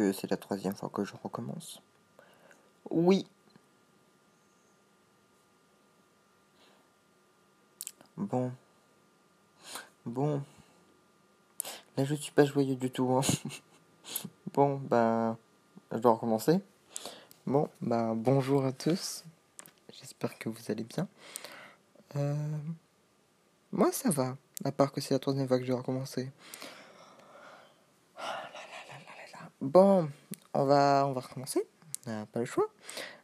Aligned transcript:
que 0.00 0.12
c'est 0.12 0.30
la 0.30 0.38
troisième 0.38 0.74
fois 0.74 0.88
que 0.88 1.04
je 1.04 1.12
recommence. 1.22 1.82
Oui. 2.88 3.26
Bon. 8.16 8.50
Bon. 10.06 10.42
Là, 11.98 12.04
je 12.04 12.14
suis 12.14 12.32
pas 12.32 12.46
joyeux 12.46 12.76
du 12.76 12.90
tout. 12.90 13.10
Hein. 13.12 13.20
bon, 14.54 14.76
ben, 14.78 15.36
je 15.92 15.98
dois 15.98 16.12
recommencer. 16.12 16.60
Bon, 17.46 17.68
ben, 17.82 18.14
bonjour 18.14 18.64
à 18.64 18.72
tous. 18.72 19.24
J'espère 19.92 20.38
que 20.38 20.48
vous 20.48 20.62
allez 20.70 20.84
bien. 20.84 21.08
Euh, 22.16 22.58
moi, 23.70 23.92
ça 23.92 24.08
va. 24.08 24.38
À 24.64 24.72
part 24.72 24.92
que 24.92 25.02
c'est 25.02 25.12
la 25.12 25.20
troisième 25.20 25.46
fois 25.46 25.58
que 25.58 25.64
je 25.64 25.72
vais 25.72 25.78
recommencer. 25.78 26.30
Bon, 29.60 30.08
on 30.54 30.64
va, 30.64 31.04
on 31.06 31.12
va 31.12 31.20
recommencer. 31.20 31.62
On 32.06 32.10
n'a 32.10 32.24
pas 32.24 32.40
le 32.40 32.46
choix. 32.46 32.70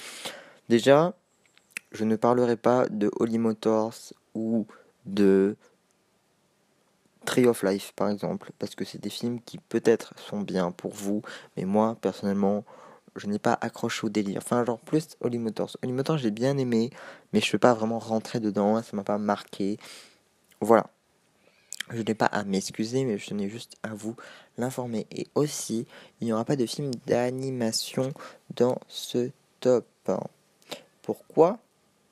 Déjà, 0.69 1.15
je 1.93 2.05
ne 2.05 2.17
parlerai 2.17 2.57
pas 2.57 2.89
de 2.89 3.11
Holy 3.19 3.39
Motors 3.39 3.95
ou 4.35 4.67
de 5.05 5.57
Tree 7.25 7.47
of 7.47 7.63
Life 7.63 7.93
par 7.95 8.09
exemple, 8.09 8.53
parce 8.59 8.75
que 8.75 8.85
c'est 8.85 9.01
des 9.01 9.11
films 9.11 9.41
qui 9.41 9.59
peut-être 9.59 10.15
sont 10.19 10.41
bien 10.41 10.71
pour 10.71 10.93
vous, 10.93 11.23
mais 11.57 11.65
moi 11.65 11.97
personnellement, 12.01 12.65
je 13.17 13.27
n'ai 13.27 13.39
pas 13.39 13.59
accroché 13.61 14.07
au 14.07 14.11
délire. 14.11 14.39
Enfin, 14.39 14.65
genre 14.65 14.79
plus 14.79 15.17
Holy 15.21 15.39
Motors. 15.39 15.77
Holy 15.83 15.93
Motors, 15.93 16.19
j'ai 16.19 16.31
bien 16.31 16.57
aimé, 16.59 16.91
mais 17.33 17.41
je 17.41 17.47
ne 17.49 17.53
peux 17.53 17.59
pas 17.59 17.75
vraiment 17.75 17.99
rentrer 17.99 18.41
dedans, 18.41 18.83
ça 18.83 18.97
m'a 18.97 19.05
pas 19.05 19.19
marqué. 19.19 19.79
Voilà. 20.61 20.87
Je 21.91 22.03
n'ai 22.03 22.15
pas 22.15 22.27
à 22.27 22.43
m'excuser, 22.43 23.05
mais 23.05 23.17
je 23.17 23.27
tenais 23.27 23.49
juste 23.49 23.77
à 23.85 23.95
vous 23.95 24.17
l'informer. 24.59 25.07
Et 25.13 25.29
aussi, 25.37 25.87
il 26.21 26.27
n'y 26.27 26.33
aura 26.33 26.45
pas 26.45 26.57
de 26.57 26.67
film 26.67 26.91
d'animation 27.07 28.13
dans 28.57 28.79
ce 28.89 29.31
top. 29.61 29.87
Pourquoi? 31.03 31.59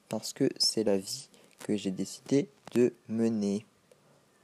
Parce 0.09 0.33
que 0.33 0.49
c'est 0.59 0.85
la 0.85 0.97
vie 0.97 1.29
que 1.59 1.77
j'ai 1.77 1.91
décidé 1.91 2.49
de 2.73 2.93
mener. 3.09 3.67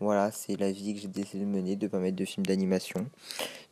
Voilà, 0.01 0.33
c'est 0.33 0.57
la 0.57 0.73
vie 0.73 0.95
que 0.95 1.01
j'ai 1.01 1.09
décidé 1.09 1.45
de 1.45 1.49
mener, 1.49 1.77
de 1.77 1.87
pas 1.87 1.99
mettre 1.99 2.17
de 2.17 2.25
film 2.25 2.45
d'animation. 2.45 3.07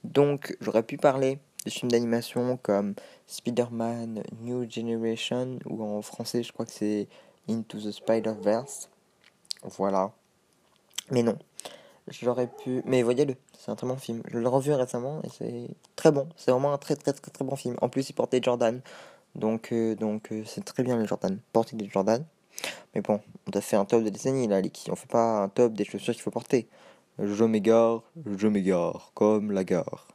Donc, 0.05 0.57
j'aurais 0.61 0.83
pu 0.85 0.97
parler 0.97 1.39
de 1.65 1.71
films 1.71 1.91
d'animation 1.91 2.59
comme 2.63 2.95
Spider-Man 3.27 4.23
New 4.43 4.71
Generation, 4.71 5.59
ou 5.67 5.83
en 5.83 6.03
français, 6.03 6.43
je 6.43 6.53
crois 6.53 6.67
que 6.67 6.73
c'est 6.73 7.09
Into 7.49 7.79
the 7.79 7.91
Spider-Verse. 7.91 8.89
Voilà. 9.63 10.13
Mais 11.11 11.23
non, 11.23 11.37
j'aurais 12.09 12.47
pu. 12.47 12.83
Mais 12.85 13.03
voyez-le, 13.03 13.35
c'est 13.59 13.71
un 13.71 13.77
très 13.77 13.87
bon 13.87 13.97
film. 13.97 14.23
Je 14.31 14.39
l'ai 14.39 14.47
revu 14.47 14.73
récemment 14.73 15.21
et 15.25 15.29
c'est 15.31 15.69
très 15.97 16.13
bon. 16.13 16.29
C'est 16.37 16.51
vraiment 16.51 16.73
un 16.73 16.79
très 16.79 16.97
très 16.97 17.13
très 17.13 17.31
très 17.31 17.45
bon 17.45 17.57
film. 17.57 17.77
En 17.81 17.89
plus, 17.89 18.09
il 18.11 18.13
portait 18.13 18.41
Jordan. 18.43 18.81
Donc, 19.35 19.73
euh, 19.73 19.95
donc 19.95 20.33
euh, 20.33 20.43
c'est 20.47 20.65
très 20.65 20.83
bien 20.83 20.99
les 20.99 21.07
Jordan. 21.07 21.39
Porter 21.53 21.77
des 21.77 21.89
Jordan. 21.89 22.25
Mais 22.95 23.01
bon, 23.01 23.21
on 23.47 23.57
a 23.57 23.61
fait 23.61 23.77
un 23.77 23.85
top 23.85 24.03
de 24.03 24.09
décennie 24.11 24.49
là, 24.49 24.61
les 24.61 24.73
On 24.91 24.97
fait 24.97 25.09
pas 25.09 25.43
un 25.43 25.49
top 25.49 25.75
des 25.75 25.85
chaussures 25.85 26.15
qu'il 26.15 26.23
faut 26.23 26.31
porter. 26.31 26.69
Je 27.19 27.45
m'égare, 27.45 28.03
je 28.27 28.47
m'égare, 28.47 29.11
comme 29.15 29.53
la 29.53 29.65
gare. 29.65 30.09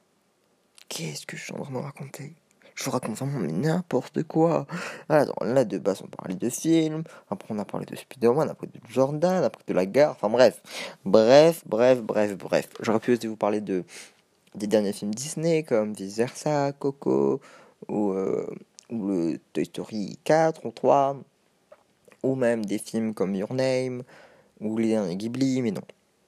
Qu'est-ce 0.90 1.26
que 1.26 1.38
je 1.38 1.44
suis 1.44 1.54
en 1.54 1.64
train 1.64 1.74
de 1.74 1.78
raconter? 1.78 2.34
Je 2.76 2.86
vous 2.86 2.92
raconte 2.92 3.18
vraiment 3.18 3.40
n'importe 3.40 4.24
quoi. 4.24 4.66
Alors 5.10 5.44
là, 5.44 5.64
de 5.64 5.78
base, 5.78 6.02
on 6.04 6.08
parlait 6.08 6.36
de 6.36 6.50
films. 6.50 7.04
Après, 7.30 7.54
on 7.54 7.60
a 7.60 7.66
parlé 7.66 7.86
de 7.86 7.96
Spider-Man. 7.96 8.50
Après, 8.50 8.68
de 8.68 8.80
Jordan. 8.90 9.44
Après, 9.44 9.64
de 9.68 9.74
la 9.74 9.86
gare. 9.86 10.12
Enfin, 10.12 10.30
bref. 10.30 10.62
Bref, 11.06 11.64
bref, 11.68 12.02
bref, 12.02 12.36
bref. 12.36 12.70
J'aurais 12.82 13.00
pu 13.00 13.14
aussi 13.14 13.28
vous 13.28 13.36
parler 13.36 13.62
de 13.62 13.84
des 14.56 14.68
derniers 14.68 14.94
films 14.94 15.14
Disney 15.14 15.64
comme 15.64 15.94
Vice 15.94 16.18
Versa, 16.18 16.72
Coco 16.74 17.42
ou, 17.88 18.12
euh, 18.12 18.48
ou 18.90 19.36
Toy 19.52 19.66
Story 19.66 20.20
4 20.24 20.66
ou 20.66 20.72
3 20.72 21.18
ou 22.22 22.36
même 22.36 22.66
des 22.66 22.78
films 22.78 23.14
comme 23.14 23.36
Your 23.36 23.54
Name 23.54 24.04
ou 24.60 24.78
les 24.78 24.90
derniers 24.90 25.18
Ghibli 25.18 25.62
mais 25.62 25.72
non 25.72 25.82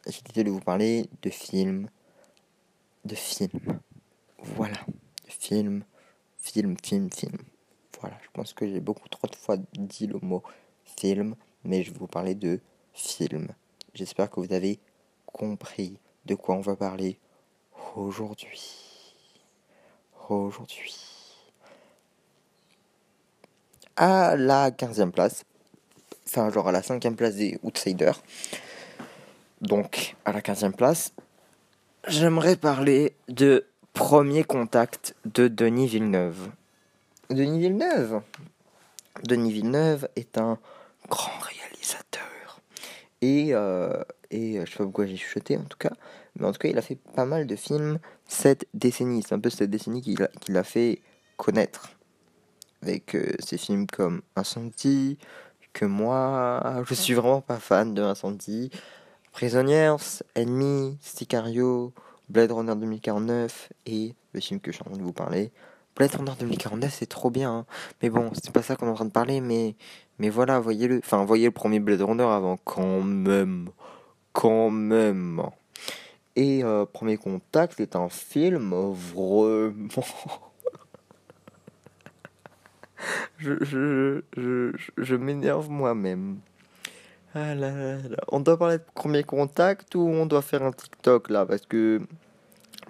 j'ai 0.08 0.22
décidé 0.22 0.44
de 0.44 0.52
vous 0.52 0.60
parler 0.60 1.08
de 1.22 1.30
films 1.30 1.88
de 3.06 3.16
films 3.16 3.80
voilà 4.40 4.78
de 4.88 5.32
films 5.32 5.84
film, 6.46 6.78
film, 6.82 7.10
film. 7.10 7.38
Voilà, 8.00 8.18
je 8.24 8.30
pense 8.34 8.54
que 8.54 8.68
j'ai 8.68 8.80
beaucoup 8.80 9.10
trop 9.10 9.28
de 9.28 9.36
fois 9.36 9.58
dit 9.74 10.08
le 10.08 10.20
mot 10.20 10.44
film, 10.98 11.36
mais 11.64 11.84
je 11.84 11.92
vais 11.92 11.98
vous 11.98 12.08
parler 12.08 12.36
de 12.36 12.60
film. 12.94 13.48
J'espère 13.94 14.30
que 14.30 14.40
vous 14.40 14.54
avez 14.54 14.80
compris 15.26 15.98
de 16.26 16.36
quoi 16.36 16.56
on 16.56 16.62
va 16.62 16.76
parler 16.76 17.18
aujourd'hui. 17.96 18.62
Aujourd'hui. 20.30 20.96
À 23.96 24.36
la 24.36 24.72
15e 24.72 25.12
place, 25.12 25.46
enfin 26.28 26.52
genre 26.52 26.68
à 26.68 26.72
la 26.72 26.82
5e 26.82 27.16
place 27.16 27.36
des 27.36 27.58
Outsiders, 27.64 28.22
donc 29.62 30.16
à 30.26 30.34
la 30.34 30.42
15e 30.42 30.74
place, 30.74 31.14
j'aimerais 32.08 32.56
parler 32.56 33.16
de 33.30 33.66
Premier 33.96 34.44
contact 34.44 35.16
de 35.24 35.48
Denis 35.48 35.88
Villeneuve. 35.88 36.50
Denis 37.30 37.60
Villeneuve? 37.60 38.22
Denis 39.24 39.54
Villeneuve 39.54 40.10
est 40.18 40.38
un 40.38 40.60
grand 41.10 41.40
réalisateur. 41.40 42.60
Et, 43.22 43.56
euh, 43.56 44.04
et 44.32 44.60
euh, 44.60 44.66
je 44.66 44.72
sais 44.72 44.78
pas 44.80 44.84
pourquoi 44.84 45.06
j'ai 45.06 45.16
chuchoté 45.16 45.58
en 45.58 45.64
tout 45.64 45.78
cas, 45.78 45.94
mais 46.36 46.46
en 46.46 46.52
tout 46.52 46.60
cas 46.60 46.68
il 46.68 46.78
a 46.78 46.82
fait 46.82 47.00
pas 47.16 47.24
mal 47.24 47.48
de 47.48 47.56
films 47.56 48.00
cette 48.28 48.68
décennie. 48.74 49.24
C'est 49.26 49.34
un 49.34 49.40
peu 49.40 49.50
cette 49.50 49.70
décennie 49.70 50.02
qu'il 50.02 50.22
a, 50.22 50.28
qu'il 50.42 50.58
a 50.58 50.66
fait 50.66 51.00
connaître. 51.38 51.90
Avec 52.82 53.16
euh, 53.16 53.32
ses 53.40 53.58
films 53.58 53.88
comme 53.88 54.22
Incendie, 54.36 55.18
que 55.72 55.86
moi 55.86 56.84
je 56.86 56.94
suis 56.94 57.14
vraiment 57.14 57.42
pas 57.42 57.60
fan 57.60 57.94
de 57.94 58.02
Incendie, 58.04 58.72
Prisonniers, 59.32 59.96
Ennemis, 60.36 60.98
Sicario, 61.00 61.94
Blade 62.30 62.52
Runner 62.52 62.76
2049 62.76 63.70
et 63.86 64.14
le 64.34 64.40
film 64.40 64.60
que 64.60 64.72
je 64.72 64.78
suis 64.78 64.84
en 64.84 64.90
train 64.90 64.98
de 64.98 65.04
vous 65.04 65.14
parler. 65.14 65.52
Blade 65.96 66.16
Runner 66.16 66.32
2049 66.40 66.94
c'est 66.94 67.06
trop 67.06 67.30
bien, 67.30 67.52
hein. 67.52 67.66
mais 68.02 68.10
bon, 68.10 68.30
c'est 68.34 68.52
pas 68.52 68.62
ça 68.62 68.76
qu'on 68.76 68.88
est 68.88 68.90
en 68.90 68.96
train 68.96 69.06
de 69.06 69.12
parler, 69.12 69.40
mais, 69.40 69.76
mais 70.20 70.30
voilà, 70.30 70.60
voyez-le. 70.60 71.00
Enfin, 71.00 71.24
voyez 71.24 71.46
le 71.46 71.52
premier 71.52 71.80
Blade 71.80 72.02
Runner 72.02 72.24
avant, 72.24 72.58
quand 72.58 73.02
même. 73.02 73.70
Quand 74.34 74.70
même. 74.70 75.42
Et 76.36 76.64
euh, 76.66 76.86
Premier 76.86 77.16
Contact 77.16 77.76
c'est 77.78 77.96
un 77.96 78.10
film 78.10 78.74
vraiment. 78.74 79.74
je, 83.38 83.64
je, 83.64 84.22
je, 84.36 84.72
je 84.98 85.16
m'énerve 85.16 85.70
moi-même. 85.70 86.40
Ah 87.36 87.54
On 88.30 88.40
doit 88.40 88.58
parler 88.58 88.78
de 88.78 88.84
premier 88.94 89.24
contact 89.24 89.94
ou 89.96 90.00
on 90.08 90.26
doit 90.26 90.42
faire 90.42 90.64
un 90.64 90.72
TikTok 90.72 91.30
là? 91.30 91.46
Parce 91.46 91.66
que. 91.66 92.02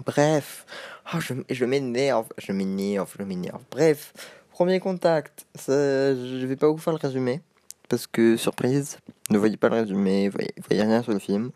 Bref. 0.06 0.66
Oh, 1.14 1.20
je, 1.20 1.34
je 1.50 1.66
m'énerve. 1.66 2.28
Je 2.38 2.52
m'énerve. 2.52 3.12
Je 3.18 3.24
m'énerve. 3.24 3.64
Bref. 3.72 4.14
Premier 4.52 4.80
contact. 4.80 5.46
Je 5.68 6.46
vais 6.46 6.56
pas 6.56 6.70
vous 6.70 6.78
faire 6.78 6.94
le 6.94 7.00
résumé. 7.00 7.42
parce 7.90 8.08
que 8.08 8.38
surprise, 8.38 8.98
ne 9.30 9.38
voyez 9.38 9.58
pas 9.58 9.70
le 9.70 9.76
résumé, 9.76 10.30
voyez, 10.30 10.54
voyez 10.68 10.84
rien 10.84 11.04
sur 11.04 11.14
le 11.14 11.20
film, 11.20 11.52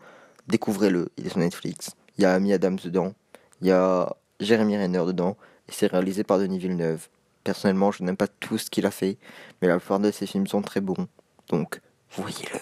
découvrez-le, 0.48 1.10
il 1.16 1.26
est 1.26 1.30
sur 1.30 1.38
Netflix. 1.38 1.92
Il 2.18 2.22
y 2.22 2.24
a 2.24 2.34
Amy 2.34 2.52
Adams 2.52 2.78
dedans, 2.82 3.14
il 3.60 3.68
y 3.68 3.72
a 3.72 4.14
Jeremy 4.40 4.76
Renner 4.78 5.04
dedans, 5.06 5.36
et 5.68 5.72
c'est 5.72 5.86
réalisé 5.86 6.24
par 6.24 6.38
Denis 6.38 6.58
Villeneuve. 6.58 7.08
Personnellement, 7.44 7.90
je 7.90 8.02
n'aime 8.02 8.16
pas 8.16 8.28
tout 8.28 8.58
ce 8.58 8.70
qu'il 8.70 8.86
a 8.86 8.90
fait, 8.90 9.16
mais 9.60 9.68
la 9.68 9.78
plupart 9.78 10.00
de 10.00 10.10
ses 10.10 10.26
films 10.26 10.46
sont 10.46 10.62
très 10.62 10.80
bons. 10.80 11.08
Donc, 11.48 11.80
voyez-le. 12.16 12.60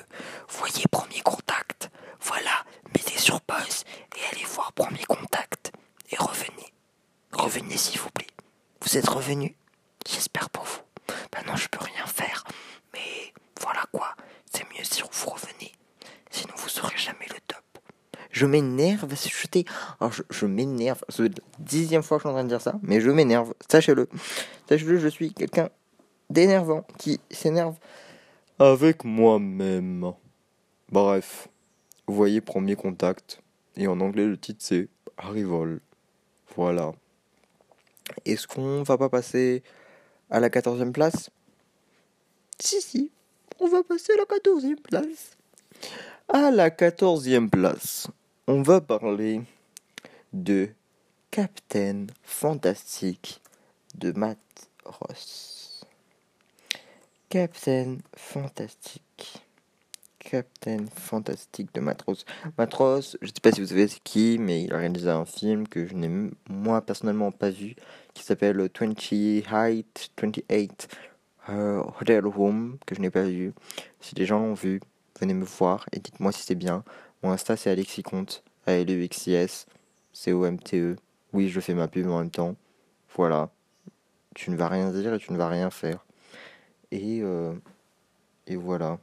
Voyez 0.48 0.84
Premier 0.90 1.20
Contact. 1.20 1.90
Voilà, 2.20 2.64
mettez 2.94 3.18
sur 3.18 3.40
pause 3.40 3.84
et 4.16 4.34
allez 4.34 4.44
voir 4.44 4.72
Premier 4.72 5.04
Contact. 5.04 5.72
Et 6.10 6.16
revenez. 6.16 6.72
Revenez 7.32 7.76
s'il 7.76 8.00
vous 8.00 8.10
plaît. 8.10 8.26
Vous 8.82 8.96
êtes 8.96 9.08
revenu 9.08 9.56
J'espère 10.06 10.50
pour 10.50 10.64
vous. 10.64 10.80
Non, 11.46 11.56
je 11.56 11.68
peux 11.68 11.82
rien 11.82 12.04
faire. 12.06 12.44
Mais 12.92 13.32
voilà 13.60 13.82
quoi. 13.92 14.14
C'est 14.52 14.64
mieux 14.64 14.84
si 14.84 15.00
vous 15.02 15.30
revenez. 15.30 15.72
Sinon, 16.30 16.52
vous 16.56 16.68
serez 16.68 16.96
jamais 16.96 17.26
le 17.28 17.36
top. 17.46 17.62
Je 18.30 18.44
m'énerve, 18.44 19.14
jeter. 19.14 19.64
Alors, 20.00 20.12
je, 20.12 20.22
je 20.28 20.46
m'énerve. 20.46 21.02
C'est 21.08 21.22
la 21.22 21.28
dixième 21.58 22.02
fois 22.02 22.18
que 22.18 22.22
je 22.24 22.28
suis 22.28 22.30
en 22.30 22.34
train 22.34 22.44
de 22.44 22.48
dire 22.48 22.60
ça, 22.60 22.74
mais 22.82 23.00
je 23.00 23.10
m'énerve. 23.10 23.54
Sachez-le. 23.70 24.08
Sachez-le, 24.68 24.98
je 24.98 25.08
suis 25.08 25.32
quelqu'un 25.32 25.70
d'énervant 26.28 26.84
qui 26.98 27.18
s'énerve 27.30 27.76
avec 28.58 29.04
moi-même. 29.04 30.12
Bref, 30.90 31.48
vous 32.06 32.14
voyez 32.14 32.40
premier 32.40 32.76
contact. 32.76 33.40
Et 33.76 33.86
en 33.86 34.00
anglais, 34.00 34.26
le 34.26 34.36
titre 34.36 34.60
c'est 34.60 34.88
Arrival. 35.16 35.80
Voilà. 36.56 36.92
Est-ce 38.24 38.46
qu'on 38.46 38.82
va 38.82 38.96
pas 38.96 39.08
passer 39.08 39.62
à 40.30 40.40
la 40.40 40.48
quatorzième 40.48 40.92
place? 40.92 41.30
Si, 42.60 42.80
si, 42.80 43.10
on 43.60 43.68
va 43.68 43.82
passer 43.82 44.12
à 44.12 44.16
la 44.16 44.24
quatorzième 44.24 44.80
place. 44.80 45.36
À 46.28 46.50
la 46.50 46.70
quatorzième 46.70 47.50
place, 47.50 48.08
on 48.46 48.62
va 48.62 48.80
parler 48.80 49.42
de 50.32 50.68
Captain 51.30 52.06
Fantastic 52.22 53.40
de 53.94 54.12
Matt 54.12 54.38
Ross. 54.84 55.57
Captain 57.28 57.98
Fantastic. 58.16 59.02
Captain 60.18 60.86
Fantastic 60.94 61.74
de 61.74 61.80
Matros. 61.80 62.24
Matros, 62.56 63.18
je 63.20 63.26
ne 63.26 63.26
sais 63.26 63.40
pas 63.42 63.52
si 63.52 63.60
vous 63.60 63.66
savez 63.66 63.86
c'est 63.86 64.02
qui, 64.02 64.38
mais 64.38 64.62
il 64.62 64.72
a 64.72 64.78
réalisé 64.78 65.10
un 65.10 65.26
film 65.26 65.68
que 65.68 65.86
je 65.86 65.92
n'ai 65.92 66.08
moi 66.48 66.80
personnellement 66.80 67.30
pas 67.30 67.50
vu, 67.50 67.76
qui 68.14 68.22
s'appelle 68.22 68.56
28, 68.80 69.44
28 69.46 70.88
uh, 71.48 71.52
Hotel 72.00 72.24
Room, 72.26 72.78
que 72.86 72.94
je 72.94 73.02
n'ai 73.02 73.10
pas 73.10 73.24
vu. 73.24 73.52
Si 74.00 74.14
des 74.14 74.24
gens 74.24 74.38
l'ont 74.38 74.54
vu, 74.54 74.80
venez 75.20 75.34
me 75.34 75.44
voir 75.44 75.84
et 75.92 75.98
dites-moi 76.00 76.32
si 76.32 76.44
c'est 76.44 76.54
bien. 76.54 76.82
Mon 77.22 77.32
Insta 77.32 77.58
c'est 77.58 77.68
Alexis 77.68 78.04
Comte, 78.04 78.42
a 78.66 78.72
l 78.72 78.90
e 78.90 79.02
x 79.02 79.26
i 79.26 79.34
s 79.34 79.66
c 80.14 80.32
o 80.32 80.46
m 80.46 80.58
t 80.58 80.78
e 80.78 80.96
Oui, 81.34 81.50
je 81.50 81.60
fais 81.60 81.74
ma 81.74 81.88
pub 81.88 82.08
en 82.08 82.20
même 82.20 82.30
temps. 82.30 82.56
Voilà. 83.14 83.50
Tu 84.34 84.50
ne 84.50 84.56
vas 84.56 84.68
rien 84.68 84.90
dire 84.92 85.12
et 85.12 85.18
tu 85.18 85.30
ne 85.30 85.36
vas 85.36 85.50
rien 85.50 85.68
faire. 85.68 86.06
Et, 86.90 87.20
euh, 87.22 87.54
et 88.46 88.56
voilà. 88.56 88.98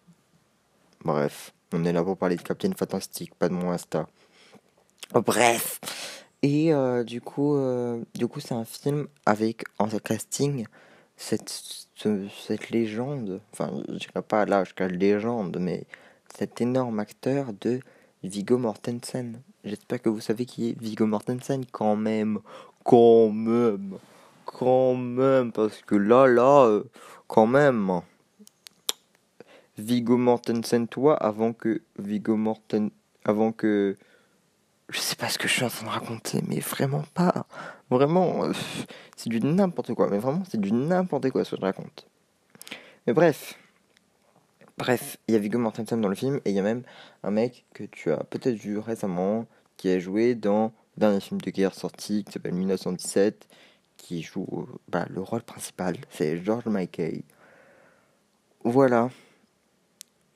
Bref, 1.03 1.53
on 1.73 1.85
est 1.85 1.93
là 1.93 2.03
pour 2.03 2.17
parler 2.17 2.35
de 2.35 2.41
Captain 2.41 2.71
Fantastic, 2.75 3.35
pas 3.35 3.49
de 3.49 3.53
mon 3.53 3.71
Insta. 3.71 4.07
Bref. 5.13 5.79
Et 6.41 6.73
euh, 6.73 7.03
du 7.03 7.21
coup, 7.21 7.55
euh, 7.55 8.03
du 8.13 8.27
coup, 8.27 8.39
c'est 8.39 8.53
un 8.53 8.65
film 8.65 9.07
avec 9.25 9.63
en 9.79 9.87
casting 9.87 10.65
cette, 11.17 11.49
cette 11.99 12.69
légende, 12.69 13.39
enfin, 13.53 13.71
je 13.87 13.93
dirais 13.93 14.21
pas 14.21 14.45
là 14.45 14.63
jusqu'à 14.63 14.87
légende, 14.87 15.57
mais 15.59 15.85
cet 16.37 16.61
énorme 16.61 16.99
acteur 16.99 17.53
de 17.61 17.79
Viggo 18.23 18.57
Mortensen. 18.57 19.41
J'espère 19.63 20.01
que 20.01 20.09
vous 20.09 20.19
savez 20.19 20.45
qui 20.45 20.69
est 20.69 20.79
Viggo 20.79 21.05
Mortensen 21.05 21.65
quand 21.71 21.95
même, 21.95 22.39
quand 22.83 23.29
même, 23.29 23.97
quand 24.57 24.95
même, 24.95 25.51
parce 25.51 25.81
que 25.81 25.95
là, 25.95 26.27
là, 26.27 26.65
euh, 26.65 26.83
quand 27.27 27.45
même. 27.45 28.01
Viggo 29.77 30.15
Mortensen, 30.15 30.87
toi, 30.87 31.17
avant 31.17 31.51
que 31.51 31.81
Viggo 31.99 32.37
Morten, 32.37 32.89
avant 33.25 33.51
que, 33.51 33.97
je 34.87 34.99
sais 34.99 35.17
pas 35.17 35.27
ce 35.27 35.37
que 35.37 35.49
je 35.49 35.53
suis 35.53 35.65
en 35.65 35.69
train 35.69 35.85
de 35.85 35.91
raconter, 35.91 36.41
mais 36.47 36.61
vraiment 36.61 37.03
pas, 37.13 37.45
vraiment, 37.89 38.45
euh, 38.45 38.53
c'est 39.17 39.29
du 39.29 39.41
n'importe 39.41 39.93
quoi, 39.93 40.09
mais 40.09 40.19
vraiment 40.19 40.43
c'est 40.49 40.61
du 40.61 40.71
n'importe 40.71 41.29
quoi 41.31 41.43
ce 41.43 41.51
que 41.51 41.57
je 41.57 41.61
raconte. 41.61 42.07
Mais 43.05 43.11
bref, 43.11 43.59
bref, 44.77 45.17
il 45.27 45.33
y 45.33 45.35
a 45.35 45.39
Viggo 45.39 45.59
Mortensen 45.59 45.99
dans 45.99 46.07
le 46.07 46.15
film 46.15 46.39
et 46.45 46.51
il 46.51 46.55
y 46.55 46.59
a 46.59 46.63
même 46.63 46.83
un 47.23 47.31
mec 47.31 47.65
que 47.73 47.83
tu 47.83 48.09
as 48.13 48.23
peut-être 48.23 48.55
vu 48.55 48.77
récemment 48.77 49.45
qui 49.75 49.89
a 49.89 49.99
joué 49.99 50.33
dans 50.33 50.71
le 50.95 51.01
dernier 51.01 51.19
film 51.19 51.41
de 51.41 51.51
guerre 51.51 51.73
sorti 51.73 52.23
qui 52.23 52.31
s'appelle 52.31 52.53
1917 52.53 53.49
qui 54.05 54.21
joue 54.21 54.67
bah, 54.87 55.07
le 55.09 55.19
rôle 55.19 55.41
principal, 55.41 55.97
c'est 56.11 56.37
George 56.43 56.67
Michael. 56.67 57.23
Voilà. 58.63 59.09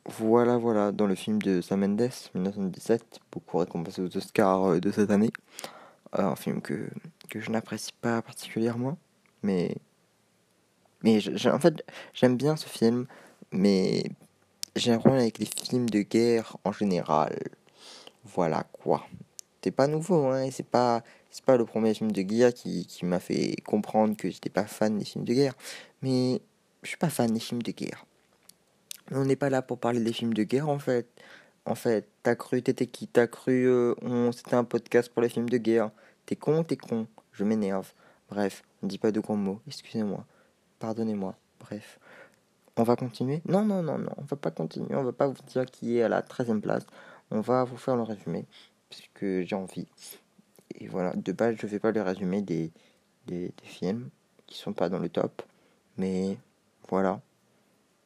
Voilà, 0.05 0.57
voilà, 0.57 0.91
dans 0.91 1.05
le 1.05 1.13
film 1.13 1.39
de 1.39 1.61
Sam 1.61 1.81
Mendes, 1.81 2.09
1917, 2.33 3.19
beaucoup 3.31 3.59
récompensé 3.59 4.01
aux 4.01 4.17
Oscars 4.17 4.71
euh, 4.71 4.79
de 4.79 4.91
cette 4.91 5.11
année. 5.11 5.29
Euh, 6.17 6.23
un 6.23 6.35
film 6.35 6.61
que, 6.61 6.89
que 7.29 7.39
je 7.39 7.51
n'apprécie 7.51 7.93
pas 8.01 8.23
particulièrement, 8.23 8.97
mais. 9.43 9.75
Mais 11.03 11.19
en 11.47 11.59
fait, 11.59 11.85
j'aime 12.13 12.37
bien 12.37 12.55
ce 12.55 12.67
film, 12.67 13.05
mais 13.51 14.03
j'ai 14.75 14.91
un 14.91 14.97
problème 14.97 15.21
avec 15.21 15.37
les 15.37 15.45
films 15.45 15.89
de 15.89 16.01
guerre 16.01 16.57
en 16.63 16.71
général. 16.71 17.37
Voilà 18.25 18.63
quoi. 18.63 19.05
C'est 19.63 19.71
pas 19.71 19.87
nouveau, 19.87 20.25
hein, 20.25 20.49
c'est 20.51 20.67
pas, 20.67 21.03
c'est 21.29 21.45
pas 21.45 21.57
le 21.57 21.65
premier 21.65 21.93
film 21.93 22.11
de 22.11 22.21
guerre 22.21 22.53
qui, 22.53 22.87
m'a 23.03 23.19
fait 23.19 23.55
comprendre 23.65 24.15
que 24.17 24.29
j'étais 24.29 24.49
pas 24.49 24.65
fan 24.65 24.97
des 24.97 25.05
films 25.05 25.25
de 25.25 25.33
guerre, 25.33 25.55
mais 26.01 26.41
je 26.83 26.89
suis 26.89 26.97
pas 26.97 27.09
fan 27.09 27.31
des 27.31 27.39
films 27.39 27.61
de 27.61 27.71
guerre. 27.71 28.05
On 29.11 29.25
n'est 29.25 29.35
pas 29.35 29.49
là 29.49 29.61
pour 29.61 29.79
parler 29.79 29.99
des 29.99 30.13
films 30.13 30.33
de 30.33 30.43
guerre 30.43 30.69
en 30.69 30.79
fait. 30.79 31.07
En 31.65 31.75
fait, 31.75 32.07
t'as 32.23 32.35
cru, 32.35 32.61
t'étais 32.61 32.87
qui? 32.87 33.07
T'as 33.07 33.27
cru, 33.27 33.67
euh, 33.67 34.31
c'était 34.31 34.55
un 34.55 34.63
podcast 34.63 35.11
pour 35.11 35.21
les 35.21 35.29
films 35.29 35.49
de 35.49 35.57
guerre. 35.57 35.91
T'es 36.25 36.35
con, 36.35 36.63
t'es 36.63 36.77
con. 36.77 37.07
Je 37.31 37.43
m'énerve. 37.43 37.91
Bref, 38.29 38.63
on 38.81 38.87
dit 38.87 38.97
pas 38.97 39.11
de 39.11 39.19
grands 39.19 39.35
mots. 39.35 39.61
Excusez-moi. 39.67 40.25
Pardonnez-moi. 40.79 41.35
Bref. 41.59 41.99
On 42.77 42.83
va 42.83 42.95
continuer? 42.95 43.41
Non, 43.45 43.65
non, 43.65 43.83
non, 43.83 43.97
non. 43.97 44.11
On 44.17 44.23
va 44.23 44.37
pas 44.37 44.51
continuer. 44.51 44.95
On 44.95 45.03
va 45.03 45.11
pas 45.11 45.27
vous 45.27 45.41
dire 45.47 45.65
qui 45.65 45.97
est 45.97 46.03
à 46.03 46.09
la 46.09 46.21
13e 46.21 46.61
place. 46.61 46.85
On 47.31 47.41
va 47.41 47.63
vous 47.63 47.77
faire 47.77 47.95
le 47.95 48.03
résumé. 48.03 48.45
Puisque 48.89 49.47
j'ai 49.47 49.55
envie. 49.55 49.87
Et 50.79 50.87
voilà. 50.87 51.13
De 51.15 51.31
base, 51.31 51.55
je 51.59 51.67
fais 51.67 51.79
pas 51.79 51.91
le 51.91 52.01
résumé 52.01 52.41
des, 52.41 52.71
des, 53.27 53.49
des 53.49 53.65
films 53.65 54.09
qui 54.47 54.57
sont 54.57 54.73
pas 54.73 54.89
dans 54.89 54.99
le 54.99 55.09
top. 55.09 55.41
Mais 55.97 56.37
voilà. 56.89 57.21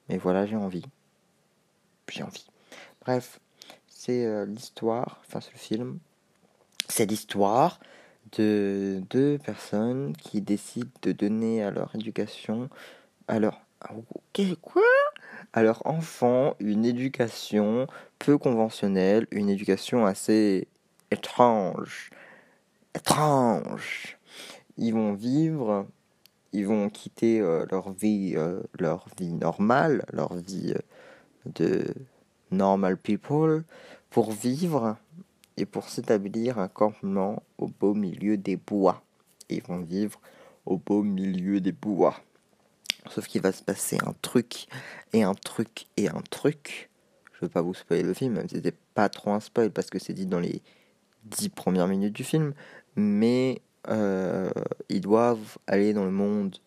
Mais 0.10 0.18
voilà, 0.18 0.46
j'ai 0.46 0.56
envie. 0.56 0.86
J'ai 2.10 2.24
envie. 2.24 2.46
Bref, 3.02 3.40
c'est 3.88 4.26
euh, 4.26 4.46
l'histoire, 4.46 5.22
enfin 5.26 5.40
c'est 5.42 5.54
le 5.54 5.58
film, 5.58 6.00
c'est 6.88 7.06
l'histoire 7.06 7.80
de 8.38 9.02
deux 9.10 9.38
personnes 9.38 10.16
qui 10.16 10.42
décident 10.42 10.92
de 11.02 11.12
donner 11.12 11.64
à 11.64 11.72
leur 11.72 11.96
éducation, 11.96 12.70
à 13.28 13.40
leur... 13.40 13.62
Quoi? 14.62 14.82
À 15.54 15.64
leur 15.64 15.86
enfant 15.86 16.56
une 16.60 16.86
éducation 16.86 17.88
peu 18.20 18.38
conventionnelle, 18.38 19.28
une 19.32 19.50
éducation 19.50 20.06
assez 20.06 20.68
étrange. 21.12 22.10
Étrange. 22.96 24.18
Ils 24.78 24.94
vont 24.94 25.14
vivre 25.14 25.88
ils 26.54 26.68
vont 26.68 26.90
quitter 26.90 27.42
euh, 27.42 27.66
leur 27.72 27.92
vie 27.92 28.34
euh, 28.38 28.62
leur 28.80 29.08
vie 29.18 29.34
normale 29.34 30.06
leur 30.14 30.36
vie 30.36 30.74
euh, 30.76 31.52
de 31.58 31.84
normal 32.52 32.96
people 32.98 33.64
pour 34.10 34.32
vivre 34.32 34.96
et 35.58 35.66
pour 35.66 35.90
s'établir 35.90 36.60
un 36.60 36.68
campement 36.68 37.44
au 37.58 37.68
beau 37.68 37.94
milieu 37.94 38.38
des 38.38 38.56
bois. 38.56 39.04
Ils 39.50 39.62
vont 39.64 39.82
vivre 39.82 40.20
au 40.66 40.78
beau 40.78 41.04
milieu 41.04 41.60
des 41.60 41.72
bois. 41.72 42.16
Sauf 43.10 43.28
qu'il 43.28 43.42
va 43.42 43.52
se 43.52 43.62
passer 43.62 43.98
un 44.06 44.14
truc 44.22 44.68
et 45.12 45.24
un 45.24 45.34
truc 45.34 45.88
et 45.98 46.08
un 46.08 46.22
truc. 46.30 46.90
Je 47.34 47.46
veux 47.46 47.50
pas 47.50 47.62
vous 47.62 47.74
spoiler 47.74 48.04
le 48.04 48.14
film 48.14 48.34
même 48.34 48.48
si 48.48 48.56
c'était 48.56 48.76
pas 48.94 49.10
trop 49.10 49.32
un 49.32 49.40
spoil 49.40 49.72
parce 49.72 49.90
que 49.90 50.00
c'est 50.00 50.14
dit 50.14 50.28
dans 50.28 50.40
les 50.40 50.62
dix 51.26 51.50
premières 51.50 51.88
minutes 51.88 52.14
du 52.14 52.24
film 52.24 52.54
mais 52.96 53.62
euh, 53.90 54.50
ils 54.90 55.02
doivent 55.02 55.58
aller 55.68 55.94
dans 55.94 56.06
le 56.06 56.12
monde 56.12 56.58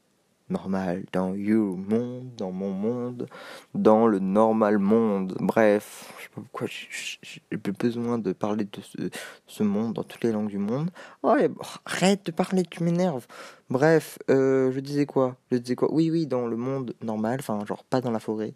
normal, 0.48 1.04
dans 1.12 1.34
you 1.34 1.76
monde, 1.76 2.30
dans 2.36 2.52
mon 2.52 2.70
monde, 2.70 3.26
dans 3.74 4.06
le 4.06 4.20
normal 4.20 4.78
monde. 4.78 5.36
Bref, 5.40 6.12
je 6.18 6.22
sais 6.22 6.28
pas 6.28 6.40
pourquoi 6.40 6.68
j'ai 6.68 7.72
besoin 7.72 8.18
de 8.18 8.32
parler 8.32 8.64
de 8.64 9.10
ce, 9.46 9.62
monde 9.64 9.94
dans 9.94 10.04
toutes 10.04 10.22
les 10.22 10.30
langues 10.30 10.50
du 10.50 10.58
monde. 10.58 10.90
Ouais, 11.24 11.50
arrête 11.84 12.26
de 12.26 12.30
parler, 12.30 12.62
tu 12.62 12.84
m'énerves. 12.84 13.26
Bref, 13.70 14.20
euh, 14.30 14.70
je 14.70 14.78
disais 14.78 15.06
quoi? 15.06 15.36
Je 15.50 15.56
disais 15.56 15.74
quoi? 15.74 15.92
Oui, 15.92 16.10
oui, 16.12 16.28
dans 16.28 16.46
le 16.46 16.56
monde 16.56 16.94
normal, 17.02 17.38
enfin, 17.40 17.64
genre 17.66 17.82
pas 17.82 18.00
dans 18.00 18.12
la 18.12 18.20
forêt. 18.20 18.54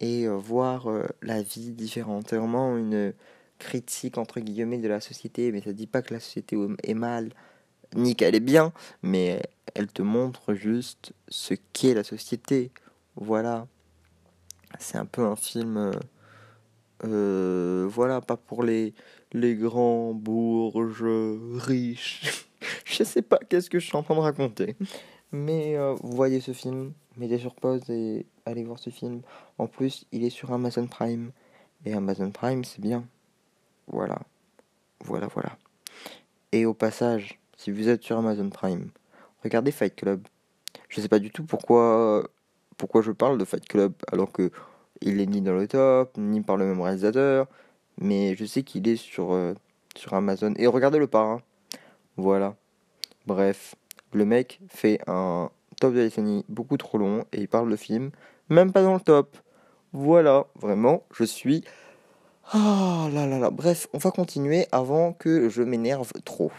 et 0.00 0.28
voir 0.28 0.88
la 1.22 1.42
vie 1.42 1.72
différente. 1.72 2.26
C'est 2.28 2.36
vraiment 2.36 2.76
une 2.76 3.14
critique 3.62 4.18
entre 4.18 4.40
guillemets 4.40 4.78
de 4.78 4.88
la 4.88 5.00
société, 5.00 5.52
mais 5.52 5.62
ça 5.62 5.72
dit 5.72 5.86
pas 5.86 6.02
que 6.02 6.12
la 6.12 6.20
société 6.20 6.56
est 6.82 6.94
mal, 6.94 7.30
ni 7.94 8.16
qu'elle 8.16 8.34
est 8.34 8.40
bien, 8.40 8.72
mais 9.02 9.40
elle 9.74 9.86
te 9.86 10.02
montre 10.02 10.54
juste 10.54 11.12
ce 11.28 11.54
qu'est 11.72 11.94
la 11.94 12.04
société. 12.04 12.70
Voilà. 13.16 13.66
C'est 14.78 14.98
un 14.98 15.06
peu 15.06 15.22
un 15.22 15.36
film. 15.36 15.76
Euh, 15.76 15.92
euh, 17.04 17.88
voilà, 17.90 18.20
pas 18.20 18.36
pour 18.36 18.62
les, 18.62 18.94
les 19.32 19.54
grands 19.54 20.12
bourges 20.14 21.04
riches. 21.56 22.46
je 22.84 23.04
sais 23.04 23.22
pas 23.22 23.38
qu'est-ce 23.48 23.70
que 23.70 23.78
je 23.78 23.86
suis 23.86 23.96
en 23.96 24.02
train 24.02 24.14
de 24.14 24.20
raconter. 24.20 24.76
Mais 25.30 25.76
euh, 25.76 25.94
voyez 26.02 26.40
ce 26.40 26.52
film, 26.52 26.92
mettez 27.16 27.38
sur 27.38 27.54
pause 27.54 27.88
et 27.90 28.26
allez 28.44 28.64
voir 28.64 28.78
ce 28.78 28.90
film. 28.90 29.22
En 29.58 29.66
plus, 29.66 30.06
il 30.12 30.24
est 30.24 30.30
sur 30.30 30.52
Amazon 30.52 30.86
Prime. 30.86 31.32
Et 31.84 31.94
Amazon 31.94 32.30
Prime, 32.30 32.64
c'est 32.64 32.80
bien. 32.80 33.04
Voilà. 33.88 34.18
Voilà, 35.04 35.26
voilà. 35.28 35.56
Et 36.52 36.66
au 36.66 36.74
passage, 36.74 37.40
si 37.56 37.70
vous 37.70 37.88
êtes 37.88 38.02
sur 38.02 38.18
Amazon 38.18 38.50
Prime, 38.50 38.90
regardez 39.42 39.72
Fight 39.72 39.94
Club. 39.94 40.26
Je 40.88 41.00
sais 41.00 41.08
pas 41.08 41.18
du 41.18 41.30
tout 41.30 41.44
pourquoi, 41.44 42.28
pourquoi 42.76 43.02
je 43.02 43.12
parle 43.12 43.38
de 43.38 43.44
Fight 43.44 43.66
Club 43.66 43.94
alors 44.12 44.30
que 44.32 44.50
il 45.00 45.20
est 45.20 45.26
ni 45.26 45.40
dans 45.40 45.54
le 45.54 45.66
top, 45.66 46.16
ni 46.16 46.40
par 46.40 46.56
le 46.56 46.64
même 46.64 46.80
réalisateur, 46.80 47.46
mais 47.98 48.36
je 48.36 48.44
sais 48.44 48.62
qu'il 48.62 48.86
est 48.88 48.96
sur, 48.96 49.32
euh, 49.32 49.54
sur 49.96 50.14
Amazon. 50.14 50.54
Et 50.56 50.66
regardez 50.66 50.98
le 50.98 51.06
parrain. 51.06 51.42
Voilà. 52.16 52.54
Bref, 53.26 53.74
le 54.12 54.24
mec 54.24 54.60
fait 54.68 55.00
un 55.06 55.50
top 55.80 55.94
de 55.94 56.00
décennie 56.00 56.44
beaucoup 56.48 56.76
trop 56.76 56.98
long 56.98 57.24
et 57.32 57.40
il 57.40 57.48
parle 57.48 57.70
de 57.70 57.76
film, 57.76 58.10
même 58.48 58.72
pas 58.72 58.82
dans 58.82 58.94
le 58.94 59.00
top. 59.00 59.36
Voilà, 59.92 60.46
vraiment, 60.54 61.04
je 61.12 61.24
suis 61.24 61.64
ah 62.50 63.08
là 63.12 63.26
là 63.26 63.38
là. 63.38 63.50
Bref, 63.50 63.88
on 63.92 63.98
va 63.98 64.10
continuer 64.10 64.66
avant 64.72 65.12
que 65.12 65.48
je 65.48 65.62
m'énerve 65.62 66.12
trop. 66.24 66.50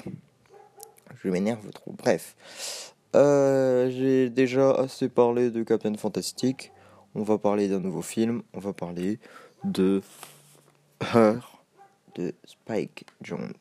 Je 1.24 1.30
m'énerve 1.30 1.70
trop. 1.72 1.92
Bref. 1.92 2.36
Euh, 3.16 3.90
j'ai 3.92 4.30
déjà 4.30 4.72
assez 4.72 5.10
parlé 5.10 5.52
de 5.52 5.63
Captain 5.63 5.94
Fantastic. 5.96 6.72
On 7.16 7.22
va 7.24 7.38
parler 7.38 7.68
d'un 7.68 7.80
nouveau 7.80 8.02
film. 8.02 8.42
On 8.54 8.60
va 8.60 8.74
parler 8.74 9.20
de 9.63 10.02
Her 11.13 11.62
de 12.16 12.34
Spike 12.46 13.06
Jones. 13.22 13.54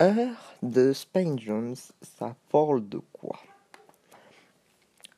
Her 0.00 0.32
de 0.62 0.92
Spike 0.92 1.40
Jones, 1.40 1.76
ça 2.02 2.36
parle 2.50 2.86
de 2.88 3.00
quoi? 3.12 3.38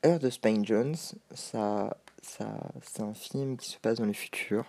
Her 0.03 0.19
de 0.19 0.29
Spike 0.29 0.65
Jones, 0.65 0.95
ça, 1.33 1.97
ça, 2.21 2.71
c'est 2.81 3.01
un 3.01 3.13
film 3.13 3.57
qui 3.57 3.69
se 3.69 3.77
passe 3.77 3.97
dans 3.97 4.05
le 4.05 4.13
futur 4.13 4.65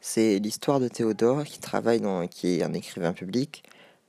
c'est 0.00 0.38
l'histoire 0.38 0.80
de 0.80 0.88
Théodore 0.88 1.44
qui 1.44 1.58
travaille 1.58 2.00
dans, 2.00 2.26
qui 2.26 2.58
est 2.58 2.62
un 2.62 2.72
écrivain 2.72 3.12
public 3.12 3.62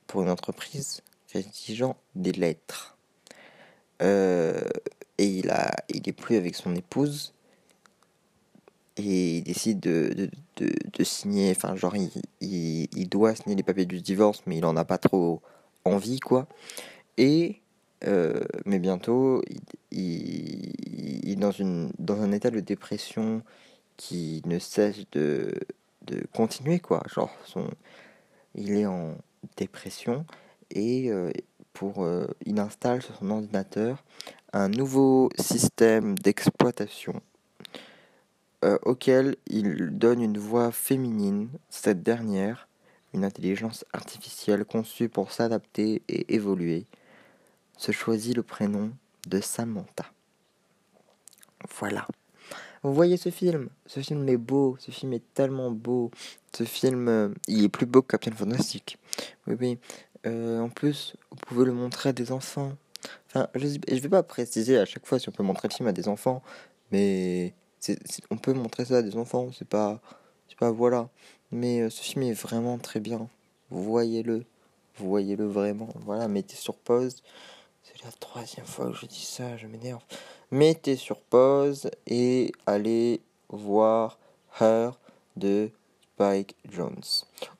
pour 0.06 0.22
une 0.22 0.30
entreprise 0.30 1.02
rédigeant 1.32 1.96
des 2.14 2.32
lettres. 2.32 2.96
Euh, 4.02 4.60
et 5.18 5.26
il 5.26 5.50
a, 5.50 5.74
il 5.88 6.08
est 6.08 6.12
plus 6.12 6.36
avec 6.36 6.54
son 6.54 6.74
épouse 6.74 7.34
et 8.96 9.38
il 9.38 9.42
décide 9.42 9.80
de, 9.80 10.30
de, 10.56 11.04
signer, 11.04 11.50
enfin 11.50 11.76
genre 11.76 11.94
il, 11.96 12.10
il, 12.40 13.08
doit 13.08 13.34
signer 13.34 13.54
les 13.56 13.62
papiers 13.62 13.86
du 13.86 14.00
divorce, 14.00 14.42
mais 14.46 14.58
il 14.58 14.64
en 14.64 14.76
a 14.76 14.84
pas 14.84 14.98
trop 14.98 15.40
envie 15.84 16.20
quoi. 16.20 16.46
Et 17.16 17.60
euh, 18.06 18.40
mais 18.64 18.78
bientôt 18.78 19.42
il, 19.90 20.72
il, 21.22 21.30
est 21.30 21.36
dans 21.36 21.50
une 21.50 21.90
dans 21.98 22.20
un 22.22 22.32
état 22.32 22.50
de 22.50 22.60
dépression 22.60 23.42
qui 23.98 24.40
ne 24.46 24.58
cesse 24.58 25.04
de, 25.12 25.52
de 26.06 26.26
continuer 26.32 26.80
quoi. 26.80 27.02
Genre 27.12 27.34
son 27.44 27.68
il 28.54 28.72
est 28.72 28.86
en 28.86 29.16
dépression 29.58 30.24
et 30.70 31.10
euh, 31.10 31.30
pour 31.74 32.04
euh, 32.04 32.26
il 32.46 32.58
installe 32.58 33.02
sur 33.02 33.14
son 33.16 33.30
ordinateur 33.30 34.02
un 34.54 34.68
nouveau 34.70 35.28
système 35.38 36.18
d'exploitation 36.18 37.20
euh, 38.64 38.78
auquel 38.82 39.36
il 39.46 39.90
donne 39.98 40.22
une 40.22 40.38
voix 40.38 40.72
féminine 40.72 41.50
cette 41.68 42.02
dernière 42.02 42.68
une 43.14 43.24
intelligence 43.24 43.84
artificielle 43.92 44.64
conçue 44.64 45.08
pour 45.08 45.32
s'adapter 45.32 46.02
et 46.08 46.34
évoluer. 46.34 46.86
Se 47.76 47.92
choisit 47.92 48.36
le 48.36 48.42
prénom 48.42 48.90
de 49.26 49.40
Samantha. 49.40 50.04
Voilà 51.78 52.06
vous 52.82 52.94
voyez 52.94 53.16
ce 53.16 53.30
film? 53.30 53.68
Ce 53.86 54.00
film 54.00 54.28
est 54.28 54.36
beau, 54.36 54.76
ce 54.78 54.90
film 54.90 55.12
est 55.12 55.34
tellement 55.34 55.70
beau. 55.70 56.10
Ce 56.56 56.64
film, 56.64 57.08
euh, 57.08 57.28
il 57.46 57.64
est 57.64 57.68
plus 57.68 57.86
beau 57.86 58.02
que 58.02 58.16
Captain 58.16 58.32
Fantastic. 58.32 58.98
Oui, 59.46 59.56
oui. 59.60 59.78
Euh, 60.26 60.60
en 60.60 60.68
plus, 60.68 61.14
vous 61.30 61.36
pouvez 61.46 61.64
le 61.64 61.72
montrer 61.72 62.10
à 62.10 62.12
des 62.12 62.32
enfants. 62.32 62.72
Enfin, 63.28 63.48
je 63.54 63.66
ne 63.66 64.00
vais 64.00 64.08
pas 64.08 64.22
préciser 64.22 64.78
à 64.78 64.84
chaque 64.84 65.06
fois 65.06 65.18
si 65.18 65.28
on 65.28 65.32
peut 65.32 65.42
montrer 65.42 65.68
le 65.68 65.74
film 65.74 65.88
à 65.88 65.92
des 65.92 66.08
enfants, 66.08 66.42
mais 66.90 67.54
on 68.30 68.36
peut 68.36 68.52
montrer 68.52 68.84
ça 68.84 68.98
à 68.98 69.02
des 69.02 69.16
enfants, 69.16 69.50
c'est 69.52 69.68
pas, 69.68 70.00
pas 70.58 70.70
voilà. 70.70 71.08
Mais 71.50 71.80
euh, 71.80 71.90
ce 71.90 72.02
film 72.02 72.22
est 72.24 72.32
vraiment 72.32 72.78
très 72.78 73.00
bien. 73.00 73.28
Voyez-le, 73.70 74.44
voyez-le 74.96 75.46
vraiment. 75.46 75.88
Voilà, 76.04 76.28
mettez 76.28 76.56
sur 76.56 76.74
pause. 76.76 77.22
C'est 77.98 78.06
la 78.06 78.12
troisième 78.12 78.66
fois 78.66 78.90
que 78.90 78.96
je 78.96 79.06
dis 79.06 79.24
ça, 79.24 79.56
je 79.56 79.66
m'énerve 79.66 80.02
mettez 80.50 80.96
sur 80.96 81.20
pause 81.20 81.90
et 82.06 82.52
allez 82.66 83.20
voir 83.48 84.18
Her 84.60 84.98
de 85.36 85.70
Spike 86.14 86.56
Jones. 86.70 87.02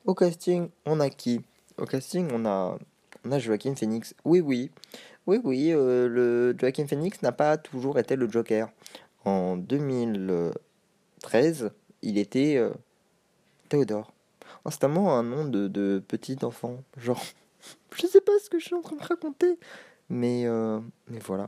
Au 0.05 0.13
casting, 0.13 0.69
on 0.85 0.99
a 0.99 1.09
qui? 1.09 1.41
Au 1.77 1.85
casting, 1.85 2.29
on 2.33 2.45
a, 2.45 2.77
on 3.25 3.31
a 3.31 3.39
Joaquin 3.39 3.73
Phoenix. 3.75 4.13
Oui, 4.25 4.41
oui. 4.41 4.69
Oui, 5.27 5.39
oui, 5.43 5.71
euh, 5.71 6.07
le 6.07 6.55
Joaquin 6.57 6.87
Phoenix 6.87 7.21
n'a 7.21 7.31
pas 7.31 7.57
toujours 7.57 7.99
été 7.99 8.15
le 8.15 8.27
Joker. 8.29 8.69
En 9.23 9.57
2013, 9.57 11.71
il 12.01 12.17
était 12.17 12.55
euh, 12.57 12.71
Théodore. 13.69 14.11
Tellement 14.79 15.17
un 15.17 15.23
nom 15.23 15.45
de, 15.45 15.67
de, 15.67 16.03
petit 16.07 16.37
enfant. 16.43 16.77
Genre, 16.97 17.23
je 17.95 18.05
sais 18.05 18.21
pas 18.21 18.33
ce 18.43 18.49
que 18.49 18.59
je 18.59 18.65
suis 18.65 18.75
en 18.75 18.81
train 18.81 18.97
de 18.97 19.03
raconter. 19.03 19.57
Mais, 20.09 20.45
euh, 20.45 20.79
mais 21.07 21.19
voilà. 21.19 21.47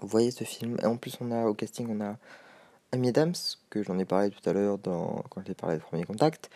Vous 0.00 0.08
voyez 0.08 0.30
ce 0.30 0.44
film. 0.44 0.76
Et 0.82 0.86
en 0.86 0.96
plus, 0.96 1.16
on 1.20 1.30
a 1.30 1.46
au 1.46 1.54
casting, 1.54 1.88
on 1.90 2.00
a 2.00 2.16
Amy 2.92 3.08
Adams, 3.08 3.34
que 3.70 3.82
j'en 3.82 3.98
ai 3.98 4.04
parlé 4.04 4.30
tout 4.30 4.48
à 4.48 4.52
l'heure 4.52 4.78
dans, 4.78 5.24
quand 5.30 5.42
j'ai 5.46 5.54
parlé 5.54 5.76
de 5.76 5.82
Premier 5.82 6.04
Contact. 6.04 6.50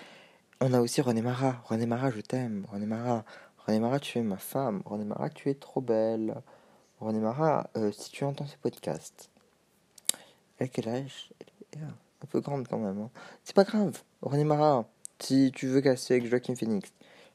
On 0.61 0.73
a 0.73 0.80
aussi 0.80 1.00
René 1.00 1.23
Mara. 1.23 1.62
René 1.64 1.87
Mara, 1.87 2.11
je 2.11 2.21
t'aime. 2.21 2.66
René 2.71 2.87
Mara. 2.87 3.25
René 3.66 3.80
Mara, 3.80 4.00
tu 4.00 4.18
es 4.18 4.23
ma 4.23 4.38
femme. 4.38 4.83
René 4.87 5.04
Mara, 5.04 5.30
tu 5.30 5.50
es 5.50 5.54
trop 5.54 5.80
belle. 5.80 6.35
René 7.00 7.21
Mara, 7.21 7.71
euh, 7.76 7.92
si 7.92 8.11
tu 8.11 8.25
entends 8.25 8.47
ce 8.47 8.57
podcast, 8.57 9.30
à 10.59 10.66
quel 10.66 10.88
âge 10.88 11.33
Un 11.76 12.26
peu 12.28 12.40
grande 12.40 12.66
quand 12.66 12.78
même. 12.78 12.99
Hein. 12.99 13.11
C'est 13.45 13.54
pas 13.54 13.64
grave. 13.64 14.02
René 14.23 14.42
Mara, 14.42 14.88
si 15.21 15.52
tu 15.54 15.68
veux 15.68 15.80
casser 15.80 16.14
avec 16.14 16.26
Joaquin 16.26 16.57
Phoenix, 16.57 16.92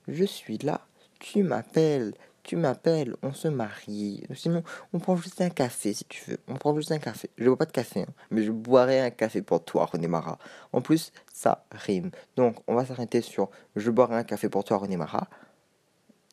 je 0.07 0.25
suis 0.25 0.57
là. 0.57 0.81
Tu 1.19 1.43
m'appelles 1.43 2.13
tu 2.43 2.57
m'appelles, 2.57 3.15
on 3.23 3.33
se 3.33 3.47
marie. 3.47 4.23
Sinon, 4.35 4.63
on 4.91 4.99
prend 4.99 5.15
juste 5.15 5.41
un 5.41 5.49
café 5.49 5.93
si 5.93 6.05
tu 6.05 6.29
veux. 6.29 6.37
On 6.47 6.55
prend 6.55 6.75
juste 6.75 6.91
un 6.91 6.99
café. 6.99 7.29
Je 7.37 7.45
bois 7.45 7.57
pas 7.57 7.65
de 7.65 7.71
café, 7.71 8.01
hein, 8.01 8.13
mais 8.31 8.43
je 8.43 8.51
boirai 8.51 8.99
un 8.99 9.09
café 9.09 9.41
pour 9.41 9.63
toi, 9.63 9.85
René 9.85 10.07
Mara. 10.07 10.37
En 10.73 10.81
plus, 10.81 11.11
ça 11.33 11.65
rime. 11.71 12.11
Donc, 12.35 12.57
on 12.67 12.75
va 12.75 12.85
s'arrêter 12.85 13.21
sur 13.21 13.49
je 13.75 13.89
boirai 13.89 14.15
un 14.15 14.23
café 14.23 14.49
pour 14.49 14.63
toi, 14.63 14.77
René 14.77 14.97
Mara. 14.97 15.27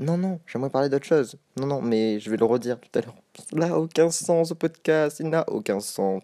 Non, 0.00 0.16
non, 0.16 0.40
j'aimerais 0.46 0.70
parler 0.70 0.88
d'autre 0.88 1.04
chose. 1.04 1.36
Non, 1.58 1.66
non, 1.66 1.82
mais 1.82 2.18
je 2.20 2.30
vais 2.30 2.38
le 2.38 2.44
redire 2.44 2.80
tout 2.80 2.98
à 2.98 3.02
l'heure. 3.02 3.16
Il 3.52 3.58
n'a 3.58 3.78
aucun 3.78 4.10
sens 4.10 4.48
ce 4.48 4.54
podcast, 4.54 5.20
il 5.20 5.28
n'a 5.28 5.44
aucun 5.48 5.78
sens. 5.78 6.22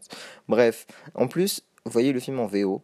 Bref, 0.49 0.87
en 1.15 1.29
plus, 1.29 1.63
vous 1.85 1.93
voyez 1.93 2.13
le 2.13 2.21
film 2.21 2.41
en 2.41 2.47
VO. 2.47 2.83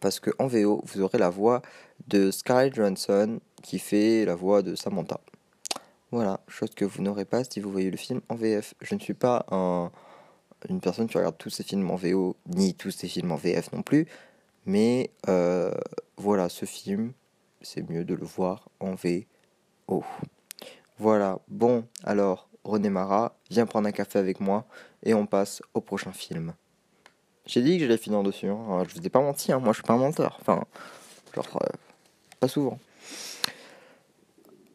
Parce 0.00 0.20
que 0.20 0.30
en 0.38 0.46
VO, 0.46 0.82
vous 0.84 1.00
aurez 1.00 1.18
la 1.18 1.30
voix 1.30 1.62
de 2.06 2.30
Scarlett 2.30 2.74
Johansson 2.74 3.40
qui 3.62 3.78
fait 3.78 4.24
la 4.24 4.34
voix 4.34 4.62
de 4.62 4.74
Samantha. 4.74 5.20
Voilà, 6.12 6.40
chose 6.48 6.70
que 6.74 6.84
vous 6.84 7.02
n'aurez 7.02 7.24
pas 7.24 7.44
si 7.44 7.60
vous 7.60 7.70
voyez 7.70 7.90
le 7.90 7.96
film 7.96 8.20
en 8.28 8.34
VF. 8.34 8.74
Je 8.80 8.94
ne 8.94 9.00
suis 9.00 9.14
pas 9.14 9.46
un, 9.50 9.92
une 10.68 10.80
personne 10.80 11.06
qui 11.06 11.16
regarde 11.16 11.38
tous 11.38 11.50
ces 11.50 11.62
films 11.62 11.88
en 11.90 11.96
VO, 11.96 12.36
ni 12.46 12.74
tous 12.74 12.90
ces 12.90 13.06
films 13.06 13.30
en 13.30 13.36
VF 13.36 13.72
non 13.72 13.82
plus. 13.82 14.06
Mais 14.66 15.10
euh, 15.28 15.72
voilà, 16.16 16.48
ce 16.48 16.64
film, 16.64 17.12
c'est 17.62 17.88
mieux 17.88 18.04
de 18.04 18.14
le 18.14 18.24
voir 18.24 18.68
en 18.80 18.94
VO. 18.94 20.04
Voilà, 20.98 21.38
bon, 21.48 21.84
alors, 22.04 22.48
René 22.64 22.90
Mara, 22.90 23.36
viens 23.50 23.66
prendre 23.66 23.88
un 23.88 23.92
café 23.92 24.18
avec 24.18 24.40
moi 24.40 24.66
et 25.02 25.14
on 25.14 25.26
passe 25.26 25.62
au 25.74 25.80
prochain 25.80 26.12
film. 26.12 26.54
J'ai 27.46 27.62
dit 27.62 27.78
que 27.78 27.84
j'allais 27.84 27.96
finir 27.96 28.22
dessus, 28.22 28.48
hein. 28.48 28.84
je 28.86 28.94
vous 28.94 29.06
ai 29.06 29.08
pas 29.08 29.20
menti, 29.20 29.50
hein. 29.50 29.60
moi 29.60 29.72
je 29.72 29.78
suis 29.78 29.86
pas 29.86 29.94
un 29.94 29.98
menteur. 29.98 30.36
Enfin, 30.40 30.64
euh, 31.38 31.42
pas 32.38 32.48
souvent. 32.48 32.78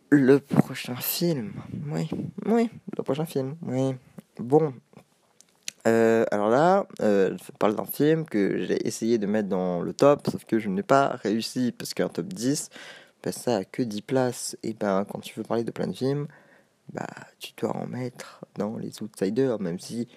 Le 0.09 0.39
prochain 0.39 0.95
film, 0.95 1.53
oui, 1.91 2.09
oui, 2.45 2.69
le 2.97 3.03
prochain 3.03 3.25
film, 3.25 3.55
oui. 3.63 3.95
Bon, 4.39 4.73
Euh, 5.87 6.25
alors 6.31 6.49
là, 6.49 6.87
euh, 7.01 7.37
je 7.37 7.51
parle 7.59 7.75
d'un 7.75 7.85
film 7.85 8.25
que 8.25 8.65
j'ai 8.65 8.87
essayé 8.87 9.17
de 9.19 9.27
mettre 9.27 9.49
dans 9.49 9.81
le 9.81 9.93
top, 9.93 10.27
sauf 10.31 10.43
que 10.45 10.57
je 10.57 10.67
n'ai 10.69 10.81
pas 10.83 11.09
réussi, 11.23 11.71
parce 11.77 11.93
qu'un 11.93 12.09
top 12.09 12.27
10, 12.27 12.69
ben, 13.23 13.31
ça 13.31 13.57
a 13.57 13.63
que 13.65 13.83
10 13.83 14.01
places. 14.01 14.57
Et 14.63 14.73
ben, 14.73 15.05
quand 15.05 15.19
tu 15.19 15.35
veux 15.37 15.43
parler 15.43 15.63
de 15.63 15.71
plein 15.71 15.87
de 15.87 15.93
films, 15.95 16.27
bah, 16.93 17.07
tu 17.39 17.51
dois 17.57 17.75
en 17.75 17.85
mettre 17.87 18.45
dans 18.55 18.77
les 18.77 19.01
outsiders, 19.03 19.59
même 19.59 19.79
si 19.79 20.07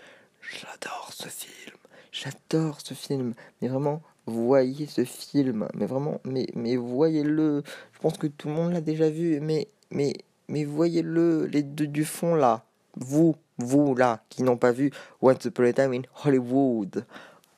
j'adore 0.41 1.11
ce 1.13 1.29
film. 1.29 1.77
J'adore 2.13 2.81
ce 2.83 2.95
film. 2.95 3.35
Mais 3.61 3.69
vraiment, 3.69 4.03
voyez 4.27 4.87
ce 4.87 5.05
film. 5.05 5.69
Mais 5.75 5.87
vraiment, 5.87 6.21
mais, 6.25 6.47
mais 6.55 6.77
voyez-le. 6.77 7.63
Je 7.93 7.99
pense 8.01 8.17
que 8.19 8.27
tout 8.27 8.49
le 8.49 8.55
monde 8.55 8.73
l'a 8.73 8.81
déjà 8.81 9.11
vu, 9.11 9.41
mais, 9.41 9.69
mais, 9.91 10.15
mais 10.49 10.65
voyez-le, 10.65 11.47
les 11.47 11.63
deux 11.63 11.87
du 11.87 12.05
fond 12.05 12.35
là. 12.35 12.65
Vous, 12.97 13.37
vous 13.59 13.95
là, 13.95 14.25
qui 14.29 14.43
n'ont 14.43 14.57
pas 14.57 14.73
vu 14.73 14.91
Once 15.23 15.45
Upon 15.45 15.65
a 15.65 15.73
Time 15.73 15.93
in 15.93 16.03
Hollywood. 16.25 17.05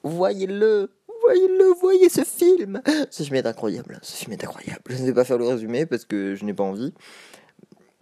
Voyez-le, 0.03 0.91
voyez-le, 1.23 1.75
voyez 1.81 2.09
ce 2.09 2.23
film. 2.25 2.83
Ce 3.11 3.23
film 3.23 3.37
est 3.37 3.47
incroyable, 3.47 3.99
ce 4.03 4.17
film 4.17 4.33
est 4.33 4.45
incroyable. 4.45 4.83
Je 4.89 5.01
ne 5.01 5.07
vais 5.07 5.15
pas 5.15 5.25
faire 5.25 5.39
le 5.39 5.47
résumé 5.47 5.87
parce 5.87 6.05
que 6.05 6.35
je 6.35 6.45
n'ai 6.45 6.55
pas 6.55 6.65
envie. 6.65 6.93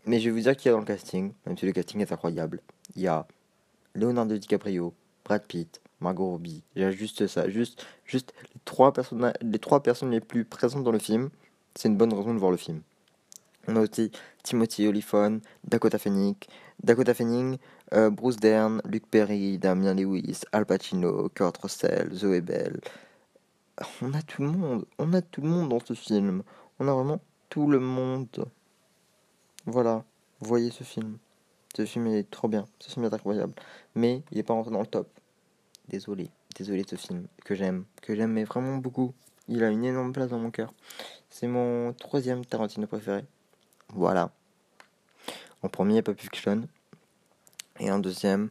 Mais 0.06 0.20
je 0.20 0.24
vais 0.26 0.30
vous 0.30 0.40
dire 0.40 0.56
qu'il 0.56 0.66
y 0.66 0.68
a 0.70 0.72
dans 0.72 0.80
le 0.80 0.86
casting, 0.86 1.32
même 1.46 1.58
si 1.58 1.66
le 1.66 1.72
casting 1.72 2.00
est 2.00 2.10
incroyable. 2.10 2.60
Il 2.96 3.02
y 3.02 3.08
a 3.08 3.26
Leonardo 3.94 4.36
DiCaprio, 4.36 4.94
Brad 5.24 5.44
Pitt, 5.46 5.80
Margot 6.00 6.30
Robbie. 6.30 6.62
Il 6.76 6.90
juste 6.92 7.26
ça, 7.26 7.48
juste, 7.48 7.84
juste 8.04 8.32
les 8.54 8.60
trois 8.64 8.92
personnes, 8.92 9.32
les 9.42 9.58
trois 9.58 9.82
personnes 9.82 10.10
les 10.10 10.20
plus 10.20 10.44
présentes 10.44 10.84
dans 10.84 10.92
le 10.92 10.98
film. 10.98 11.30
C'est 11.74 11.88
une 11.88 11.96
bonne 11.96 12.12
raison 12.12 12.32
de 12.32 12.38
voir 12.38 12.50
le 12.50 12.56
film. 12.56 12.80
On 13.70 13.76
a 13.76 13.80
aussi 13.82 14.10
Timothy 14.42 14.88
Olyphant, 14.88 15.40
Dakota 15.62 15.98
Fanning, 15.98 16.34
Dakota 16.82 17.12
Fanning, 17.12 17.58
euh, 17.92 18.08
Bruce 18.08 18.36
Dern, 18.36 18.80
Luke 18.86 19.06
Perry, 19.10 19.58
Damien 19.58 19.92
Lewis, 19.92 20.40
Al 20.52 20.64
Pacino, 20.64 21.28
Kurt 21.28 21.58
Russell, 21.58 22.08
Zoe 22.14 22.40
Bell. 22.40 22.80
On 24.00 24.14
a 24.14 24.22
tout 24.22 24.40
le 24.40 24.48
monde, 24.48 24.86
on 24.98 25.12
a 25.12 25.20
tout 25.20 25.42
le 25.42 25.48
monde 25.48 25.68
dans 25.68 25.80
ce 25.84 25.92
film. 25.92 26.42
On 26.80 26.88
a 26.88 26.94
vraiment 26.94 27.20
tout 27.50 27.68
le 27.68 27.78
monde. 27.78 28.46
Voilà, 29.66 30.02
voyez 30.40 30.70
ce 30.70 30.82
film. 30.82 31.18
Ce 31.76 31.84
film 31.84 32.06
est 32.06 32.30
trop 32.30 32.48
bien, 32.48 32.64
ce 32.78 32.90
film 32.90 33.04
est 33.04 33.12
incroyable. 33.12 33.52
Mais 33.94 34.22
il 34.32 34.38
n'est 34.38 34.44
pas 34.44 34.54
rentré 34.54 34.72
dans 34.72 34.80
le 34.80 34.86
top. 34.86 35.10
Désolé, 35.88 36.30
désolé 36.56 36.84
de 36.84 36.88
ce 36.88 36.96
film 36.96 37.26
que 37.44 37.54
j'aime, 37.54 37.84
que 38.00 38.16
j'aime 38.16 38.42
vraiment 38.44 38.78
beaucoup. 38.78 39.12
Il 39.46 39.62
a 39.62 39.68
une 39.68 39.84
énorme 39.84 40.14
place 40.14 40.30
dans 40.30 40.38
mon 40.38 40.50
cœur. 40.50 40.72
C'est 41.28 41.48
mon 41.48 41.92
troisième 41.92 42.46
Tarantino 42.46 42.86
préféré. 42.86 43.26
Voilà. 43.94 44.30
En 45.62 45.68
premier, 45.68 46.02
Pulp 46.02 46.20
Fiction. 46.20 46.68
Et 47.80 47.90
en 47.90 47.98
deuxième, 47.98 48.50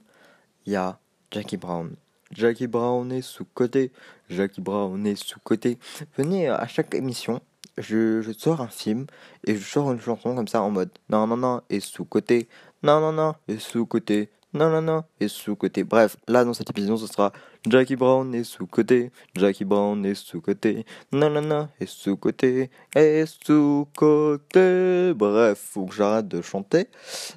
il 0.65 0.73
y 0.73 0.75
a 0.75 0.99
Jackie 1.31 1.57
Brown. 1.57 1.95
Jackie 2.31 2.67
Brown 2.67 3.11
est 3.11 3.21
sous-côté. 3.21 3.91
Jackie 4.29 4.61
Brown 4.61 5.05
est 5.05 5.15
sous-côté. 5.15 5.77
Venez 6.17 6.49
à 6.49 6.67
chaque 6.67 6.93
émission, 6.93 7.41
je, 7.77 8.21
je, 8.21 8.31
sors 8.31 8.61
un 8.61 8.67
film 8.67 9.05
et 9.45 9.55
je 9.55 9.63
sors 9.63 9.91
une 9.91 10.01
chanson 10.01 10.35
comme 10.35 10.47
ça 10.47 10.61
en 10.61 10.71
mode 10.71 10.89
non, 11.09 11.27
non, 11.27 11.37
non, 11.37 11.61
et 11.69 11.79
sous-côté. 11.79 12.47
Non, 12.83 12.99
non, 12.99 13.13
non, 13.13 13.35
et 13.47 13.59
sous-côté. 13.59 14.29
Non, 14.53 14.69
non, 14.69 14.81
non, 14.81 15.03
et 15.19 15.27
sous-côté. 15.27 15.83
Bref, 15.83 16.15
là 16.27 16.45
dans 16.45 16.53
cette 16.53 16.69
épisode, 16.69 16.97
ce 16.97 17.07
sera 17.07 17.33
Jackie 17.67 17.97
Brown 17.97 18.33
est 18.33 18.45
sous-côté. 18.45 19.11
Jackie 19.35 19.65
Brown 19.65 20.05
est 20.05 20.15
sous-côté. 20.15 20.85
Non, 21.11 21.29
non, 21.29 21.41
non, 21.41 21.67
et 21.81 21.85
sous-côté. 21.85 22.69
Et 22.95 23.25
sous-côté. 23.25 25.13
Bref, 25.13 25.59
faut 25.59 25.85
que 25.85 25.93
j'arrête 25.93 26.29
de 26.29 26.41
chanter. 26.41 26.87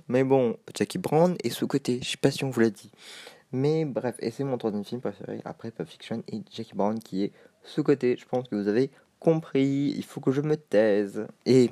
Mais 0.06 0.22
bon, 0.22 0.56
Jackie 0.76 0.98
Brown 0.98 1.36
est 1.42 1.50
sous-côté. 1.50 1.98
Je 2.00 2.10
sais 2.10 2.16
pas 2.16 2.30
si 2.30 2.44
on 2.44 2.50
vous 2.50 2.60
l'a 2.60 2.70
dit. 2.70 2.92
Mais 3.52 3.84
bref, 3.84 4.14
et 4.20 4.30
c'est 4.30 4.44
mon 4.44 4.56
troisième 4.56 4.84
film 4.84 5.00
préféré 5.00 5.40
après 5.44 5.72
Pulp 5.72 5.88
Fiction 5.88 6.22
et 6.28 6.42
Jackie 6.52 6.74
Brown 6.74 7.00
qui 7.00 7.24
est 7.24 7.32
sous-côté. 7.64 8.16
Je 8.16 8.24
pense 8.24 8.48
que 8.48 8.54
vous 8.54 8.68
avez 8.68 8.90
compris. 9.18 9.92
Il 9.96 10.04
faut 10.04 10.20
que 10.20 10.30
je 10.30 10.42
me 10.42 10.56
taise. 10.56 11.26
Et 11.44 11.70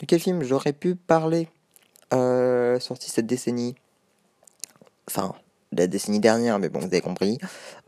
de 0.00 0.06
quel 0.06 0.18
film 0.18 0.42
j'aurais 0.42 0.72
pu 0.72 0.96
parler 0.96 1.48
euh, 2.12 2.80
sorti 2.80 3.08
cette 3.10 3.26
décennie? 3.26 3.76
Enfin 5.12 5.34
la 5.72 5.86
décennie 5.86 6.20
dernière, 6.20 6.58
mais 6.58 6.68
bon, 6.68 6.80
vous 6.80 6.86
avez 6.86 7.00
compris, 7.00 7.38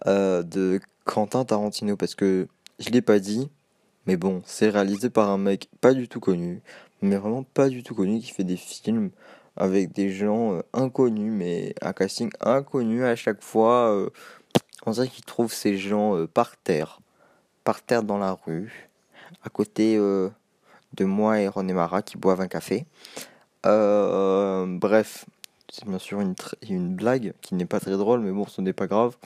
euh, 0.07 0.43
de 0.43 0.81
Quentin 1.05 1.45
Tarantino, 1.45 1.97
parce 1.97 2.15
que 2.15 2.49
je 2.79 2.91
l'ai 2.91 3.03
pas 3.03 3.19
dit, 3.19 3.51
mais 4.07 4.17
bon, 4.17 4.43
c'est 4.47 4.71
réalisé 4.71 5.11
par 5.11 5.31
un 5.31 5.39
mec 5.39 5.69
pas 5.81 5.93
du 5.93 6.09
tout 6.09 6.21
connu, 6.21 6.63
mais 7.03 7.17
vraiment 7.17 7.43
pas 7.43 7.69
du 7.69 7.83
tout 7.83 7.95
connu, 7.95 8.21
qui 8.21 8.31
fait 8.31 8.45
des 8.45 8.57
films 8.57 9.11
avec 9.57 9.93
des 9.93 10.11
gens 10.11 10.55
euh, 10.55 10.63
inconnus, 10.73 11.33
mais 11.33 11.75
un 11.83 11.93
casting 11.93 12.31
inconnu 12.41 13.05
à 13.05 13.17
chaque 13.17 13.43
fois. 13.43 13.95
Euh, 13.95 14.11
on 14.87 14.93
dirait 14.93 15.09
qu'il 15.09 15.25
trouve 15.25 15.53
ces 15.53 15.79
gens 15.79 16.27
par 16.27 16.57
terre, 16.59 17.01
par 17.65 17.81
terre 17.81 18.03
dans 18.03 18.19
la 18.19 18.33
rue, 18.33 18.91
à 19.43 19.49
côté 19.49 19.97
de 19.97 21.05
moi 21.05 21.41
et 21.41 21.49
René 21.49 21.73
Mara 21.73 22.03
qui 22.03 22.19
boivent 22.19 22.43
un 22.43 22.49
café. 22.49 22.85
bref, 23.65 25.25
c'est 25.75 25.89
bien 25.89 25.99
sûr 25.99 26.21
une, 26.21 26.35
une 26.69 26.95
blague 26.95 27.35
qui 27.41 27.57
n'est 27.57 27.67
pas 27.67 27.81
très 27.81 27.97
drôle, 27.97 28.21
mais 28.21 28.31
bon, 28.31 28.47
ce 28.47 28.61
n'est 28.61 28.73
pas 28.73 28.87
grave. 28.87 29.17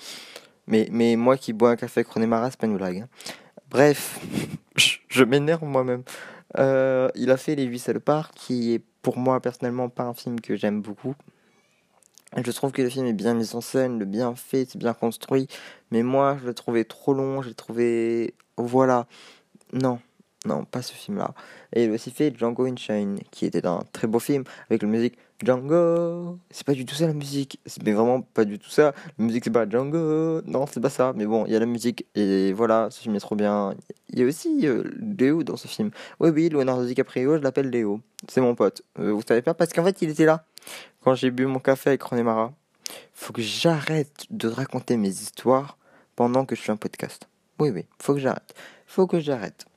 Mais, 0.67 0.89
mais 0.91 1.17
moi 1.17 1.37
qui 1.37 1.53
bois 1.53 1.71
un 1.71 1.77
café 1.77 2.05
Marat, 2.17 2.51
c'est 2.51 2.59
pas 2.59 2.67
une 2.67 2.77
blague. 2.77 3.01
Hein. 3.01 3.09
Bref, 3.71 4.19
je, 4.77 5.25
m'énerve 5.25 5.65
moi-même. 5.65 6.05
Euh, 6.59 7.11
il 7.15 7.31
a 7.31 7.37
fait 7.37 7.55
Les 7.55 7.65
Huit 7.65 7.79
Salopards, 7.79 8.31
qui 8.31 8.73
est 8.73 8.83
pour 9.03 9.19
moi 9.19 9.41
personnellement 9.41 9.91
pas 9.91 10.05
un 10.05 10.15
film 10.15 10.41
que 10.41 10.57
j'aime 10.57 10.81
beaucoup. 10.81 11.15
Je 12.35 12.51
trouve 12.51 12.73
que 12.73 12.81
le 12.81 12.89
film 12.89 13.05
est 13.05 13.13
bien 13.13 13.35
mis 13.35 13.55
en 13.55 13.61
scène, 13.61 13.99
le 13.99 14.07
bien 14.07 14.35
fait, 14.35 14.67
c'est 14.71 14.79
bien 14.79 14.95
construit. 14.95 15.49
Mais 15.91 16.03
moi, 16.03 16.39
je 16.41 16.49
l'ai 16.49 16.55
trouvé 16.55 16.87
trop 16.87 17.13
long, 17.13 17.43
j'ai 17.43 17.55
trouvé. 17.55 18.35
Voilà. 18.57 19.07
Non, 19.75 20.01
non, 20.47 20.65
pas 20.65 20.83
ce 20.83 20.93
film-là. 20.93 21.35
Et 21.73 21.85
il 21.85 21.91
a 21.91 21.95
aussi 21.95 22.11
fait 22.11 22.33
Django 22.37 22.65
Unchained, 22.67 23.23
qui 23.31 23.45
était 23.45 23.67
un 23.67 23.81
très 23.93 24.07
beau 24.07 24.21
film, 24.21 24.45
avec 24.71 24.83
la 24.83 24.89
musique 24.89 25.19
Django. 25.45 26.39
C'est 26.51 26.65
pas 26.65 26.75
du 26.75 26.85
tout 26.85 26.95
ça 26.95 27.07
la 27.07 27.13
musique. 27.13 27.61
Mais 27.85 27.93
vraiment 27.93 28.23
pas 28.23 28.45
du 28.45 28.59
tout 28.59 28.71
ça. 28.71 28.95
La 29.19 29.25
musique 29.25 29.45
c'est 29.45 29.51
pas 29.51 29.69
Django. 29.69 30.43
Non, 30.43 30.67
c'est 30.67 30.81
pas 30.81 30.91
ça. 30.91 31.13
Mais 31.17 31.27
bon, 31.27 31.45
il 31.47 31.53
y 31.53 31.57
a 31.57 31.59
la 31.59 31.67
musique. 31.67 32.07
Et 32.15 32.53
voilà, 32.53 32.89
ce 32.91 33.01
film 33.01 33.17
est 33.17 33.21
trop 33.21 33.35
bien. 33.35 33.75
Il 34.11 34.21
y 34.21 34.23
a 34.23 34.27
aussi 34.27 34.67
euh, 34.67 34.85
Léo 35.19 35.43
dans 35.43 35.57
ce 35.57 35.67
film. 35.67 35.91
Oui, 36.21 36.31
oui, 36.31 36.49
Leonardo 36.49 36.85
DiCaprio, 36.85 37.37
je 37.37 37.43
l'appelle 37.43 37.71
Léo. 37.71 38.01
C'est 38.29 38.41
mon 38.41 38.55
pote. 38.55 38.83
Euh, 39.01 39.13
vous 39.13 39.23
savez 39.27 39.43
pas 39.43 39.55
Parce 39.55 39.73
qu'en 39.73 39.85
fait, 39.85 40.03
il 40.03 40.11
était 40.11 40.25
là. 40.25 40.45
Quand 41.03 41.15
j'ai 41.15 41.31
bu 41.31 41.47
mon 41.47 41.59
café 41.59 41.91
avec 41.91 42.03
René 42.03 42.23
Mara. 42.23 42.53
Faut 43.13 43.33
que 43.33 43.43
j'arrête 43.43 44.25
de 44.31 44.49
raconter 44.49 44.97
mes 44.97 45.09
histoires 45.09 45.77
pendant 46.17 46.47
que 46.47 46.57
je 46.57 46.63
fais 46.63 46.73
un 46.73 46.77
podcast. 46.77 47.29
Oui, 47.59 47.71
oui, 47.71 47.85
faut 48.01 48.15
que 48.15 48.21
j'arrête. 48.21 48.55
Faut 48.87 49.07
que 49.07 49.21
j'arrête. 49.21 49.68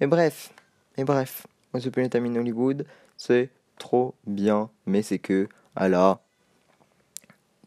Mais 0.00 0.06
bref, 0.06 0.52
mais 0.96 1.04
bref, 1.04 1.46
Once 1.72 1.84
Upon 1.84 2.04
a 2.04 2.08
Time 2.08 2.26
in 2.26 2.36
Hollywood, 2.36 2.86
c'est 3.16 3.50
trop 3.78 4.14
bien, 4.26 4.70
mais 4.86 5.02
c'est 5.02 5.18
que 5.18 5.48
à 5.74 5.88
la 5.88 6.20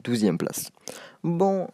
12e 0.04 0.38
place. 0.38 0.72
Bon, 1.24 1.68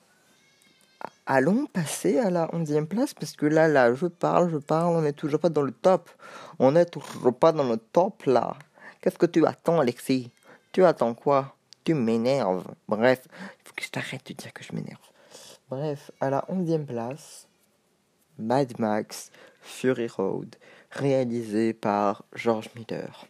allons 1.25 1.65
passer 1.67 2.19
à 2.19 2.29
la 2.29 2.47
11e 2.47 2.85
place, 2.85 3.13
parce 3.13 3.35
que 3.35 3.45
là, 3.45 3.67
là, 3.67 3.93
je 3.93 4.07
parle, 4.07 4.49
je 4.51 4.57
parle, 4.57 4.95
on 4.95 5.01
n'est 5.01 5.13
toujours 5.13 5.39
pas 5.39 5.49
dans 5.49 5.61
le 5.61 5.71
top. 5.71 6.09
On 6.59 6.71
n'est 6.71 6.85
toujours 6.85 7.37
pas 7.37 7.51
dans 7.51 7.67
le 7.67 7.77
top, 7.77 8.23
là. 8.23 8.55
Qu'est-ce 9.01 9.17
que 9.17 9.25
tu 9.25 9.45
attends, 9.45 9.79
Alexis? 9.79 10.31
Tu 10.71 10.83
attends 10.83 11.13
quoi? 11.13 11.55
Tu 11.83 11.93
m'énerves. 11.93 12.65
Bref, 12.87 13.27
il 13.29 13.67
faut 13.67 13.73
que 13.75 13.83
je 13.83 13.89
t'arrête 13.89 14.25
de 14.27 14.33
dire 14.33 14.51
que 14.53 14.63
je 14.63 14.73
m'énerve. 14.73 14.99
Bref, 15.69 16.11
à 16.19 16.29
la 16.29 16.45
11e 16.49 16.85
place, 16.85 17.47
Mad 18.37 18.77
Max 18.79 19.31
Fury 19.65 20.07
Road, 20.07 20.55
réalisé 20.91 21.73
par 21.73 22.23
George 22.33 22.69
Miller. 22.75 23.25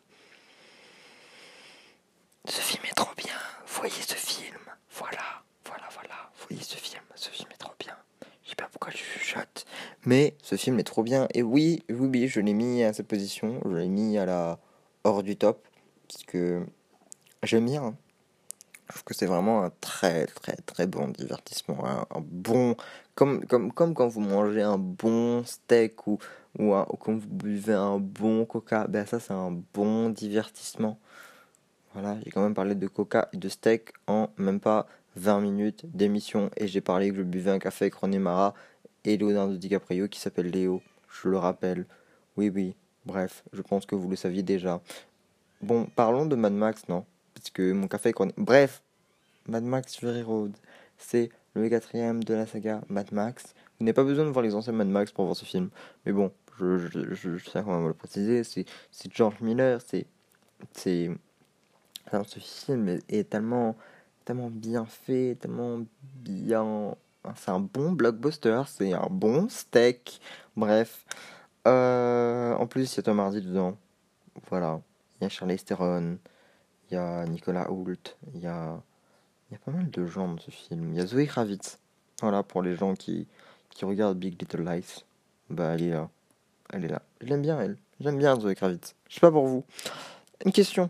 Ce 2.48 2.62
film 2.62 2.84
est 2.86 2.93
trop 2.93 3.13
bien, 3.17 3.34
voyez 3.65 3.93
ce 3.93 4.13
film, 4.13 4.60
voilà, 4.91 5.43
voilà, 5.65 5.86
voilà, 5.93 6.30
voyez 6.48 6.62
ce 6.62 6.76
film, 6.76 7.02
ce 7.15 7.30
film 7.30 7.50
est 7.52 7.58
trop 7.58 7.74
bien. 7.80 7.95
Je 8.43 8.50
sais 8.50 8.56
pas 8.56 8.67
pourquoi 8.71 8.91
je 8.91 8.98
chuchote, 8.98 9.65
mais 10.06 10.36
ce 10.43 10.56
film 10.56 10.78
est 10.78 10.84
trop 10.84 11.04
bien. 11.04 11.28
Et 11.34 11.41
oui, 11.41 11.84
oui, 11.89 12.08
oui, 12.08 12.28
je 12.28 12.41
l'ai 12.41 12.54
mis 12.54 12.84
à 12.84 12.93
cette 12.93 13.08
position, 13.08 13.60
je 13.65 13.78
l'ai 13.78 13.88
mis 13.88 14.17
à 14.17 14.26
la 14.26 14.60
hors 15.06 15.24
du 15.24 15.38
top, 15.38 15.65
parce 16.08 16.24
que 16.24 16.65
j'aime 17.43 17.65
bien. 17.65 17.95
Je 18.88 18.93
trouve 18.93 19.04
que 19.04 19.13
c'est 19.15 19.26
vraiment 19.26 19.63
un 19.63 19.71
très 19.82 20.28
très 20.28 20.56
très 20.58 20.86
bon 20.86 21.08
divertissement, 21.08 21.86
un, 21.86 22.06
bon 22.21 22.76
comme, 23.15 23.45
comme, 23.45 23.71
comme 23.71 23.93
quand 23.95 24.08
vous 24.08 24.21
mangez 24.21 24.62
un 24.62 24.78
bon 24.78 25.43
steak 25.43 26.06
ou, 26.08 26.19
ou, 26.60 26.74
quand 27.00 27.13
vous 27.13 27.28
buvez 27.28 27.74
un 27.74 27.98
bon 27.98 28.45
coca, 28.45 28.86
ben 28.88 29.06
ça 29.06 29.19
c'est 29.19 29.34
un 29.34 29.52
bon 29.74 30.10
divertissement. 30.10 31.00
Voilà, 31.93 32.17
j'ai 32.24 32.30
quand 32.32 32.43
même 32.43 32.54
parlé 32.54 32.76
de 32.76 32.88
coca 32.88 33.30
et 33.34 33.38
de 33.38 33.50
steak 33.50 33.93
en 34.08 34.30
même 34.38 34.60
pas 34.60 34.86
20 35.15 35.41
minutes 35.41 35.86
d'émission 35.95 36.52
et 36.58 36.67
j'ai 36.67 36.82
parlé 36.82 37.10
que 37.10 37.17
je 37.17 37.24
buvais 37.24 37.52
un 37.52 37.60
café 37.60 37.86
avec 37.86 37.95
René 37.95 38.19
Mara 38.19 38.54
et 39.06 39.17
Leonardo 39.17 39.56
DiCaprio 39.56 40.08
qui 40.08 40.19
s'appelle 40.19 40.50
Léo, 40.52 40.82
je 41.10 41.30
le 41.30 41.38
rappelle. 41.38 41.86
Oui 42.38 42.52
oui, 42.54 42.76
bref, 43.06 43.43
je 43.54 43.62
pense 43.62 43.86
que 43.86 43.95
vous 43.95 44.10
le 44.10 44.15
saviez 44.15 44.43
déjà. 44.43 44.82
Bon, 45.62 45.88
parlons 45.95 46.26
de 46.26 46.36
Mad 46.36 46.54
Max, 46.54 46.88
non? 46.89 47.06
Parce 47.45 47.51
que 47.51 47.73
mon 47.73 47.88
café 47.88 48.08
avec 48.08 48.17
René... 48.17 48.34
Bref, 48.38 48.81
Mad 49.47 49.63
Max 49.63 49.97
Fury 49.97 50.23
Road, 50.23 50.53
c'est 50.97 51.29
le 51.53 51.69
quatrième 51.69 52.23
de 52.23 52.34
la 52.34 52.47
saga 52.47 52.81
Mad 52.89 53.12
Max. 53.12 53.53
Vous 53.77 53.86
n'avez 53.86 53.93
pas 53.93 54.03
besoin 54.03 54.25
de 54.25 54.31
voir 54.31 54.41
les 54.41 54.55
anciens 54.55 54.73
Mad 54.73 54.88
Max 54.88 55.12
pour 55.12 55.25
voir 55.25 55.38
ce 55.38 55.45
film. 55.45 55.69
Mais 56.05 56.12
bon, 56.12 56.31
je, 56.58 56.79
je, 56.79 57.38
sais 57.38 57.62
quand 57.63 57.77
même 57.77 57.88
le 57.88 57.93
préciser. 57.93 58.43
C'est 58.43 58.65
George 59.13 59.41
Miller. 59.41 59.79
C'est. 59.86 60.08
c'est 60.73 61.12
ce 62.12 62.39
film 62.39 62.89
est, 62.89 63.13
est, 63.13 63.29
tellement, 63.29 63.75
tellement 64.25 64.49
bien 64.49 64.86
fait, 64.86 65.38
tellement 65.39 65.81
bien. 66.01 66.95
C'est 67.36 67.51
un 67.51 67.60
bon 67.60 67.91
blockbuster, 67.91 68.63
c'est 68.65 68.93
un 68.93 69.08
bon 69.12 69.49
steak. 69.49 70.19
Bref. 70.58 71.05
Euh, 71.67 72.55
en 72.55 72.65
plus, 72.65 72.91
il 72.91 72.97
y 72.97 72.99
a 73.01 73.03
Tom 73.03 73.19
Hardy 73.19 73.41
dedans. 73.43 73.77
Voilà. 74.49 74.81
Il 75.21 75.25
y 75.25 75.27
a 75.27 75.29
Charlie 75.29 75.58
Theron. 75.58 76.17
Il 76.89 76.95
y 76.95 76.98
a 76.98 77.26
Nicolas 77.26 77.71
Hoult. 77.71 78.17
Il 78.34 78.39
y 78.39 78.48
a. 78.48 78.82
Y 79.52 79.56
a 79.56 79.60
pas 79.60 79.71
mal 79.71 79.89
de 79.89 80.06
gens 80.06 80.28
dans 80.28 80.39
ce 80.39 80.52
film. 80.52 80.91
Il 80.93 80.98
y 80.98 81.02
a 81.02 81.06
Zoé 81.06 81.28
Kravitz. 81.28 81.80
Voilà, 82.21 82.43
pour 82.43 82.62
les 82.62 82.76
gens 82.76 82.95
qui, 82.95 83.28
qui 83.69 83.86
regardent 83.86 84.17
Big 84.17 84.41
Little 84.41 84.63
Lies. 84.63 85.04
Bah, 85.50 85.74
elle 85.74 85.84
est 85.84 85.91
là. 85.91 86.10
Elle 86.74 86.86
est 86.86 86.89
là. 86.89 87.02
Je 87.21 87.28
l'aime 87.28 87.41
bien, 87.41 87.60
elle. 87.60 87.78
J'aime 88.00 88.17
bien 88.17 88.39
Zoé 88.39 88.56
Kravitz. 88.56 88.95
Je 89.08 89.15
sais 89.15 89.21
pas 89.21 89.32
pour 89.32 89.48
vous. 89.48 89.63
Une 90.43 90.52
question. 90.52 90.89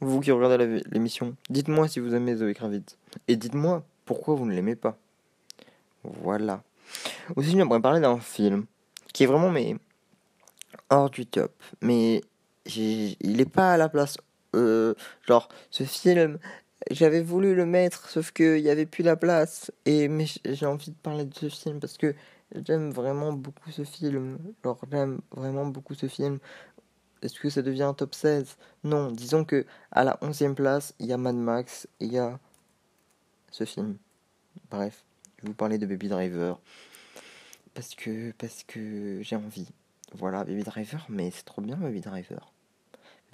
Vous 0.00 0.20
qui 0.20 0.32
regardez 0.32 0.82
l'émission, 0.90 1.36
dites-moi 1.48 1.88
si 1.88 2.00
vous 2.00 2.14
aimez 2.14 2.36
Zoé 2.36 2.52
Kravitz. 2.52 2.98
Et 3.28 3.36
dites-moi 3.36 3.84
pourquoi 4.04 4.34
vous 4.34 4.44
ne 4.44 4.52
l'aimez 4.52 4.76
pas. 4.76 4.98
Voilà. 6.02 6.62
Aussi, 7.36 7.52
j'aimerais 7.52 7.80
parler 7.80 8.00
d'un 8.00 8.18
film 8.18 8.66
qui 9.12 9.22
est 9.22 9.26
vraiment 9.26 9.50
mais 9.50 9.76
hors 10.90 11.08
du 11.08 11.24
top. 11.24 11.52
Mais 11.80 12.20
il 12.66 13.16
n'est 13.22 13.46
pas 13.46 13.72
à 13.72 13.76
la 13.76 13.88
place. 13.88 14.18
Euh, 14.54 14.94
genre, 15.26 15.48
ce 15.70 15.84
film, 15.84 16.38
j'avais 16.90 17.22
voulu 17.22 17.54
le 17.54 17.66
mettre, 17.66 18.08
sauf 18.08 18.32
qu'il 18.32 18.62
n'y 18.62 18.70
avait 18.70 18.86
plus 18.86 19.02
la 19.02 19.16
place. 19.16 19.72
Et 19.86 20.08
mais 20.08 20.26
j'ai 20.44 20.66
envie 20.66 20.90
de 20.90 20.96
parler 20.96 21.24
de 21.24 21.34
ce 21.34 21.48
film 21.48 21.80
parce 21.80 21.98
que 21.98 22.14
j'aime 22.64 22.90
vraiment 22.90 23.32
beaucoup 23.32 23.70
ce 23.70 23.84
film. 23.84 24.38
Genre, 24.64 24.80
j'aime 24.90 25.20
vraiment 25.32 25.66
beaucoup 25.66 25.94
ce 25.94 26.06
film. 26.08 26.38
Est-ce 27.22 27.40
que 27.40 27.48
ça 27.48 27.62
devient 27.62 27.84
un 27.84 27.94
top 27.94 28.14
16 28.14 28.56
Non, 28.84 29.10
disons 29.10 29.44
que 29.44 29.64
à 29.90 30.04
la 30.04 30.18
11e 30.22 30.54
place, 30.54 30.94
il 30.98 31.06
y 31.06 31.12
a 31.12 31.16
Mad 31.16 31.36
Max 31.36 31.88
et 32.00 32.06
il 32.06 32.12
y 32.12 32.18
a 32.18 32.38
ce 33.50 33.64
film. 33.64 33.96
Bref, 34.70 35.04
je 35.38 35.46
vous 35.46 35.54
parler 35.54 35.78
de 35.78 35.86
Baby 35.86 36.08
Driver 36.08 36.60
parce 37.74 37.94
que 37.94 38.32
parce 38.32 38.64
que 38.64 39.20
j'ai 39.22 39.36
envie. 39.36 39.68
Voilà, 40.12 40.44
Baby 40.44 40.62
Driver, 40.62 41.04
mais 41.08 41.30
c'est 41.30 41.44
trop 41.44 41.60
bien 41.60 41.76
Baby 41.76 42.00
Driver. 42.00 42.53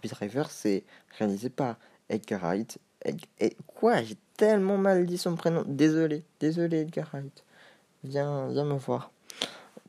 Driver, 0.09 0.51
c'est 0.51 0.85
réalisé 1.19 1.51
par 1.51 1.77
Edgar 2.09 2.41
Wright. 2.41 2.79
Et 3.39 3.57
quoi 3.67 4.03
J'ai 4.03 4.17
tellement 4.37 4.77
mal 4.77 5.07
dit 5.07 5.19
son 5.19 5.37
prénom. 5.37 5.65
Désolé, 5.67 6.25
désolé 6.39 6.81
Edgar 6.81 7.09
Wright. 7.13 7.45
Viens, 8.05 8.49
viens 8.49 8.65
me 8.65 8.75
voir. 8.75 9.11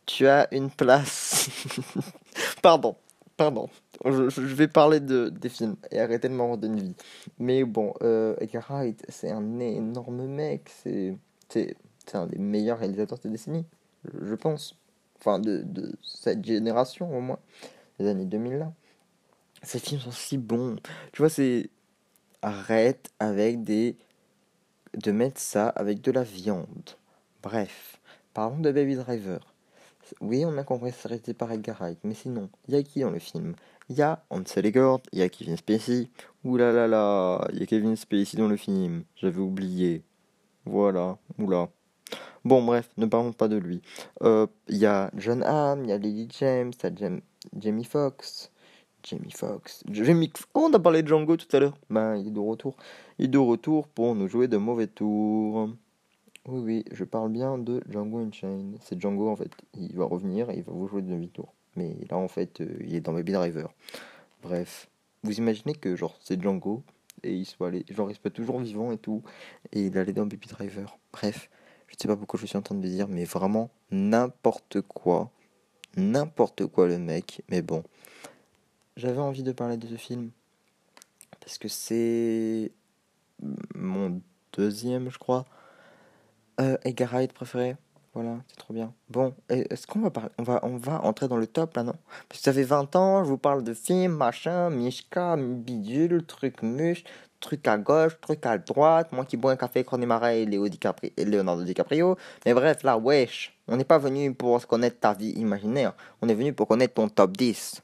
Tu 0.06 0.28
as 0.28 0.47
une 0.54 0.69
place. 0.69 1.50
pardon, 2.62 2.95
pardon. 3.38 3.69
Je, 4.04 4.41
vais 4.41 4.67
parler 4.67 5.00
de, 5.00 5.30
des 5.30 5.50
films 5.50 5.76
et 5.91 6.00
arrêter 6.00 6.28
de 6.28 6.34
m'en 6.34 6.56
une 6.60 6.80
vie. 6.80 6.95
Mais 7.38 7.63
bon, 7.63 7.93
euh, 8.02 8.36
Edgar 8.39 8.65
Wright, 8.69 9.06
c'est 9.10 9.30
un 9.30 9.60
énorme 9.60 10.26
mec. 10.26 10.69
C'est, 10.84 11.15
un 12.13 12.26
des 12.28 12.39
meilleurs 12.39 12.80
réalisateurs 12.80 13.17
de 13.19 13.24
cette 13.24 13.32
décennie, 13.32 13.65
je 14.21 14.36
pense 14.36 14.76
enfin 15.21 15.39
de, 15.39 15.62
de 15.63 15.93
cette 16.02 16.43
génération 16.43 17.15
au 17.15 17.21
moins, 17.21 17.39
les 18.00 18.08
années 18.08 18.26
2000 18.26 18.58
là. 18.58 18.74
Ces 19.63 19.80
films 19.80 20.02
sont 20.02 20.12
si 20.12 20.38
bons. 20.38 20.78
Tu 21.12 21.21
vois, 21.21 21.30
c'est. 21.30 21.69
Arrête 22.41 23.12
avec 23.19 23.63
des. 23.63 23.97
de 24.97 25.12
mettre 25.12 25.39
ça 25.39 25.69
avec 25.69 26.02
de 26.02 26.12
la 26.12 26.24
viande. 26.24 26.91
Bref, 27.43 28.00
parlons 28.34 28.60
de 28.60 28.71
Baby 28.71 28.95
Driver. 28.95 29.39
Oui, 30.19 30.43
on 30.45 30.58
a 30.58 30.63
compris 30.63 30.91
que 30.91 31.08
restait 31.08 31.34
par 31.34 31.52
Edgar 31.52 31.78
Wright, 31.80 32.00
mais 32.04 32.13
sinon, 32.13 32.50
il 32.67 32.74
y 32.74 32.78
a 32.78 32.84
qui 32.84 33.00
dans 33.00 33.12
le 33.12 33.19
film? 33.19 33.56
Il 33.89 33.95
y 33.95 34.02
a 34.02 34.24
Ansel 34.30 34.65
Elgort, 34.65 35.02
il 35.12 35.19
y 35.19 35.21
a 35.21 35.30
Kevin 35.30 35.58
Spacey. 35.58 36.10
Ouh 36.43 36.58
là 36.58 36.88
là, 36.88 37.47
il 37.54 37.60
y 37.60 37.63
a 37.63 37.65
Kevin 37.65 37.95
Spacey 37.95 38.38
dans 38.38 38.47
le 38.47 38.58
film. 38.58 39.04
J'avais 39.15 39.39
oublié. 39.39 40.04
Voilà, 40.65 41.17
oula. 41.39 41.69
Bon, 42.43 42.63
bref, 42.63 42.89
ne 42.97 43.06
parlons 43.06 43.34
pas 43.34 43.47
de 43.47 43.58
lui. 43.58 43.82
Il 44.21 44.28
euh, 44.28 44.47
y 44.69 44.86
a 44.86 45.12
John 45.15 45.43
Hamm, 45.43 45.84
il 45.84 45.89
y 45.89 45.93
a 45.93 45.97
Lily 45.97 46.28
James, 46.39 46.71
il 46.84 47.00
y 47.00 47.06
a 47.06 47.12
Jamie 47.60 47.84
Foxx. 47.84 48.50
Jamie 49.03 49.31
Foxx. 49.31 49.83
Jamie... 49.89 50.31
Oh, 50.53 50.67
on 50.69 50.73
a 50.73 50.79
parlé 50.79 51.03
de 51.03 51.07
Django 51.07 51.37
tout 51.37 51.53
à 51.55 51.59
l'heure. 51.59 51.77
Ben, 51.89 52.15
il 52.17 52.27
est 52.27 52.31
de 52.31 52.39
retour. 52.39 52.75
Il 53.19 53.25
est 53.25 53.27
de 53.29 53.37
retour 53.37 53.87
pour 53.87 54.15
nous 54.15 54.27
jouer 54.27 54.47
de 54.47 54.57
mauvais 54.57 54.87
tours. 54.87 55.69
Oui, 56.47 56.59
oui, 56.59 56.85
je 56.91 57.03
parle 57.03 57.31
bien 57.31 57.57
de 57.57 57.81
Django 57.89 58.19
Unchained. 58.19 58.77
C'est 58.81 58.99
Django, 58.99 59.29
en 59.29 59.35
fait. 59.35 59.51
Il 59.77 59.95
va 59.95 60.05
revenir 60.05 60.49
et 60.49 60.57
il 60.57 60.63
va 60.63 60.73
vous 60.73 60.87
jouer 60.87 61.01
de 61.01 61.09
mauvais 61.09 61.27
tours. 61.27 61.53
Mais 61.75 61.95
là, 62.09 62.17
en 62.17 62.27
fait, 62.27 62.61
euh, 62.61 62.77
il 62.81 62.95
est 62.95 63.01
dans 63.01 63.13
Baby 63.13 63.31
Driver. 63.33 63.73
Bref. 64.43 64.89
Vous 65.23 65.37
imaginez 65.37 65.73
que, 65.73 65.95
genre, 65.95 66.17
c'est 66.19 66.41
Django 66.41 66.83
et 67.23 67.33
il 67.33 67.45
soit 67.45 67.67
allé... 67.67 67.85
Genre, 67.89 68.09
il 68.09 68.15
soit 68.15 68.31
toujours 68.31 68.59
vivant 68.59 68.91
et 68.91 68.97
tout. 68.97 69.21
Et 69.71 69.85
il 69.85 69.97
allait 69.97 70.13
dans 70.13 70.25
Baby 70.25 70.47
Driver. 70.47 70.97
Bref. 71.13 71.49
Je 71.87 71.95
sais 71.99 72.07
pas 72.07 72.15
pourquoi 72.15 72.39
je 72.39 72.45
suis 72.45 72.57
en 72.57 72.61
train 72.61 72.75
de 72.75 72.87
dire, 72.87 73.07
mais 73.07 73.25
vraiment 73.25 73.69
n'importe 73.91 74.81
quoi. 74.81 75.29
N'importe 75.97 76.65
quoi 76.67 76.87
le 76.87 76.97
mec. 76.97 77.43
Mais 77.49 77.61
bon. 77.61 77.83
J'avais 78.97 79.19
envie 79.19 79.43
de 79.43 79.51
parler 79.51 79.77
de 79.77 79.88
ce 79.88 79.95
film. 79.95 80.32
Parce 81.39 81.58
que 81.58 81.67
c'est 81.67 82.71
mon 83.75 84.21
deuxième, 84.54 85.10
je 85.10 85.17
crois. 85.17 85.45
Euh, 86.60 86.77
préféré. 87.34 87.77
Voilà, 88.13 88.39
c'est 88.49 88.58
trop 88.58 88.73
bien. 88.73 88.93
Bon, 89.10 89.34
est-ce 89.47 89.88
qu'on 89.88 90.01
va 90.01 90.10
parler 90.10 90.30
on 90.38 90.43
va, 90.43 90.60
on 90.63 90.75
va 90.75 91.01
entrer 91.06 91.30
dans 91.30 91.38
le 91.38 91.47
top 91.47 91.77
là, 91.77 91.84
non? 91.84 91.95
Parce 92.27 92.41
que 92.41 92.43
ça 92.43 92.51
fait 92.51 92.63
20 92.63 92.93
ans, 92.97 93.23
je 93.23 93.30
vous 93.30 93.38
parle 93.38 93.63
de 93.63 93.73
films, 93.73 94.12
machin, 94.12 94.69
Mishka, 94.69 95.38
bidule, 95.38 96.25
truc 96.25 96.62
muche, 96.62 97.06
truc 97.39 97.65
à 97.69 97.77
gauche, 97.77 98.19
truc 98.19 98.45
à 98.45 98.58
droite, 98.58 99.13
moi 99.13 99.23
qui 99.23 99.38
bois 99.38 99.54
un 99.54 99.56
café 99.56 99.86
Marais 100.06 100.41
et, 100.41 100.45
Léo 100.45 100.65
et 100.65 101.25
Leonardo 101.25 101.63
DiCaprio. 101.63 102.17
Mais 102.45 102.54
bref, 102.54 102.84
là, 102.84 102.97
wesh, 102.97 103.58
on 103.69 103.77
n'est 103.77 103.86
pas 103.86 103.97
venu 103.97 104.34
pour 104.34 104.67
connaître 104.67 104.99
ta 104.99 105.13
vie 105.13 105.32
imaginaire, 105.32 105.93
on 106.21 106.27
est 106.27 106.36
venu 106.36 106.51
pour 106.51 106.67
connaître 106.67 106.95
ton 106.95 107.08
top 107.08 107.38
10. 107.38 107.82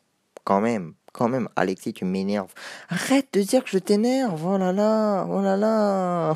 Quand 0.47 0.61
même, 0.61 0.93
quand 1.11 1.27
même, 1.27 1.49
Alexis, 1.57 1.91
tu 1.91 2.05
m'énerves. 2.05 2.53
Arrête 2.87 3.27
de 3.33 3.41
dire 3.41 3.65
que 3.65 3.69
je 3.69 3.79
t'énerve, 3.79 4.45
oh 4.45 4.57
là 4.57 4.71
là, 4.71 5.25
oh 5.29 5.41
là 5.41 5.57
là. 5.57 6.35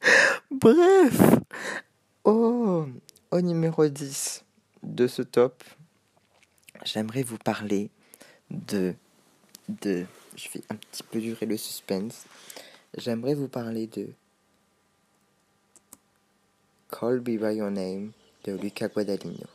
Bref, 0.50 1.20
oh, 2.24 2.88
au 3.30 3.40
numéro 3.40 3.86
10 3.86 4.44
de 4.82 5.06
ce 5.06 5.22
top, 5.22 5.62
j'aimerais 6.84 7.22
vous 7.22 7.38
parler 7.38 7.88
de 8.50 8.96
de. 9.68 10.06
Je 10.34 10.48
vais 10.48 10.64
un 10.70 10.74
petit 10.74 11.04
peu 11.04 11.20
durer 11.20 11.46
le 11.46 11.56
suspense. 11.56 12.24
J'aimerais 12.98 13.34
vous 13.34 13.46
parler 13.46 13.86
de. 13.86 14.08
Call 16.90 17.20
Me 17.20 17.38
By 17.38 17.58
Your 17.58 17.70
Name 17.70 18.10
de 18.42 18.56
Luca 18.56 18.88
Guadagnino. 18.88 19.46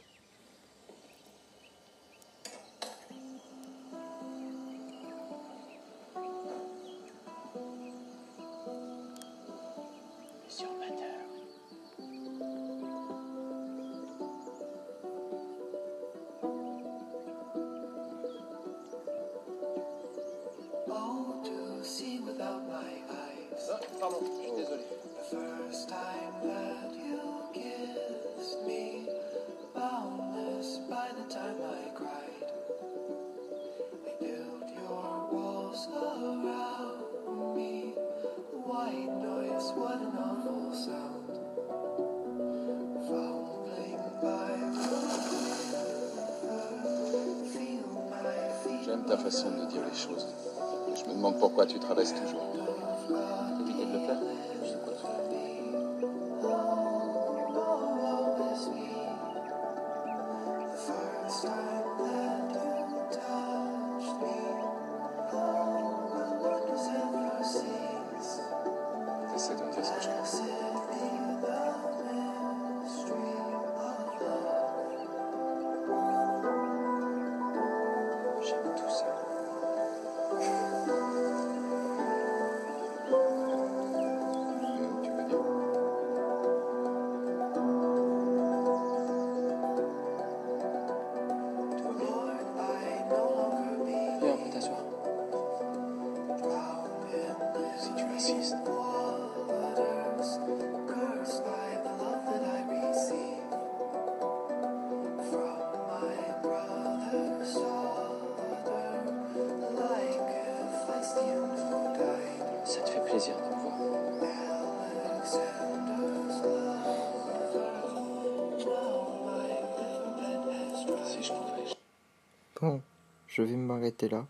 Là. 124.03 124.25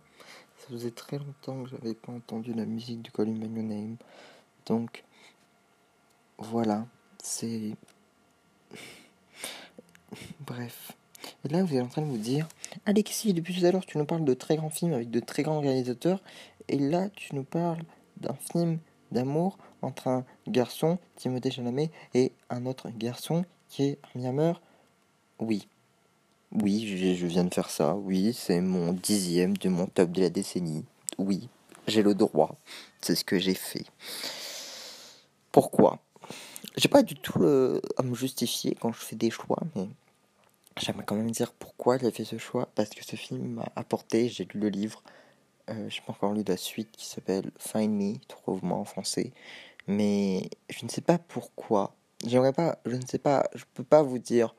Ça 0.60 0.67
faisait 0.69 0.91
très 0.91 1.17
longtemps 1.17 1.63
que 1.63 1.69
j'avais 1.69 1.93
pas 1.93 2.12
entendu 2.12 2.54
la 2.54 2.65
musique 2.65 3.01
du 3.01 3.12
Call 3.12 3.28
Me 3.28 3.45
Your 3.45 3.63
Name. 3.63 3.97
Donc, 4.65 5.04
voilà, 6.38 6.86
c'est... 7.21 7.75
Bref. 10.45 10.93
Et 11.43 11.49
là, 11.49 11.63
vous 11.63 11.75
êtes 11.75 11.84
en 11.84 11.88
train 11.88 12.01
de 12.01 12.08
vous 12.08 12.17
dire, 12.17 12.47
Alexis, 12.86 13.34
depuis 13.34 13.60
tout 13.60 13.65
à 13.65 13.71
l'heure, 13.71 13.86
tu 13.86 13.97
nous 13.97 14.06
parles 14.06 14.25
de 14.25 14.34
très 14.34 14.56
grands 14.56 14.69
films 14.69 14.93
avec 14.93 15.10
de 15.10 15.19
très 15.19 15.43
grands 15.43 15.60
réalisateurs. 15.60 16.21
Et 16.67 16.78
là, 16.78 17.10
tu 17.10 17.36
nous 17.36 17.43
parles 17.43 17.84
d'un 18.17 18.36
film 18.36 18.80
d'amour 19.12 19.58
entre 19.82 20.08
un 20.08 20.25
garçon, 20.47 20.97
Timothée 21.15 21.51
Chalamet, 21.51 21.91
et 22.13 22.32
un 22.49 22.65
autre 22.65 22.89
garçon 22.89 23.45
qui 23.69 23.84
est 23.84 23.99
Armie. 24.04 24.54
Oui. 25.39 25.67
Oui, 26.62 26.88
je, 26.88 27.26
viens 27.26 27.44
de 27.44 27.54
faire 27.54 27.70
ça. 27.70 27.96
Oui, 27.96 28.34
c'est 28.34 28.62
mon 28.62 28.94
dixième 28.94 29.58
de 29.58 29.68
mon 29.68 29.88
top 29.88 30.12
de 30.12 30.22
la 30.22 30.30
décennie. 30.30 30.86
Oui, 31.18 31.50
j'ai 31.86 32.02
le 32.02 32.15
droit. 32.15 32.56
C'est 33.02 33.15
ce 33.15 33.26
que 33.26 33.38
j'ai 33.38 33.54
fait. 33.54 33.86
Pourquoi? 35.52 36.00
J'ai 36.78 36.88
pas 36.88 37.04
du 37.04 37.15
tout 37.15 37.44
euh, 37.44 37.82
à 37.98 38.04
me 38.04 38.15
justifier 38.15 38.76
quand 38.80 38.94
je 38.94 39.00
fais 39.00 39.18
des 39.18 39.30
choix, 39.30 39.60
mais 39.76 39.89
j'aimerais 40.78 41.04
quand 41.06 41.15
même 41.15 41.32
dire 41.32 41.52
pourquoi 41.52 41.98
j'ai 41.98 42.12
fait 42.12 42.24
ce 42.24 42.38
choix. 42.38 42.70
Parce 42.74 42.89
que 42.89 43.04
ce 43.04 43.18
film 43.18 43.56
m'a 43.56 43.68
apporté, 43.76 44.30
j'ai 44.30 44.46
lu 44.46 44.62
le 44.62 44.70
livre, 44.70 45.04
euh, 45.70 45.89
je 45.89 46.00
n'ai 46.00 46.06
pas 46.06 46.13
encore 46.13 46.32
lu 46.32 46.44
la 46.48 46.58
suite 46.58 46.91
qui 46.94 47.06
s'appelle 47.06 47.52
Find 47.58 47.91
Me, 47.91 48.15
trouve-moi 48.30 48.78
en 48.78 48.86
français. 48.86 49.34
Mais 49.88 50.50
je 50.70 50.86
ne 50.86 50.89
sais 50.89 51.02
pas 51.02 51.18
pourquoi. 51.18 51.96
Pas, 52.56 52.80
je 52.86 52.96
ne 52.96 53.06
sais 53.06 53.20
pas, 53.20 53.50
je 53.56 53.65
peux 53.74 53.84
pas 53.84 54.02
vous 54.02 54.20
dire 54.20 54.56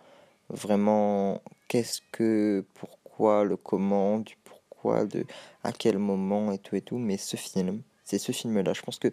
vraiment 0.50 1.40
qu'est-ce 1.68 2.00
que, 2.12 2.64
pourquoi, 2.74 3.44
le 3.44 3.56
comment, 3.56 4.18
du 4.18 4.36
pourquoi, 4.44 5.04
de 5.04 5.24
à 5.62 5.72
quel 5.72 5.98
moment 5.98 6.52
et 6.52 6.58
tout 6.58 6.76
et 6.76 6.80
tout. 6.80 6.98
Mais 6.98 7.16
ce 7.16 7.36
film, 7.36 7.82
c'est 8.04 8.18
ce 8.18 8.32
film-là. 8.32 8.72
Je 8.72 8.82
pense 8.82 8.98
que 8.98 9.08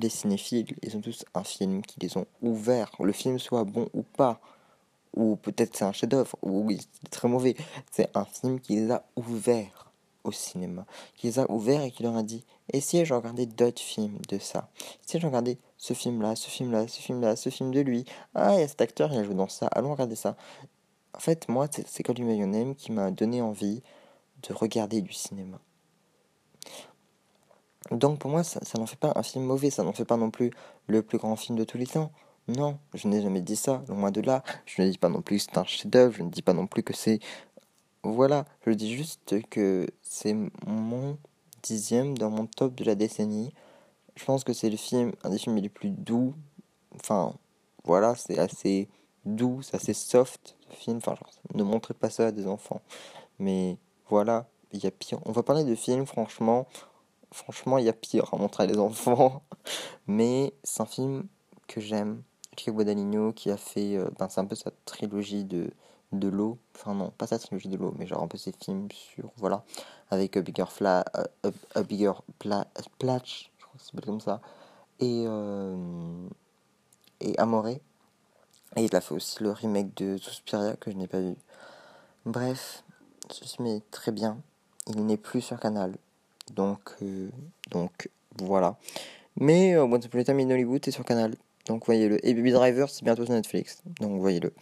les 0.00 0.08
cinéphiles, 0.08 0.74
ils 0.82 0.96
ont 0.96 1.00
tous 1.00 1.24
un 1.34 1.44
film 1.44 1.82
qui 1.82 2.00
les 2.00 2.16
ont 2.16 2.26
ouverts. 2.40 2.90
Le 3.00 3.12
film 3.12 3.38
soit 3.38 3.64
bon 3.64 3.88
ou 3.92 4.02
pas, 4.02 4.40
ou 5.14 5.36
peut-être 5.36 5.76
c'est 5.76 5.84
un 5.84 5.92
chef-d'œuvre, 5.92 6.36
ou 6.42 6.64
oui, 6.64 6.80
c'est 6.92 7.10
très 7.10 7.28
mauvais. 7.28 7.54
C'est 7.90 8.10
un 8.16 8.24
film 8.24 8.60
qui 8.60 8.76
les 8.76 8.90
a 8.90 9.04
ouverts 9.16 9.90
au 10.24 10.32
cinéma, 10.32 10.86
qui 11.16 11.26
les 11.26 11.38
a 11.38 11.50
ouverts 11.50 11.82
et 11.82 11.90
qui 11.90 12.02
leur 12.02 12.16
a 12.16 12.22
dit 12.22 12.44
Et 12.72 12.80
si 12.80 13.04
je 13.04 13.12
regardais 13.12 13.46
d'autres 13.46 13.82
films 13.82 14.18
de 14.28 14.38
ça? 14.38 14.70
Si 15.04 15.18
je 15.18 15.26
regardais 15.26 15.58
ce 15.76 15.94
film-là, 15.94 16.36
ce 16.36 16.48
film-là, 16.48 16.86
ce 16.88 17.00
film-là, 17.00 17.36
ce 17.36 17.50
film 17.50 17.72
de 17.72 17.80
lui, 17.80 18.04
ah, 18.34 18.54
il 18.54 18.60
y 18.60 18.62
a 18.62 18.68
cet 18.68 18.80
acteur, 18.80 19.12
il 19.12 19.24
joue 19.24 19.34
dans 19.34 19.48
ça, 19.48 19.66
allons 19.66 19.92
regarder 19.92 20.16
ça. 20.16 20.36
En 21.14 21.20
fait, 21.20 21.48
moi, 21.48 21.66
c'est 21.70 22.02
Call 22.02 22.18
Me 22.20 22.74
qui 22.74 22.92
m'a 22.92 23.10
donné 23.10 23.42
envie 23.42 23.82
de 24.42 24.54
regarder 24.54 25.02
du 25.02 25.12
cinéma. 25.12 25.58
Donc 27.90 28.18
pour 28.18 28.30
moi, 28.30 28.42
ça, 28.44 28.60
ça 28.64 28.78
n'en 28.78 28.86
fait 28.86 28.98
pas 28.98 29.12
un 29.16 29.22
film 29.22 29.44
mauvais, 29.44 29.70
ça 29.70 29.82
n'en 29.82 29.92
fait 29.92 30.04
pas 30.04 30.16
non 30.16 30.30
plus 30.30 30.50
le 30.86 31.02
plus 31.02 31.18
grand 31.18 31.36
film 31.36 31.58
de 31.58 31.64
tous 31.64 31.78
les 31.78 31.86
temps. 31.86 32.12
Non, 32.48 32.78
je 32.94 33.06
n'ai 33.06 33.22
jamais 33.22 33.40
dit 33.42 33.56
ça, 33.56 33.84
loin 33.88 34.10
de 34.10 34.20
là. 34.20 34.42
Je 34.66 34.82
ne 34.82 34.90
dis 34.90 34.98
pas 34.98 35.08
non 35.08 35.22
plus 35.22 35.38
que 35.38 35.44
c'est 35.44 35.58
un 35.58 35.64
chef-d'œuvre, 35.64 36.14
je 36.16 36.22
ne 36.22 36.30
dis 36.30 36.42
pas 36.42 36.54
non 36.54 36.66
plus 36.66 36.82
que 36.82 36.94
c'est. 36.94 37.20
Voilà, 38.02 38.46
je 38.66 38.72
dis 38.72 38.96
juste 38.96 39.40
que 39.48 39.86
c'est 40.02 40.36
mon 40.66 41.18
dixième 41.62 42.18
dans 42.18 42.30
mon 42.30 42.46
top 42.46 42.74
de 42.74 42.84
la 42.84 42.94
décennie. 42.94 43.52
Je 44.16 44.24
pense 44.24 44.42
que 44.42 44.52
c'est 44.52 44.70
le 44.70 44.76
film, 44.76 45.12
un 45.22 45.30
des 45.30 45.38
films 45.38 45.56
les 45.56 45.68
plus 45.68 45.90
doux. 45.90 46.34
Enfin, 46.96 47.34
voilà, 47.84 48.14
c'est 48.16 48.38
assez 48.38 48.88
doux, 49.24 49.62
c'est 49.62 49.76
assez 49.76 49.94
soft 49.94 50.56
film. 50.74 50.98
Enfin, 50.98 51.14
genre, 51.14 51.30
ne 51.54 51.62
montrez 51.62 51.94
pas 51.94 52.10
ça 52.10 52.28
à 52.28 52.32
des 52.32 52.46
enfants. 52.46 52.82
Mais 53.38 53.78
voilà, 54.08 54.46
il 54.72 54.82
y 54.82 54.86
a 54.86 54.90
pire. 54.90 55.20
On 55.26 55.32
va 55.32 55.42
parler 55.42 55.64
de 55.64 55.74
films, 55.74 56.06
franchement. 56.06 56.66
Franchement, 57.32 57.78
il 57.78 57.84
y 57.86 57.88
a 57.88 57.94
pire 57.94 58.32
à 58.32 58.36
montrer 58.36 58.64
à 58.64 58.66
des 58.66 58.78
enfants. 58.78 59.42
Mais 60.06 60.52
c'est 60.64 60.82
un 60.82 60.86
film 60.86 61.26
que 61.66 61.80
j'aime. 61.80 62.22
Enrico 62.54 62.72
Guadagnino 62.72 63.32
qui 63.32 63.50
a 63.50 63.56
fait, 63.56 63.96
euh, 63.96 64.10
ben, 64.18 64.28
c'est 64.28 64.40
un 64.40 64.44
peu 64.44 64.54
sa 64.54 64.70
trilogie 64.84 65.44
de, 65.44 65.70
de 66.12 66.28
l'eau. 66.28 66.58
Enfin 66.76 66.94
non, 66.94 67.10
pas 67.10 67.26
sa 67.26 67.38
trilogie 67.38 67.68
de 67.68 67.76
l'eau, 67.76 67.94
mais 67.98 68.06
genre 68.06 68.22
un 68.22 68.28
peu 68.28 68.38
ses 68.38 68.52
films 68.52 68.88
sur, 68.92 69.30
voilà, 69.36 69.64
avec 70.10 70.36
A 70.36 70.42
Bigger, 70.42 70.66
Fla, 70.68 71.04
euh, 71.46 71.82
Bigger 71.82 72.12
Pla, 72.38 72.66
Platch, 72.98 73.50
je 73.58 73.64
crois 73.64 73.76
que 73.78 73.82
ça 73.82 73.90
s'appelle 73.90 74.06
comme 74.06 74.20
ça, 74.20 74.40
et, 75.00 75.24
euh, 75.26 76.28
et 77.20 77.36
Amore. 77.38 77.68
Et 78.76 78.84
il 78.84 78.96
a 78.96 79.00
fait 79.00 79.14
aussi 79.14 79.42
le 79.42 79.50
remake 79.50 79.94
de 79.96 80.16
Suspiria 80.16 80.76
que 80.76 80.90
je 80.90 80.96
n'ai 80.96 81.06
pas 81.06 81.20
vu. 81.20 81.34
Bref, 82.24 82.84
ce 83.30 83.44
film 83.44 83.66
est 83.66 83.90
très 83.90 84.12
bien. 84.12 84.38
Il 84.86 85.04
n'est 85.04 85.16
plus 85.16 85.40
sur 85.40 85.60
Canal. 85.60 85.96
Donc, 86.54 86.80
euh, 87.02 87.28
donc 87.70 88.08
voilà. 88.38 88.76
Mais 89.36 89.74
euh, 89.74 89.84
Once 89.84 90.04
Upon 90.06 90.18
a 90.18 90.24
Time 90.24 90.40
in 90.40 90.50
Hollywood 90.50 90.86
est 90.86 90.90
sur 90.90 91.04
Canal. 91.04 91.34
Donc 91.66 91.86
voyez-le. 91.86 92.24
Et 92.26 92.34
Baby 92.34 92.52
Driver, 92.52 92.88
c'est 92.88 93.04
bientôt 93.04 93.24
sur 93.24 93.34
Netflix. 93.34 93.82
Donc 94.00 94.20
voyez-le. 94.20 94.52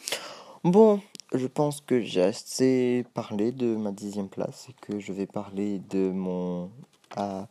Bon, 0.65 1.01
je 1.33 1.47
pense 1.47 1.81
que 1.81 2.01
j'ai 2.01 2.23
assez 2.23 3.07
parlé 3.15 3.53
de 3.53 3.77
ma 3.77 3.93
dixième 3.93 4.29
place 4.29 4.67
et 4.69 4.75
que 4.81 4.99
je 4.99 5.13
vais 5.13 5.27
parler 5.27 5.79
de 5.91 6.11
mon 6.11 6.71
ah, 7.17 7.47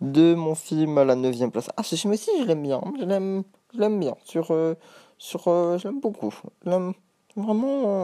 de 0.00 0.34
mon 0.34 0.54
film 0.54 0.98
à 0.98 1.04
la 1.04 1.14
neuvième 1.14 1.50
place. 1.50 1.70
Ah, 1.76 1.82
ce 1.82 1.96
film 1.96 2.12
aussi, 2.12 2.30
je 2.38 2.44
l'aime 2.44 2.62
bien. 2.62 2.80
Je 2.98 3.04
l'aime, 3.04 3.42
je 3.74 3.80
l'aime 3.80 3.98
bien. 3.98 4.14
Sur, 4.24 4.50
euh, 4.50 4.74
sur, 5.18 5.48
euh, 5.48 5.78
beaucoup. 6.00 6.34
Vraiment. 6.64 6.92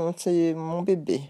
euh, 0.09 0.12
C'est 0.16 0.55
mon 0.55 0.83
bébé. 0.83 1.20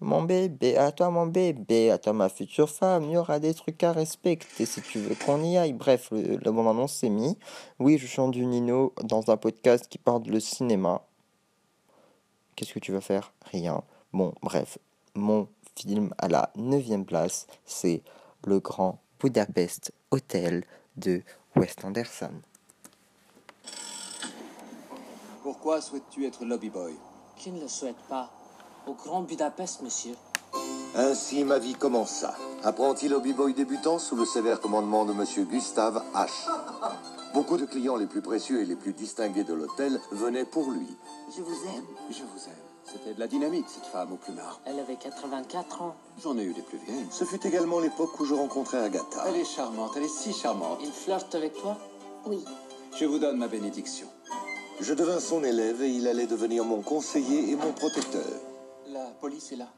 Mon 0.00 0.22
bébé, 0.22 0.76
à 0.76 0.92
toi 0.92 1.10
mon 1.10 1.26
bébé, 1.26 1.90
à 1.90 1.98
toi 1.98 2.12
ma 2.12 2.28
future 2.28 2.70
femme, 2.70 3.02
il 3.04 3.10
y 3.12 3.16
aura 3.16 3.40
des 3.40 3.52
trucs 3.52 3.82
à 3.82 3.90
respecter 3.90 4.64
si 4.64 4.80
tu 4.80 5.00
veux 5.00 5.16
qu'on 5.16 5.42
y 5.42 5.56
aille. 5.58 5.72
Bref, 5.72 6.10
le, 6.12 6.36
le 6.36 6.50
moment 6.52 6.70
annonce 6.70 6.92
s'est 6.94 7.08
mis. 7.08 7.36
Oui, 7.80 7.98
je 7.98 8.06
chante 8.06 8.30
du 8.30 8.46
Nino 8.46 8.92
dans 9.02 9.28
un 9.28 9.36
podcast 9.36 9.88
qui 9.88 9.98
parle 9.98 10.22
de 10.22 10.38
cinéma. 10.38 11.02
Qu'est-ce 12.54 12.72
que 12.74 12.78
tu 12.78 12.92
vas 12.92 13.00
faire? 13.00 13.32
Rien. 13.50 13.82
Bon, 14.12 14.32
bref, 14.40 14.78
mon 15.16 15.48
film 15.74 16.14
à 16.18 16.28
la 16.28 16.50
neuvième 16.54 17.04
place, 17.04 17.48
c'est 17.64 18.02
Le 18.44 18.60
Grand 18.60 19.00
Budapest 19.20 19.92
Hotel 20.12 20.62
de 20.96 21.22
Wes 21.56 21.74
Anderson. 21.82 22.34
Pourquoi 25.48 25.80
souhaites-tu 25.80 26.26
être 26.26 26.44
lobby 26.44 26.68
boy? 26.68 26.94
Qui 27.38 27.50
ne 27.52 27.58
le 27.62 27.68
souhaite 27.68 27.96
pas 28.06 28.28
Au 28.86 28.92
Grand 28.92 29.22
Budapest, 29.22 29.80
monsieur. 29.80 30.14
Ainsi 30.94 31.42
ma 31.42 31.58
vie 31.58 31.72
commença. 31.72 32.34
Apprenti 32.64 33.08
lobby-boy 33.08 33.54
débutant 33.54 33.98
sous 33.98 34.14
le 34.14 34.26
sévère 34.26 34.60
commandement 34.60 35.06
de 35.06 35.14
Monsieur 35.14 35.44
Gustave 35.44 36.04
H. 36.14 36.50
Beaucoup 37.32 37.56
de 37.56 37.64
clients 37.64 37.96
les 37.96 38.04
plus 38.04 38.20
précieux 38.20 38.60
et 38.60 38.66
les 38.66 38.76
plus 38.76 38.92
distingués 38.92 39.42
de 39.42 39.54
l'hôtel 39.54 39.98
venaient 40.10 40.44
pour 40.44 40.70
lui. 40.70 40.98
Je 41.34 41.40
vous 41.40 41.64
aime. 41.74 41.86
Je 42.10 42.24
vous 42.24 42.44
aime. 42.46 42.64
C'était 42.84 43.14
de 43.14 43.20
la 43.20 43.26
dynamite, 43.26 43.70
cette 43.70 43.86
femme 43.86 44.12
au 44.12 44.16
plumard. 44.16 44.60
Elle 44.66 44.78
avait 44.78 44.96
84 44.96 45.80
ans. 45.80 45.94
J'en 46.22 46.36
ai 46.36 46.42
eu 46.44 46.52
des 46.52 46.60
plus 46.60 46.76
vieilles. 46.76 47.06
Ce 47.10 47.24
fut 47.24 47.46
également 47.46 47.80
l'époque 47.80 48.20
où 48.20 48.26
je 48.26 48.34
rencontrai 48.34 48.80
Agatha. 48.80 49.24
Elle 49.26 49.36
est 49.36 49.46
charmante, 49.46 49.92
elle 49.96 50.02
est 50.02 50.08
si 50.08 50.34
charmante. 50.34 50.80
Il 50.82 50.92
flirte 50.92 51.34
avec 51.34 51.54
toi? 51.54 51.78
Oui. 52.26 52.44
Je 52.98 53.06
vous 53.06 53.18
donne 53.18 53.38
ma 53.38 53.48
bénédiction. 53.48 54.08
Je 54.80 54.94
devins 54.94 55.20
son 55.20 55.42
élève 55.42 55.82
et 55.82 55.88
il 55.88 56.06
allait 56.06 56.26
devenir 56.26 56.64
mon 56.64 56.82
conseiller 56.82 57.50
et 57.50 57.56
mon 57.56 57.72
protecteur. 57.72 58.22
La 58.88 59.06
police 59.20 59.52
est 59.52 59.56
là. 59.56 59.68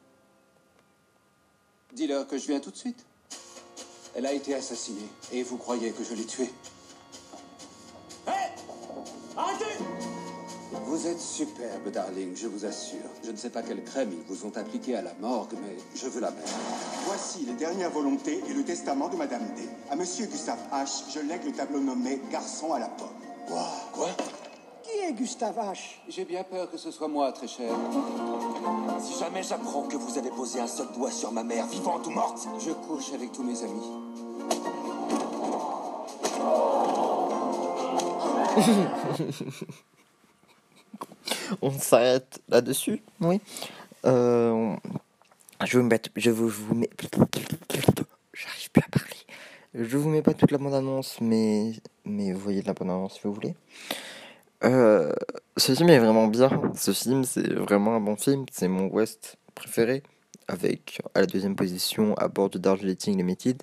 Dis-leur 1.92 2.26
que 2.26 2.38
je 2.38 2.46
viens 2.46 2.60
tout 2.60 2.70
de 2.70 2.76
suite. 2.76 3.04
Elle 4.14 4.26
a 4.26 4.32
été 4.32 4.54
assassinée 4.54 5.08
et 5.32 5.42
vous 5.42 5.56
croyez 5.56 5.92
que 5.92 6.04
je 6.04 6.14
l'ai 6.14 6.24
tuée. 6.24 6.50
Vous 10.84 11.06
êtes 11.06 11.20
superbe, 11.20 11.90
darling, 11.90 12.36
je 12.36 12.46
vous 12.46 12.66
assure. 12.66 12.98
Je 13.24 13.30
ne 13.30 13.36
sais 13.36 13.50
pas 13.50 13.62
quelle 13.62 13.82
crème 13.84 14.12
ils 14.12 14.34
vous 14.34 14.44
ont 14.46 14.56
appliqué 14.56 14.96
à 14.96 15.02
la 15.02 15.14
morgue, 15.14 15.54
mais 15.62 15.76
je 15.94 16.08
veux 16.08 16.20
la 16.20 16.30
même. 16.30 16.44
Voici 17.06 17.46
les 17.46 17.54
dernières 17.54 17.90
volontés 17.90 18.42
et 18.48 18.52
le 18.52 18.64
testament 18.64 19.08
de 19.08 19.16
Madame 19.16 19.46
D. 19.56 19.62
À 19.90 19.96
Monsieur 19.96 20.26
Gustave 20.26 20.60
H, 20.72 21.04
je 21.14 21.20
lègue 21.20 21.44
le 21.44 21.52
tableau 21.52 21.80
nommé 21.80 22.20
Garçon 22.30 22.72
à 22.74 22.78
la 22.78 22.88
pomme. 22.88 23.08
Quoi? 23.92 24.08
Qui 24.90 24.98
est 25.06 25.12
Gustave 25.12 25.56
H? 25.56 25.78
J'ai 26.08 26.24
bien 26.24 26.42
peur 26.42 26.68
que 26.70 26.78
ce 26.78 26.90
soit 26.90 27.08
moi, 27.08 27.30
très 27.32 27.46
cher. 27.46 27.72
Si 29.00 29.18
jamais 29.18 29.42
j'apprends 29.42 29.82
que 29.82 29.96
vous 29.96 30.18
avez 30.18 30.30
posé 30.30 30.60
un 30.60 30.66
seul 30.66 30.88
doigt 30.94 31.10
sur 31.10 31.32
ma 31.32 31.44
mère, 31.44 31.66
vivante 31.66 32.06
ou 32.06 32.10
morte, 32.10 32.48
Je 32.58 32.70
couche 32.72 33.12
avec 33.12 33.32
tous 33.32 33.42
mes 33.42 33.62
amis. 33.62 33.90
On 41.62 41.70
s'arrête 41.70 42.40
là-dessus, 42.48 43.02
oui. 43.20 43.40
Euh, 44.06 44.74
je 45.64 45.78
vous 45.78 45.84
mets, 45.84 46.00
je 46.16 46.30
vous, 46.30 46.48
je 46.48 46.60
vous 46.62 46.74
mets, 46.74 46.90
j'arrive 48.32 48.70
plus 48.70 48.82
à 48.82 48.88
parler. 48.88 49.16
Je 49.74 49.96
vous 49.96 50.08
mets 50.08 50.22
pas 50.22 50.34
toute 50.34 50.50
la 50.50 50.58
bande-annonce, 50.58 51.20
mais, 51.20 51.74
mais 52.04 52.32
vous 52.32 52.40
voyez 52.40 52.62
la 52.62 52.72
bande-annonce 52.72 53.14
si 53.14 53.20
vous 53.24 53.32
voulez. 53.32 53.54
Euh, 54.64 55.12
ce 55.56 55.74
film 55.74 55.88
est 55.88 55.98
vraiment 55.98 56.26
bien. 56.26 56.50
Ce 56.74 56.92
film, 56.92 57.24
c'est 57.24 57.52
vraiment 57.52 57.94
un 57.94 58.00
bon 58.00 58.16
film. 58.16 58.44
C'est 58.52 58.68
mon 58.68 58.86
West 58.86 59.36
préféré. 59.54 60.02
Avec 60.48 61.00
à 61.14 61.20
la 61.20 61.26
deuxième 61.26 61.54
position 61.54 62.16
à 62.16 62.26
bord 62.26 62.50
de 62.50 62.58
Darjeeling 62.58 63.16
Limited. 63.16 63.62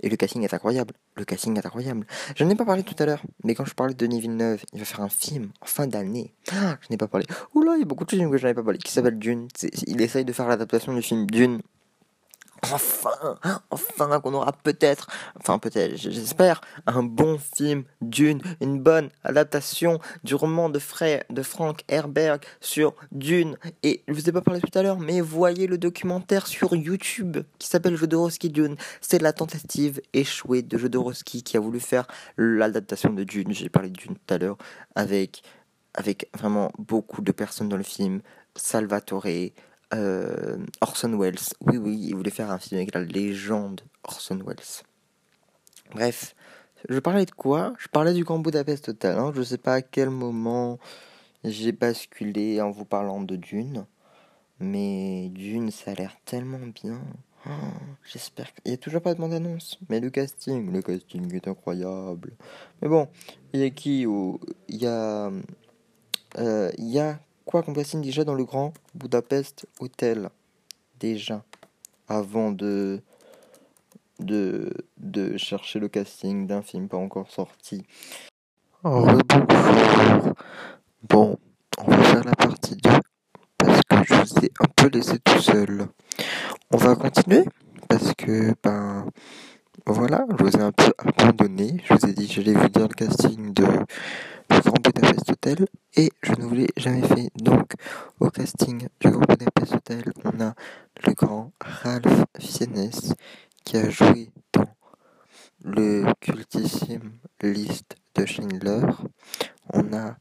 Et 0.00 0.08
le 0.08 0.14
casting 0.14 0.44
est 0.44 0.54
incroyable. 0.54 0.94
Le 1.16 1.24
casting 1.24 1.58
est 1.58 1.66
incroyable. 1.66 2.06
Je 2.36 2.44
n'en 2.44 2.50
ai 2.50 2.54
pas 2.54 2.64
parlé 2.64 2.84
tout 2.84 2.94
à 3.00 3.04
l'heure, 3.04 3.22
mais 3.42 3.56
quand 3.56 3.64
je 3.64 3.74
parlais 3.74 3.94
de 3.94 3.98
Denis 3.98 4.20
Villeneuve, 4.20 4.62
il 4.72 4.78
va 4.78 4.84
faire 4.84 5.00
un 5.00 5.08
film 5.08 5.50
en 5.60 5.66
fin 5.66 5.88
d'année. 5.88 6.32
Ah, 6.52 6.78
je 6.82 6.86
n'ai 6.90 6.96
pas 6.96 7.08
parlé. 7.08 7.26
Oula, 7.54 7.74
il 7.74 7.80
y 7.80 7.82
a 7.82 7.84
beaucoup 7.84 8.04
de 8.04 8.10
films 8.10 8.30
que 8.30 8.38
je 8.38 8.44
n'avais 8.44 8.54
pas 8.54 8.62
parlé. 8.62 8.78
Qui 8.78 8.92
s'appelle 8.92 9.18
Dune. 9.18 9.48
Il 9.88 10.00
essaye 10.00 10.24
de 10.24 10.32
faire 10.32 10.46
l'adaptation 10.46 10.94
du 10.94 11.02
film 11.02 11.26
Dune 11.26 11.62
enfin, 12.62 13.38
enfin 13.70 14.20
qu'on 14.20 14.34
aura 14.34 14.52
peut-être, 14.52 15.08
enfin 15.38 15.58
peut-être, 15.58 15.96
j'espère, 15.96 16.60
un 16.86 17.02
bon 17.02 17.38
film 17.38 17.84
Dune, 18.00 18.40
une 18.60 18.80
bonne 18.80 19.10
adaptation 19.24 19.98
du 20.24 20.34
roman 20.34 20.68
de, 20.68 20.78
frère, 20.78 21.24
de 21.30 21.42
Frank 21.42 21.82
Herberg 21.88 22.42
sur 22.60 22.94
Dune. 23.12 23.56
Et 23.82 24.02
je 24.08 24.12
vous 24.12 24.28
ai 24.28 24.32
pas 24.32 24.42
parlé 24.42 24.60
tout 24.60 24.78
à 24.78 24.82
l'heure, 24.82 24.98
mais 24.98 25.20
voyez 25.20 25.66
le 25.66 25.78
documentaire 25.78 26.46
sur 26.46 26.74
YouTube 26.74 27.38
qui 27.58 27.68
s'appelle 27.68 27.96
Jodorowsky 27.96 28.50
Dune. 28.50 28.76
C'est 29.00 29.20
la 29.20 29.32
tentative 29.32 30.00
échouée 30.12 30.62
de 30.62 30.76
Jodorowsky 30.76 31.42
qui 31.42 31.56
a 31.56 31.60
voulu 31.60 31.80
faire 31.80 32.06
l'adaptation 32.36 33.12
de 33.12 33.24
Dune. 33.24 33.52
J'ai 33.52 33.68
parlé 33.68 33.90
de 33.90 33.96
Dune 33.96 34.14
tout 34.14 34.34
à 34.34 34.38
l'heure 34.38 34.58
avec, 34.94 35.42
avec 35.94 36.28
vraiment 36.36 36.72
beaucoup 36.78 37.22
de 37.22 37.32
personnes 37.32 37.68
dans 37.68 37.76
le 37.76 37.82
film. 37.82 38.20
Salvatore, 38.56 39.26
euh, 39.94 40.58
Orson 40.80 41.16
Welles. 41.18 41.38
Oui, 41.66 41.78
oui, 41.78 41.98
il 42.08 42.14
voulait 42.14 42.30
faire 42.30 42.50
un 42.50 42.58
film 42.58 42.80
avec 42.80 42.94
la 42.94 43.02
légende 43.02 43.80
Orson 44.04 44.40
Welles. 44.46 44.84
Bref, 45.92 46.34
je 46.88 46.98
parlais 46.98 47.26
de 47.26 47.30
quoi? 47.32 47.74
Je 47.78 47.88
parlais 47.88 48.14
du 48.14 48.24
Grand 48.24 48.38
Budapest 48.38 48.90
Hotel. 48.90 49.18
Hein. 49.18 49.32
Je 49.34 49.42
sais 49.42 49.58
pas 49.58 49.74
à 49.74 49.82
quel 49.82 50.10
moment 50.10 50.78
j'ai 51.44 51.72
basculé 51.72 52.60
en 52.60 52.70
vous 52.70 52.84
parlant 52.84 53.20
de 53.20 53.36
Dune. 53.36 53.86
Mais 54.60 55.30
Dune, 55.30 55.70
ça 55.70 55.92
a 55.92 55.94
l'air 55.94 56.16
tellement 56.24 56.60
bien. 56.82 57.00
Oh, 57.46 57.50
j'espère 58.04 58.52
qu'il 58.52 58.70
n'y 58.70 58.74
a 58.74 58.76
toujours 58.76 59.00
pas 59.00 59.14
de 59.14 59.20
bande-annonce. 59.20 59.78
Mais 59.88 60.00
le 60.00 60.10
casting, 60.10 60.70
le 60.70 60.82
casting 60.82 61.34
est 61.34 61.48
incroyable. 61.48 62.32
Mais 62.80 62.88
bon, 62.88 63.08
il 63.52 63.60
y 63.60 63.64
a 63.64 63.70
qui 63.70 64.06
Il 64.68 64.76
y 64.76 64.86
a. 64.86 65.30
Euh, 66.38 66.70
il 66.78 66.88
y 66.88 66.98
a 67.00 67.18
quoi 67.50 67.64
qu'on 67.64 67.74
signe 67.82 68.00
déjà 68.00 68.22
dans 68.22 68.34
le 68.34 68.44
grand 68.44 68.72
Budapest 68.94 69.66
Hotel 69.80 70.30
Déjà, 71.00 71.42
avant 72.06 72.52
de, 72.52 73.00
de, 74.20 74.72
de 74.98 75.36
chercher 75.36 75.80
le 75.80 75.88
casting 75.88 76.46
d'un 76.46 76.62
film 76.62 76.88
pas 76.88 76.96
encore 76.96 77.28
sorti? 77.28 77.84
Rebonjour. 78.84 80.34
Bon, 81.08 81.38
on 81.78 81.90
va 81.90 82.02
faire 82.04 82.24
la 82.24 82.36
partie 82.36 82.76
2 82.76 82.90
parce 83.58 83.80
que 83.82 83.96
je 84.04 84.14
vous 84.14 84.44
ai 84.44 84.52
un 84.60 84.68
peu 84.76 84.88
laissé 84.88 85.18
tout 85.18 85.40
seul. 85.40 85.88
On 86.70 86.76
va 86.76 86.94
continuer 86.94 87.44
parce 87.88 88.14
que, 88.14 88.54
ben, 88.62 89.06
voilà, 89.86 90.24
je 90.38 90.44
vous 90.44 90.50
ai 90.50 90.60
un 90.62 90.72
peu 90.72 90.92
abandonné. 90.98 91.82
Je 91.84 91.94
vous 91.94 92.06
ai 92.06 92.12
dit 92.12 92.28
que 92.28 92.34
j'allais 92.34 92.54
vous 92.54 92.68
dire 92.68 92.88
le 92.88 92.94
casting 92.94 93.52
de 93.52 93.64
du 94.50 94.60
Grand 94.62 94.80
Budapest 94.82 95.30
Hotel 95.30 95.66
et 95.96 96.10
je 96.22 96.32
ne 96.32 96.44
vous 96.44 96.54
l'ai 96.54 96.70
jamais 96.76 97.06
fait. 97.06 97.30
Donc, 97.36 97.74
au 98.18 98.30
casting 98.30 98.88
du 99.00 99.10
Grand 99.10 99.24
Budapest 99.26 99.74
Hotel, 99.74 100.02
on 100.24 100.40
a 100.40 100.54
le 101.06 101.12
grand 101.12 101.52
Ralph 101.60 102.24
Fiennes 102.38 102.90
qui 103.64 103.76
a 103.76 103.88
joué 103.88 104.30
dans 104.52 104.66
le 105.64 106.04
cultissime 106.20 107.12
liste 107.42 107.96
de 108.16 108.26
Schindler. 108.26 108.82
On 109.72 109.92
a 109.92 110.16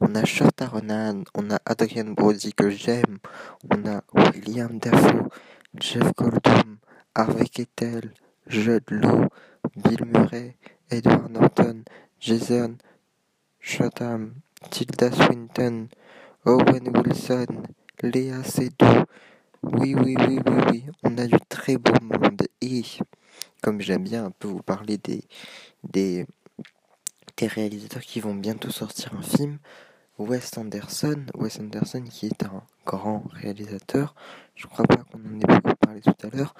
on 0.00 0.14
a 0.14 0.66
Ronan, 0.66 1.24
on 1.34 1.50
a 1.50 1.58
Adrian 1.66 2.12
Brody 2.14 2.52
que 2.52 2.70
j'aime, 2.70 3.18
on 3.70 3.86
a 3.86 4.02
William 4.14 4.78
Dafoe, 4.78 5.28
Jeff 5.80 6.12
Goldblum, 6.16 6.78
Harvey 7.14 7.48
Kettel, 7.48 8.12
Judd 8.46 8.82
Law, 8.90 9.28
Bill 9.76 10.04
Murray, 10.06 10.56
Edward 10.90 11.30
Norton, 11.30 11.84
Jason 12.18 12.78
Chatham, 13.60 14.34
Tilda 14.70 15.12
Swinton, 15.12 15.88
Owen 16.44 16.88
Wilson, 16.96 17.46
Léa 18.02 18.42
Seydoux. 18.42 19.04
Oui, 19.62 19.94
oui, 19.94 20.16
oui, 20.18 20.40
oui, 20.46 20.62
oui, 20.70 20.84
on 21.04 21.16
a 21.18 21.26
du 21.26 21.38
très 21.48 21.76
beau 21.76 21.92
monde. 22.02 22.42
Et 22.60 22.82
comme 23.62 23.80
j'aime 23.80 24.04
bien 24.04 24.24
un 24.24 24.30
peu 24.30 24.48
vous 24.48 24.62
parler 24.62 24.98
des, 24.98 25.24
des 25.92 26.26
réalisateurs 27.40 28.02
qui 28.02 28.20
vont 28.20 28.34
bientôt 28.34 28.70
sortir 28.70 29.14
un 29.14 29.22
film, 29.22 29.58
Wes 30.18 30.58
Anderson, 30.58 31.26
Wes 31.34 31.60
Anderson 31.60 32.02
qui 32.02 32.26
est 32.26 32.42
un 32.44 32.62
grand 32.84 33.24
réalisateur, 33.30 34.14
je 34.54 34.66
crois 34.66 34.84
pas 34.86 34.96
qu'on 34.96 35.18
en 35.18 35.40
ait 35.40 35.60
beaucoup 35.62 35.76
parlé 35.80 36.00
tout 36.00 36.14
à 36.22 36.36
l'heure, 36.36 36.54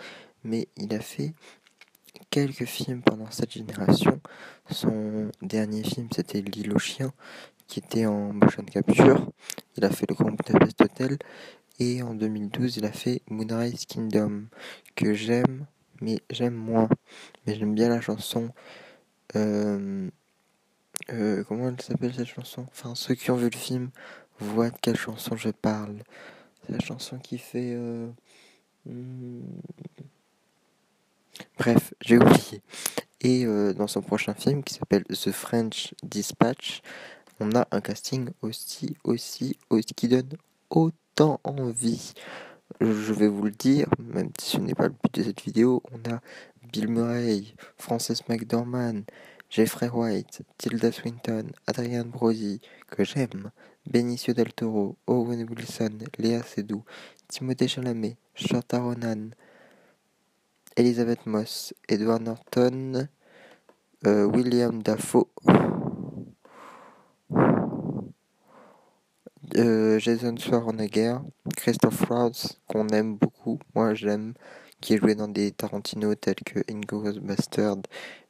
mais 0.44 0.68
il 0.76 0.94
a 0.94 1.00
fait 1.00 1.34
quelques 2.30 2.64
films 2.64 3.02
pendant 3.02 3.30
cette 3.30 3.52
génération. 3.52 4.20
Son 4.70 5.30
dernier 5.42 5.82
film, 5.82 6.08
c'était 6.14 6.40
L'île 6.40 6.72
aux 6.72 6.78
chiens, 6.78 7.12
qui 7.66 7.80
était 7.80 8.06
en 8.06 8.32
motion 8.32 8.64
capture. 8.64 9.30
Il 9.76 9.84
a 9.84 9.90
fait 9.90 10.06
le 10.08 10.14
Grand 10.14 10.30
Budapest 10.30 10.80
Hotel. 10.80 11.18
Et 11.80 12.02
en 12.02 12.14
2012, 12.14 12.78
il 12.78 12.84
a 12.84 12.92
fait 12.92 13.22
Moonrise 13.30 13.86
Kingdom, 13.86 14.46
que 14.96 15.14
j'aime, 15.14 15.66
mais 16.00 16.18
j'aime 16.30 16.54
moins. 16.54 16.88
Mais 17.46 17.54
j'aime 17.54 17.74
bien 17.74 17.88
la 17.88 18.00
chanson. 18.00 18.50
Euh, 19.36 20.10
euh, 21.12 21.44
comment 21.44 21.68
elle 21.68 21.80
s'appelle 21.80 22.14
cette 22.14 22.26
chanson? 22.26 22.66
Enfin, 22.70 22.94
ceux 22.94 23.14
qui 23.14 23.30
ont 23.30 23.36
vu 23.36 23.48
le 23.50 23.56
film 23.56 23.90
voient 24.38 24.70
de 24.70 24.76
quelle 24.80 24.96
chanson 24.96 25.36
je 25.36 25.50
parle. 25.50 25.98
C'est 26.66 26.72
la 26.72 26.80
chanson 26.80 27.18
qui 27.18 27.38
fait. 27.38 27.72
Euh, 27.74 28.08
hmm, 28.86 29.42
Bref, 31.58 31.94
j'ai 32.00 32.18
oublié. 32.18 32.62
Et 33.20 33.44
euh, 33.44 33.72
dans 33.72 33.86
son 33.86 34.00
prochain 34.00 34.34
film 34.34 34.62
qui 34.62 34.74
s'appelle 34.74 35.04
The 35.04 35.32
French 35.32 35.94
Dispatch, 36.02 36.82
on 37.40 37.54
a 37.54 37.66
un 37.70 37.80
casting 37.80 38.30
aussi, 38.42 38.96
aussi, 39.04 39.56
aussi 39.70 39.94
qui 39.94 40.08
donne 40.08 40.30
autant 40.70 41.40
envie. 41.44 42.12
Je 42.80 43.12
vais 43.12 43.28
vous 43.28 43.42
le 43.44 43.50
dire, 43.50 43.88
même 43.98 44.30
si 44.38 44.50
ce 44.50 44.58
n'est 44.58 44.74
pas 44.74 44.88
le 44.88 44.94
but 45.02 45.14
de 45.14 45.22
cette 45.24 45.42
vidéo, 45.42 45.82
on 45.92 46.10
a 46.10 46.20
Bill 46.72 46.88
Murray, 46.88 47.42
Frances 47.76 48.28
McDormand, 48.28 49.02
Jeffrey 49.50 49.88
White, 49.88 50.42
Tilda 50.58 50.92
Swinton, 50.92 51.52
Adrian 51.66 52.04
Brody, 52.04 52.60
que 52.90 53.02
j'aime, 53.02 53.50
Benicio 53.86 54.34
del 54.34 54.52
Toro, 54.52 54.98
Owen 55.06 55.46
Wilson, 55.48 55.98
Léa 56.18 56.42
Seydoux, 56.42 56.84
Timothée 57.28 57.66
Chalamet, 57.66 58.18
Shota 58.34 58.78
Ronan, 58.78 59.30
Elizabeth 60.76 61.24
Moss, 61.24 61.72
Edward 61.88 62.22
Norton, 62.22 63.08
euh, 64.06 64.24
William 64.26 64.82
Dafoe, 64.82 65.28
euh, 69.56 69.98
Jason 69.98 70.36
Schwarzenegger, 70.36 71.16
Christophe 71.56 72.10
Waltz, 72.10 72.60
qu'on 72.68 72.86
aime 72.88 73.16
beaucoup, 73.16 73.58
moi 73.74 73.94
j'aime, 73.94 74.34
qui 74.80 74.94
est 74.94 74.98
joué 74.98 75.14
dans 75.14 75.28
des 75.28 75.52
Tarantino 75.52 76.14
tels 76.14 76.34
que 76.36 76.60
Inglourious 76.70 77.20
Bastard 77.20 77.78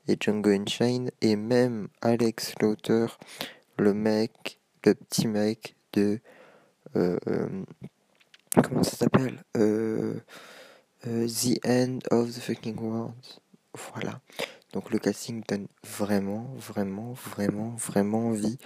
et 0.09 0.17
Django 0.19 0.51
Unchained, 0.51 1.11
et 1.21 1.37
même 1.37 1.89
Alex 2.01 2.55
Lauter, 2.61 3.07
le 3.79 3.95
mec, 3.95 4.59
le 4.85 4.95
petit 4.95 5.29
mec 5.29 5.77
de... 5.93 6.19
Euh, 6.97 7.19
comment 8.65 8.83
ça 8.83 8.97
s'appelle 8.97 9.45
euh, 9.57 10.15
the 11.05 11.61
End 11.67 11.99
of 12.11 12.31
the 12.35 12.41
Fucking 12.41 12.79
World. 12.81 13.15
Voilà. 13.93 14.21
Donc 14.73 14.91
le 14.91 14.99
casting 14.99 15.43
donne 15.49 15.67
vraiment, 15.85 16.47
vraiment, 16.57 17.13
vraiment, 17.13 17.71
vraiment 17.77 18.29
envie. 18.29 18.59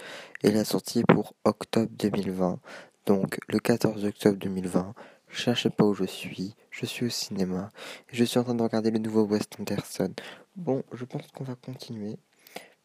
Et 0.43 0.51
la 0.51 0.65
sortie 0.65 0.99
est 0.99 1.07
pour 1.07 1.33
octobre 1.45 1.91
2020. 1.97 2.59
Donc 3.05 3.39
le 3.47 3.59
14 3.59 4.03
octobre 4.05 4.37
2020. 4.37 4.93
Cherchez 5.33 5.69
pas 5.69 5.83
où 5.83 5.93
je 5.93 6.05
suis. 6.05 6.55
Je 6.71 6.85
suis 6.85 7.05
au 7.05 7.09
cinéma. 7.09 7.69
Et 8.09 8.15
je 8.15 8.23
suis 8.23 8.39
en 8.39 8.43
train 8.43 8.55
de 8.55 8.63
regarder 8.63 8.91
le 8.91 8.99
nouveau 8.99 9.23
West 9.23 9.57
Anderson. 9.59 10.13
Bon, 10.55 10.83
je 10.93 11.05
pense 11.05 11.27
qu'on 11.27 11.43
va 11.43 11.55
continuer. 11.55 12.17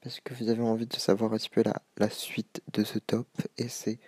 Parce 0.00 0.20
que 0.20 0.34
vous 0.34 0.48
avez 0.48 0.62
envie 0.62 0.86
de 0.86 0.96
savoir 0.96 1.32
un 1.32 1.36
petit 1.36 1.50
peu 1.50 1.62
la, 1.62 1.80
la 1.96 2.10
suite 2.10 2.62
de 2.72 2.84
ce 2.84 2.98
top. 2.98 3.28
Et 3.56 3.68
c'est 3.68 3.98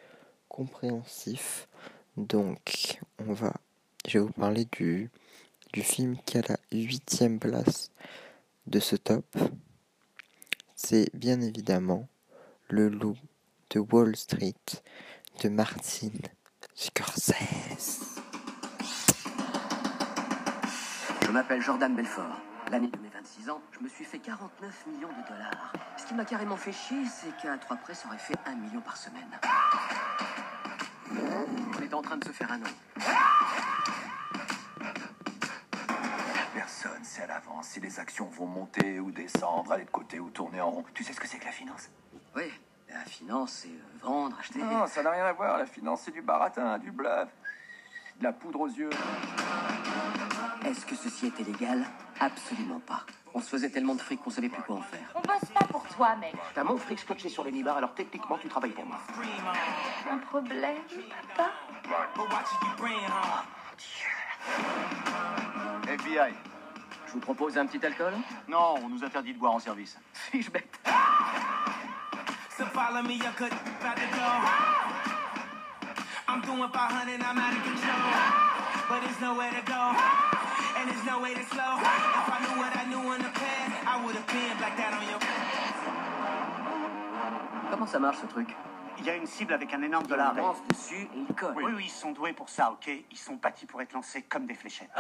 compréhensif. 0.49 1.69
Donc, 2.17 2.99
on 3.19 3.33
va. 3.33 3.55
Je 4.09 4.19
vais 4.19 4.25
vous 4.25 4.33
parler 4.33 4.67
du 4.73 5.11
du 5.73 5.83
film 5.83 6.17
qui 6.27 6.39
a 6.39 6.43
la 6.49 6.57
huitième 6.73 7.39
place 7.39 7.91
de 8.67 8.81
ce 8.81 8.97
top, 8.97 9.25
c'est 10.75 11.11
bien 11.15 11.41
évidemment 11.41 12.09
Le 12.69 12.89
Loup 12.89 13.17
de 13.71 13.81
Wall 13.81 14.17
Street 14.17 14.55
de 15.43 15.49
Martin 15.49 16.11
Scorsese. 16.75 18.20
Je 21.31 21.33
m'appelle 21.33 21.63
Jordan 21.63 21.95
Belfort. 21.95 22.41
L'année 22.73 22.89
de 22.89 22.99
mes 22.99 23.09
26 23.09 23.51
ans, 23.51 23.63
je 23.71 23.79
me 23.79 23.89
suis 23.89 24.05
fait 24.05 24.19
49 24.19 24.87
millions 24.89 25.11
de 25.11 25.29
dollars. 25.29 25.73
Ce 25.97 26.05
qui 26.05 26.15
m'a 26.15 26.25
carrément 26.25 26.57
fait 26.57 26.73
chier, 26.73 27.05
c'est 27.07 27.31
qu'à 27.37 27.57
trois 27.57 27.77
près, 27.77 27.95
ça 27.95 28.09
aurait 28.09 28.19
fait 28.19 28.35
un 28.47 28.57
million 28.57 28.81
par 28.81 28.97
semaine. 28.97 29.31
On 31.09 31.83
est 31.83 31.95
en 31.95 32.03
train 32.03 32.17
de 32.17 32.25
se 32.25 32.33
faire 32.33 32.51
un 32.51 32.59
nom. 32.59 32.67
Personne 36.53 37.05
sait 37.05 37.23
à 37.23 37.27
l'avance 37.29 37.69
si 37.69 37.79
les 37.79 38.01
actions 38.01 38.27
vont 38.27 38.47
monter 38.47 38.99
ou 38.99 39.13
descendre, 39.13 39.71
aller 39.71 39.85
de 39.85 39.91
côté 39.91 40.19
ou 40.19 40.31
tourner 40.31 40.61
en 40.61 40.71
rond. 40.73 40.85
Tu 40.95 41.05
sais 41.05 41.13
ce 41.13 41.21
que 41.21 41.29
c'est 41.29 41.39
que 41.39 41.45
la 41.45 41.53
finance? 41.53 41.91
Oui, 42.35 42.53
la 42.89 43.05
finance, 43.05 43.53
c'est 43.53 44.03
vendre, 44.03 44.37
acheter. 44.41 44.59
Non, 44.59 44.89
ça 44.89 45.05
n'a 45.05 45.13
rien 45.13 45.27
à 45.27 45.33
voir. 45.33 45.59
La 45.59 45.67
finance, 45.67 46.03
c'est 46.07 46.11
du 46.11 46.23
baratin, 46.23 46.77
du 46.79 46.91
bluff, 46.91 47.29
de 48.21 48.25
la 48.25 48.33
poudre 48.33 48.61
aux 48.61 48.69
yeux. 48.69 48.91
Est-ce 50.67 50.85
que 50.85 50.95
ceci 50.95 51.27
était 51.27 51.43
légal? 51.43 51.85
Absolument 52.21 52.81
pas. 52.81 53.05
On 53.33 53.41
se 53.41 53.49
faisait 53.49 53.71
tellement 53.71 53.95
de 53.95 54.01
fric 54.01 54.21
qu'on 54.21 54.31
savait 54.31 54.49
plus 54.51 54.63
quoi 54.63 54.77
en 54.77 54.83
faire. 54.83 55.11
On 55.15 55.21
bosse 55.21 55.51
pas 55.55 55.65
pour 55.67 55.87
toi, 55.89 56.17
mec. 56.17 56.35
T'as 56.55 56.65
mon 56.65 56.77
fric 56.77 56.99
scotché 56.99 57.29
sur 57.29 57.45
le 57.45 57.51
nibar, 57.51 57.77
alors 57.79 57.95
techniquement, 57.95 58.37
tu 58.37 58.49
travailles 58.49 58.73
pour 58.73 58.85
moi. 58.85 58.99
Un 60.11 60.19
problème, 60.19 60.77
papa? 61.37 61.51
FBI. 65.89 66.35
Je 67.07 67.13
vous 67.13 67.21
propose 67.21 67.57
un 67.57 67.67
petit 67.67 67.85
alcool? 67.85 68.13
Non, 68.49 68.75
on 68.83 68.89
nous 68.89 69.03
interdit 69.03 69.33
de 69.33 69.39
boire 69.39 69.53
en 69.53 69.59
service. 69.59 69.99
Suis-je 70.31 70.51
bête 70.51 70.79
So 72.57 72.65
I'm 76.31 76.41
doing 76.43 76.63
500, 76.63 77.23
I'm 77.23 77.39
out 77.39 77.57
of 77.57 77.63
control. 77.67 78.07
But 78.89 79.03
there's 79.03 79.21
nowhere 79.21 79.51
to 79.51 79.63
go. 79.67 79.83
And 80.79 80.89
there's 80.89 81.05
no 81.05 81.19
way 81.21 81.35
to 81.35 81.43
slow. 81.51 81.75
If 81.83 82.29
I 82.31 82.39
knew 82.47 82.55
what 82.57 82.71
I 82.71 82.85
knew 82.87 83.03
in 83.15 83.21
the 83.21 83.35
past, 83.35 83.75
I 83.85 83.99
would 84.05 84.15
have 84.15 84.27
been 84.31 84.55
like 84.63 84.77
that 84.79 84.95
on 84.95 85.03
your. 85.11 85.19
Comment 87.71 87.87
ça 87.87 87.99
marche 87.99 88.19
ce 88.21 88.27
truc? 88.27 88.55
Il 88.99 89.07
y 89.07 89.11
a 89.11 89.17
une 89.17 89.27
cible 89.27 89.55
avec 89.55 89.75
un 89.75 89.83
énorme 89.83 90.05
Il 90.07 90.11
dollar. 90.11 90.35
lance 90.35 90.59
dessus 90.69 91.09
et 91.15 91.19
il 91.29 91.35
colle. 91.35 91.55
Oui, 91.57 91.65
oui, 91.75 91.85
ils 91.87 91.91
sont 91.91 92.13
doués 92.13 92.33
pour 92.33 92.49
ça, 92.49 92.71
ok? 92.71 92.89
Ils 93.11 93.19
sont 93.19 93.35
bâtis 93.35 93.67
pour 93.67 93.81
être 93.83 93.93
lancés 93.93 94.23
comme 94.23 94.47
des 94.47 94.55
fléchettes. 94.55 94.91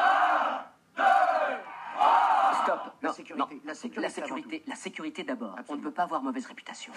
Stop. 2.63 2.81
La 3.03 3.09
Non, 3.09 3.15
sécurité, 3.15 3.55
non. 3.55 3.61
la 3.65 3.75
sécurité 3.75 4.01
La 4.03 4.11
sécurité, 4.11 4.63
la 4.67 4.75
sécurité 4.75 5.25
d'abord. 5.25 5.55
On 5.69 5.77
ne 5.77 5.81
peut 5.83 5.91
pas 5.91 6.05
avoir 6.05 6.23
mauvaise 6.23 6.47
réputation. 6.47 6.93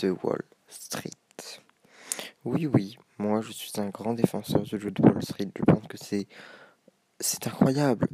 De 0.00 0.10
Wall 0.22 0.42
Street. 0.68 1.10
Oui, 2.44 2.66
oui, 2.66 2.98
moi 3.18 3.40
je 3.40 3.52
suis 3.52 3.72
un 3.78 3.88
grand 3.88 4.14
défenseur 4.14 4.62
du 4.62 4.78
loup 4.78 4.90
de 4.90 5.02
Wall 5.02 5.22
Street. 5.22 5.50
Je 5.56 5.64
pense 5.64 5.86
que 5.86 5.96
c'est 5.96 6.26
c'est 7.20 7.46
incroyable. 7.46 8.08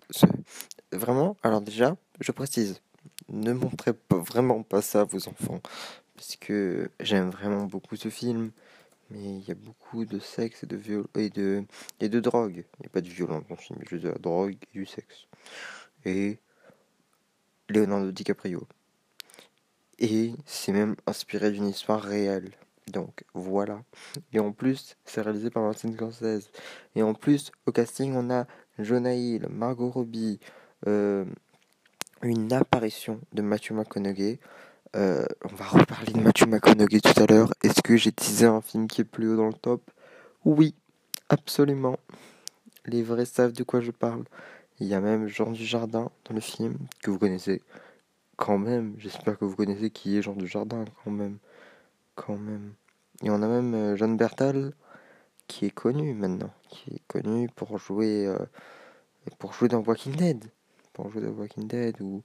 Vraiment, 0.93 1.37
alors 1.43 1.61
déjà, 1.61 1.97
je 2.20 2.33
précise, 2.33 2.80
ne 3.28 3.53
montrez 3.53 3.93
vraiment 4.11 4.62
pas 4.62 4.83
ça 4.83 5.01
à 5.01 5.05
vos 5.05 5.28
enfants. 5.28 5.61
Parce 6.14 6.37
que 6.37 6.91
j'aime 7.01 7.30
vraiment 7.30 7.64
beaucoup 7.64 7.97
ce 7.97 8.09
film. 8.09 8.53
Mais 9.11 9.39
il 9.39 9.45
y 9.47 9.51
a 9.51 9.55
beaucoup 9.55 10.07
de 10.07 10.18
sexe 10.18 10.64
et 10.64 10.66
de 10.66 10.76
viol 10.76 11.07
et 11.16 11.28
de 11.28 11.64
et 12.01 12.09
de 12.09 12.20
drogue. 12.20 12.64
Il 12.78 12.83
n'y 12.83 12.87
a 12.87 12.91
pas 12.91 13.03
de 13.03 13.09
violence 13.09 13.45
dans 13.49 13.57
le 13.57 13.61
film, 13.61 13.78
juste 13.89 14.05
de 14.05 14.09
la 14.09 14.18
drogue 14.18 14.57
et 14.74 14.78
du 14.78 14.87
sexe. 14.87 15.26
Et 16.05 16.39
Leonardo 17.68 18.11
DiCaprio. 18.11 18.66
Et 20.03 20.34
c'est 20.46 20.72
même 20.72 20.96
inspiré 21.07 21.53
d'une 21.53 21.68
histoire 21.68 22.03
réelle. 22.03 22.50
Donc 22.88 23.24
voilà. 23.34 23.84
Et 24.32 24.40
en 24.40 24.50
plus, 24.50 24.96
c'est 25.05 25.22
réalisé 25.22 25.48
par 25.48 25.62
Martin 25.62 25.92
Scorsese. 25.92 26.50
Et 26.96 27.05
en 27.05 27.14
plus, 27.14 27.53
au 27.66 27.72
casting, 27.72 28.12
on 28.16 28.28
a 28.28 28.46
Jonah 28.80 29.14
Hill, 29.14 29.46
Margot 29.48 29.90
Robbie, 29.90 30.40
euh, 30.88 31.24
une 32.20 32.53
apparition 32.53 33.20
de 33.32 33.42
Matthew 33.42 33.74
McConaughey. 33.74 34.40
Euh, 34.96 35.24
on 35.48 35.55
va 35.55 35.66
reparler 35.66 36.12
de 36.12 36.20
Matthew 36.20 36.48
McConaughey 36.48 37.00
tout 37.00 37.22
à 37.22 37.26
l'heure. 37.26 37.55
Est-ce 37.62 37.80
que 37.80 37.96
j'ai 37.96 38.11
teasé 38.11 38.46
un 38.46 38.61
film 38.61 38.88
qui 38.88 39.03
est 39.03 39.05
plus 39.05 39.28
haut 39.28 39.36
dans 39.36 39.46
le 39.46 39.55
top? 39.55 39.88
Oui, 40.44 40.74
absolument. 41.28 41.96
Les 42.86 43.05
vrais 43.05 43.24
savent 43.24 43.53
de 43.53 43.62
quoi 43.62 43.80
je 43.80 43.92
parle. 43.92 44.24
Il 44.80 44.88
y 44.88 44.94
a 44.94 45.00
même 45.00 45.28
Jean 45.28 45.53
Dujardin 45.53 46.11
dans 46.24 46.34
le 46.34 46.40
film, 46.40 46.76
que 47.05 47.12
vous 47.12 47.20
connaissez 47.20 47.62
quand 48.37 48.59
même. 48.59 48.95
J'espère 48.99 49.39
que 49.39 49.45
vous 49.45 49.57
connaissez 49.57 49.91
qui 49.91 50.16
est 50.16 50.22
Jean 50.22 50.35
Dujardin, 50.35 50.85
quand 51.05 51.11
même. 51.11 51.39
Quand 52.14 52.37
même. 52.37 52.74
Et 53.22 53.30
on 53.30 53.43
a 53.43 53.49
même 53.49 53.74
euh, 53.74 53.97
Jeanne 53.97 54.16
Bertal, 54.16 54.72
qui 55.47 55.66
est 55.66 55.70
connu 55.70 56.14
maintenant. 56.14 56.53
Qui 56.68 56.95
est 56.95 57.03
connu 57.07 57.49
pour 57.49 57.78
jouer, 57.78 58.26
euh, 58.26 58.39
pour 59.39 59.53
jouer 59.53 59.68
dans 59.68 59.80
Walking 59.80 60.16
Dead. 60.16 60.45
Pour 60.93 61.11
jouer 61.11 61.22
dans 61.22 61.30
Walking 61.30 61.68
Dead 61.68 62.01
ou 62.01 62.22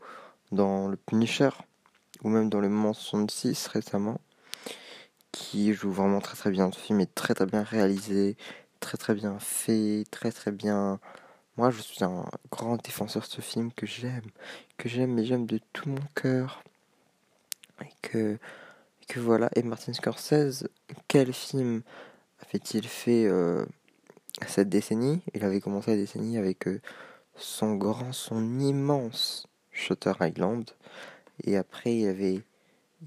dans 0.52 0.88
Le 0.88 0.98
Punisher. 0.98 1.50
Ou 2.24 2.30
même 2.30 2.50
dans 2.50 2.60
Le 2.60 2.70
Moment 2.70 2.94
66 2.94 3.68
récemment. 3.68 4.20
Qui 5.32 5.74
joue 5.74 5.92
vraiment 5.92 6.20
très 6.20 6.36
très 6.36 6.52
bien. 6.52 6.72
Ce 6.72 6.80
film 6.80 7.00
est 7.00 7.14
très 7.14 7.34
très 7.34 7.46
bien 7.46 7.64
réalisé. 7.64 8.38
Très 8.80 8.98
très 8.98 9.14
bien 9.14 9.38
fait. 9.40 10.04
Très 10.10 10.32
très 10.32 10.52
bien. 10.52 11.00
Moi, 11.58 11.72
je 11.72 11.82
suis 11.82 12.04
un 12.04 12.24
grand 12.52 12.78
défenseur 12.78 13.24
de 13.24 13.28
ce 13.28 13.42
film 13.42 13.72
que 13.74 13.88
j'aime, 13.88 14.30
que 14.78 14.90
j'aime, 14.90 15.14
mais 15.14 15.26
j'aime 15.26 15.46
de 15.46 15.60
tout 15.74 15.90
mon 15.90 16.02
cœur. 16.16 16.64
Et 17.82 17.90
que, 18.02 18.38
voilà. 19.18 19.50
Et 19.56 19.64
Martin 19.64 19.94
Scorsese, 19.94 20.68
quel 21.08 21.34
film 21.34 21.82
avait-il 22.42 22.88
fait 22.88 23.26
euh, 23.26 23.66
cette 24.48 24.70
décennie? 24.70 25.22
Il 25.34 25.44
avait 25.44 25.62
commencé 25.62 25.92
la 25.92 25.98
décennie 25.98 26.38
avec 26.38 26.68
euh, 26.68 26.82
son 27.36 27.76
grand, 27.76 28.14
son 28.14 28.60
immense 28.60 29.48
Shutter 29.72 30.14
Island. 30.22 30.70
Et 31.44 31.58
après, 31.58 31.96
il 31.96 32.08
avait, 32.08 32.42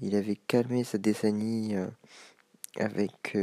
il 0.01 0.15
avait 0.15 0.35
calmé 0.35 0.83
cette 0.83 1.01
décennie 1.01 1.75
euh, 1.75 1.87
avec, 2.79 3.37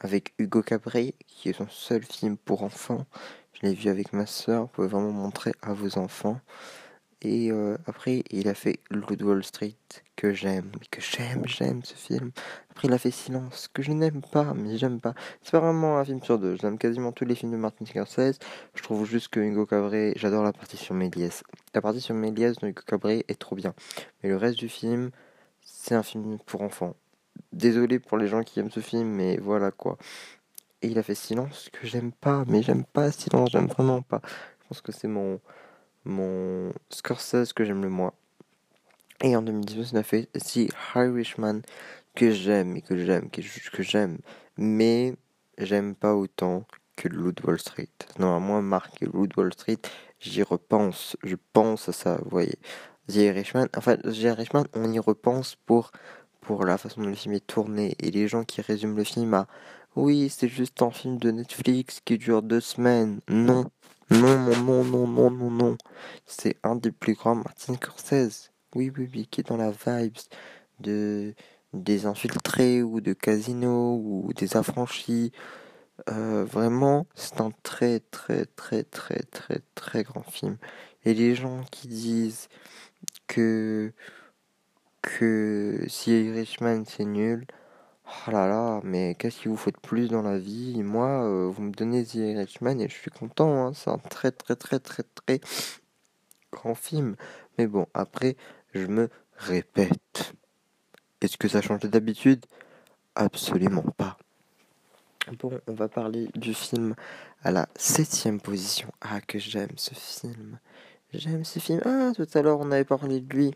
avec 0.00 0.34
Hugo 0.38 0.62
Cabret, 0.62 1.14
qui 1.26 1.50
est 1.50 1.54
son 1.54 1.68
seul 1.68 2.02
film 2.04 2.36
pour 2.36 2.62
enfants. 2.62 3.06
Je 3.52 3.66
l'ai 3.66 3.74
vu 3.74 3.88
avec 3.88 4.12
ma 4.12 4.26
soeur, 4.26 4.62
vous 4.62 4.68
pouvez 4.68 4.88
vraiment 4.88 5.12
montrer 5.12 5.52
à 5.62 5.72
vos 5.72 5.98
enfants. 5.98 6.40
Et 7.22 7.50
euh, 7.50 7.78
après, 7.86 8.22
il 8.30 8.46
a 8.48 8.54
fait 8.54 8.78
Loup 8.90 9.16
Wall 9.22 9.42
Street, 9.42 9.74
que 10.16 10.34
j'aime, 10.34 10.70
que 10.90 11.00
j'aime, 11.00 11.42
j'aime 11.46 11.82
ce 11.82 11.94
film. 11.94 12.30
Après, 12.70 12.88
il 12.88 12.94
a 12.94 12.98
fait 12.98 13.10
Silence, 13.10 13.68
que 13.72 13.82
je 13.82 13.92
n'aime 13.92 14.20
pas, 14.20 14.52
mais 14.54 14.76
j'aime 14.76 15.00
pas. 15.00 15.14
C'est 15.42 15.52
pas 15.52 15.60
vraiment 15.60 15.98
un 15.98 16.04
film 16.04 16.22
sur 16.22 16.38
deux. 16.38 16.56
J'aime 16.56 16.76
quasiment 16.76 17.12
tous 17.12 17.24
les 17.24 17.34
films 17.34 17.52
de 17.52 17.56
Martin 17.56 17.86
Scorsese. 17.86 18.38
Je 18.74 18.82
trouve 18.82 19.06
juste 19.06 19.28
que 19.28 19.40
Hugo 19.40 19.64
Cabret, 19.64 20.12
j'adore 20.16 20.44
la 20.44 20.52
partie 20.52 20.76
sur 20.76 20.94
Méliès. 20.94 21.42
La 21.74 21.80
partie 21.80 22.02
sur 22.02 22.14
Méliès 22.14 22.56
de 22.58 22.68
Hugo 22.68 22.82
Cabret 22.86 23.24
est 23.28 23.38
trop 23.38 23.56
bien. 23.56 23.74
Mais 24.22 24.28
le 24.28 24.36
reste 24.36 24.58
du 24.58 24.68
film, 24.68 25.10
c'est 25.62 25.94
un 25.94 26.02
film 26.02 26.38
pour 26.44 26.60
enfants. 26.60 26.94
Désolé 27.52 27.98
pour 27.98 28.18
les 28.18 28.28
gens 28.28 28.42
qui 28.42 28.60
aiment 28.60 28.70
ce 28.70 28.80
film, 28.80 29.08
mais 29.08 29.38
voilà 29.38 29.70
quoi. 29.70 29.96
Et 30.82 30.88
il 30.88 30.98
a 30.98 31.02
fait 31.02 31.14
Silence, 31.14 31.70
que 31.72 31.86
j'aime 31.86 32.12
pas, 32.12 32.44
mais 32.46 32.62
j'aime 32.62 32.84
pas 32.84 33.10
Silence, 33.10 33.50
j'aime 33.50 33.68
vraiment 33.68 34.02
pas. 34.02 34.20
Je 34.60 34.68
pense 34.68 34.80
que 34.82 34.92
c'est 34.92 35.08
mon, 35.08 35.40
mon 36.06 36.72
Scorsese 36.90 37.52
que 37.52 37.64
j'aime 37.64 37.82
le 37.82 37.90
moins. 37.90 38.12
Et 39.22 39.36
en 39.36 39.42
2019, 39.42 39.92
il 39.92 39.98
a 39.98 40.02
fait 40.02 40.26
The 40.32 40.72
Irishman, 40.94 41.62
que 42.14 42.30
j'aime 42.30 42.76
et 42.76 42.82
que 42.82 42.96
j'aime, 42.96 43.30
que 43.30 43.82
j'aime, 43.82 44.18
mais 44.56 45.14
j'aime 45.58 45.94
pas 45.94 46.14
autant 46.14 46.64
que 46.96 47.08
Loup 47.08 47.32
de 47.32 47.42
Wall 47.42 47.58
Street. 47.58 47.88
Non, 48.18 48.40
moi, 48.40 48.62
Marc, 48.62 49.00
le 49.00 49.08
Loup 49.08 49.26
de 49.26 49.34
Wall 49.36 49.52
Street, 49.52 49.78
j'y 50.18 50.42
repense, 50.42 51.16
je 51.22 51.36
pense 51.52 51.88
à 51.88 51.92
ça, 51.92 52.18
vous 52.22 52.30
voyez. 52.30 52.58
The 53.08 53.16
Irishman, 53.16 53.66
enfin, 53.76 53.96
The 53.96 54.16
Irishman, 54.16 54.64
on 54.74 54.92
y 54.92 54.98
repense 54.98 55.56
pour, 55.66 55.92
pour 56.40 56.64
la 56.64 56.78
façon 56.78 57.02
dont 57.02 57.08
le 57.08 57.14
film 57.14 57.34
est 57.34 57.46
tourné, 57.46 57.94
et 58.00 58.10
les 58.10 58.28
gens 58.28 58.44
qui 58.44 58.60
résument 58.60 58.96
le 58.96 59.04
film 59.04 59.32
à 59.34 59.46
oui, 59.94 60.28
c'est 60.28 60.48
juste 60.48 60.82
un 60.82 60.90
film 60.90 61.16
de 61.16 61.30
Netflix 61.30 62.00
qui 62.04 62.18
dure 62.18 62.42
deux 62.42 62.60
semaines. 62.60 63.20
Non, 63.28 63.70
non, 64.10 64.38
non, 64.38 64.56
non, 64.62 64.84
non, 64.84 65.06
non, 65.08 65.30
non, 65.30 65.50
non. 65.50 65.78
C'est 66.26 66.56
un 66.62 66.76
des 66.76 66.92
plus 66.92 67.14
grands 67.14 67.34
Martin 67.36 67.74
Scorsese. 67.74 68.52
Oui, 68.74 68.92
oui, 68.96 69.08
oui, 69.12 69.26
qui 69.30 69.40
est 69.40 69.48
dans 69.48 69.56
la 69.56 69.70
vibes 69.72 70.16
de, 70.80 71.34
des 71.72 72.06
infiltrés 72.06 72.82
ou 72.82 73.00
de 73.00 73.12
casinos 73.12 74.00
ou 74.04 74.32
des 74.34 74.56
affranchis. 74.56 75.32
Euh, 76.10 76.44
vraiment, 76.44 77.06
c'est 77.14 77.40
un 77.40 77.50
très 77.62 78.00
très 78.00 78.46
très 78.46 78.84
très 78.84 79.22
très 79.22 79.60
très 79.74 80.02
grand 80.04 80.22
film. 80.22 80.58
Et 81.04 81.14
les 81.14 81.34
gens 81.34 81.64
qui 81.70 81.88
disent 81.88 82.48
que 83.26 83.92
que 85.02 85.84
si 85.88 86.12
Irishman 86.12 86.84
c'est 86.86 87.04
nul, 87.04 87.46
oh 88.06 88.30
là 88.30 88.48
là, 88.48 88.80
mais 88.84 89.14
qu'est-ce 89.14 89.40
qu'il 89.40 89.50
vous 89.50 89.56
faut 89.56 89.70
de 89.70 89.76
plus 89.76 90.08
dans 90.08 90.22
la 90.22 90.38
vie? 90.38 90.82
Moi, 90.82 91.06
euh, 91.06 91.48
vous 91.48 91.62
me 91.62 91.72
donnez 91.72 92.04
The 92.04 92.14
Irishman 92.14 92.80
et 92.80 92.88
je 92.88 92.94
suis 92.94 93.10
content. 93.10 93.66
Hein. 93.66 93.72
C'est 93.74 93.90
un 93.90 93.98
très 93.98 94.30
très 94.30 94.56
très 94.56 94.78
très 94.78 95.02
très 95.02 95.40
grand 96.52 96.74
film. 96.74 97.16
Mais 97.58 97.66
bon, 97.66 97.86
après, 97.94 98.36
je 98.74 98.86
me 98.86 99.10
répète. 99.36 100.34
Est-ce 101.20 101.36
que 101.36 101.48
ça 101.48 101.62
change 101.62 101.80
d'habitude? 101.80 102.44
Absolument 103.14 103.84
pas. 103.96 104.18
Bon, 105.40 105.58
on 105.66 105.72
va 105.72 105.88
parler 105.88 106.28
du 106.34 106.54
film 106.54 106.94
à 107.42 107.50
la 107.50 107.68
septième 107.76 108.40
position. 108.40 108.88
Ah, 109.00 109.20
que 109.20 109.38
j'aime 109.38 109.76
ce 109.76 109.94
film. 109.94 110.58
J'aime 111.12 111.44
ce 111.44 111.58
film. 111.58 111.80
Ah, 111.84 112.12
tout 112.14 112.28
à 112.34 112.42
l'heure, 112.42 112.60
on 112.60 112.70
avait 112.70 112.84
parlé 112.84 113.20
de 113.20 113.34
lui. 113.34 113.54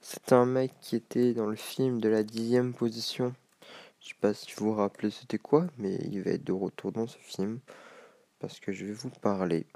C'est 0.00 0.32
un 0.32 0.44
mec 0.44 0.72
qui 0.80 0.96
était 0.96 1.32
dans 1.32 1.46
le 1.46 1.56
film 1.56 2.00
de 2.00 2.08
la 2.08 2.22
dixième 2.22 2.74
position. 2.74 3.34
Je 4.06 4.10
sais 4.10 4.20
pas 4.20 4.34
si 4.34 4.52
vous 4.56 4.66
vous 4.66 4.74
rappelez 4.74 5.10
c'était 5.10 5.36
quoi, 5.36 5.66
mais 5.78 5.96
il 5.96 6.22
va 6.22 6.30
être 6.30 6.44
de 6.44 6.52
retour 6.52 6.92
dans 6.92 7.08
ce 7.08 7.18
film. 7.18 7.58
Parce 8.38 8.60
que 8.60 8.70
je 8.70 8.86
vais 8.86 8.92
vous 8.92 9.10
parler 9.10 9.66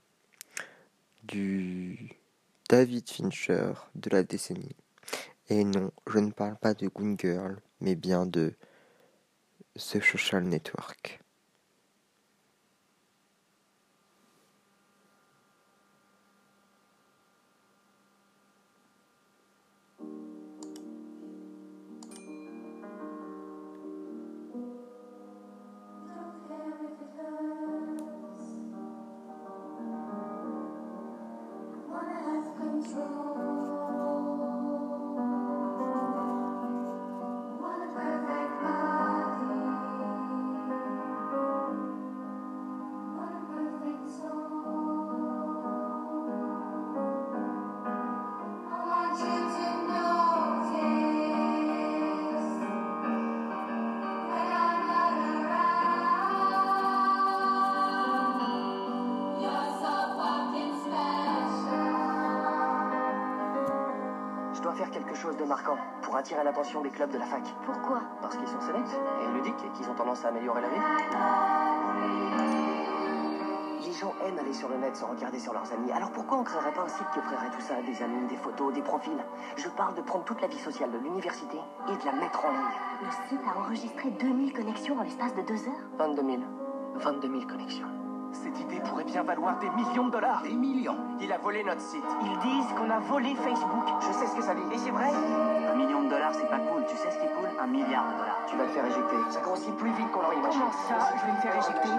du 1.24 2.12
David 2.68 3.10
Fincher 3.10 3.72
de 3.96 4.08
la 4.08 4.22
décennie. 4.22 4.76
Et 5.48 5.64
non, 5.64 5.90
je 6.06 6.20
ne 6.20 6.30
parle 6.30 6.56
pas 6.58 6.74
de 6.74 6.86
Goon 6.86 7.16
Girl, 7.18 7.60
mais 7.80 7.96
bien 7.96 8.24
de 8.24 8.54
The 9.74 10.00
Social 10.00 10.44
Network. 10.44 11.19
Attirer 66.20 66.44
l'attention 66.44 66.82
des 66.82 66.90
clubs 66.90 67.10
de 67.10 67.18
la 67.18 67.24
fac. 67.24 67.42
Pourquoi 67.64 68.02
Parce 68.20 68.36
qu'ils 68.36 68.46
sont 68.46 68.60
célèbres 68.60 68.84
et 69.24 69.32
ludiques 69.32 69.64
et 69.64 69.70
qu'ils 69.70 69.88
ont 69.88 69.94
tendance 69.94 70.22
à 70.24 70.28
améliorer 70.28 70.60
la 70.60 70.68
vie. 70.68 70.80
Les 73.86 73.92
gens 73.92 74.12
aiment 74.26 74.38
aller 74.38 74.52
sur 74.52 74.68
le 74.68 74.76
net 74.76 74.94
sans 74.94 75.06
regarder 75.08 75.38
sur 75.38 75.54
leurs 75.54 75.72
amis. 75.72 75.90
Alors 75.92 76.12
pourquoi 76.12 76.38
on 76.38 76.44
créerait 76.44 76.72
pas 76.72 76.82
un 76.82 76.88
site 76.88 77.06
qui 77.12 77.18
offrirait 77.18 77.50
tout 77.50 77.60
ça 77.60 77.80
Des 77.82 78.02
amis, 78.02 78.28
des 78.28 78.36
photos, 78.36 78.72
des 78.74 78.82
profils? 78.82 79.24
Je 79.56 79.68
parle 79.70 79.94
de 79.94 80.02
prendre 80.02 80.24
toute 80.24 80.40
la 80.42 80.48
vie 80.48 80.58
sociale 80.58 80.92
de 80.92 80.98
l'université 80.98 81.58
et 81.88 81.96
de 81.96 82.04
la 82.04 82.12
mettre 82.12 82.44
en 82.44 82.50
ligne. 82.50 82.60
Le 83.02 83.28
site 83.28 83.40
a 83.46 83.58
enregistré 83.58 84.10
2000 84.10 84.52
connexions 84.52 84.98
en 84.98 85.02
l'espace 85.02 85.34
de 85.34 85.42
deux 85.42 85.68
heures? 85.68 85.88
22 85.98 86.22
000. 86.22 86.42
22 86.96 87.28
000 87.28 87.46
connexions. 87.46 87.99
Cette 88.32 88.58
idée 88.60 88.80
pourrait 88.88 89.04
bien 89.04 89.22
valoir 89.22 89.58
des 89.58 89.68
millions 89.70 90.06
de 90.06 90.12
dollars. 90.12 90.42
Des 90.42 90.54
millions 90.54 90.96
Il 91.20 91.32
a 91.32 91.38
volé 91.38 91.64
notre 91.64 91.80
site. 91.80 92.04
Ils 92.22 92.38
disent 92.38 92.72
qu'on 92.78 92.90
a 92.90 92.98
volé 93.00 93.34
Facebook. 93.34 93.86
Je 94.00 94.12
sais 94.12 94.26
ce 94.26 94.36
que 94.36 94.42
ça 94.42 94.54
dit. 94.54 94.62
Et 94.72 94.78
c'est 94.78 94.90
vrai 94.90 95.10
Un 95.70 95.74
million 95.76 96.02
de 96.02 96.08
dollars, 96.08 96.32
c'est 96.34 96.48
pas 96.48 96.58
cool. 96.58 96.84
Tu 96.88 96.96
sais 96.96 97.10
ce 97.10 97.18
qui 97.18 97.26
est 97.26 97.34
cool? 97.34 97.48
Un 97.60 97.66
milliard 97.66 98.06
de 98.06 98.18
dollars. 98.18 98.38
Tu 98.46 98.56
vas 98.56 98.64
le 98.64 98.70
faire 98.70 98.86
éjecter. 98.86 99.16
Ça 99.30 99.40
grossit 99.40 99.74
plus 99.76 99.90
vite 99.92 100.10
qu'on 100.12 100.22
l'aurait 100.22 100.36
imaginé. 100.36 100.64
Comment 100.64 101.00
ça? 101.00 101.16
Je 101.16 101.26
vais 101.26 101.32
le 101.32 101.38
faire 101.38 101.56
éjecter 101.58 101.90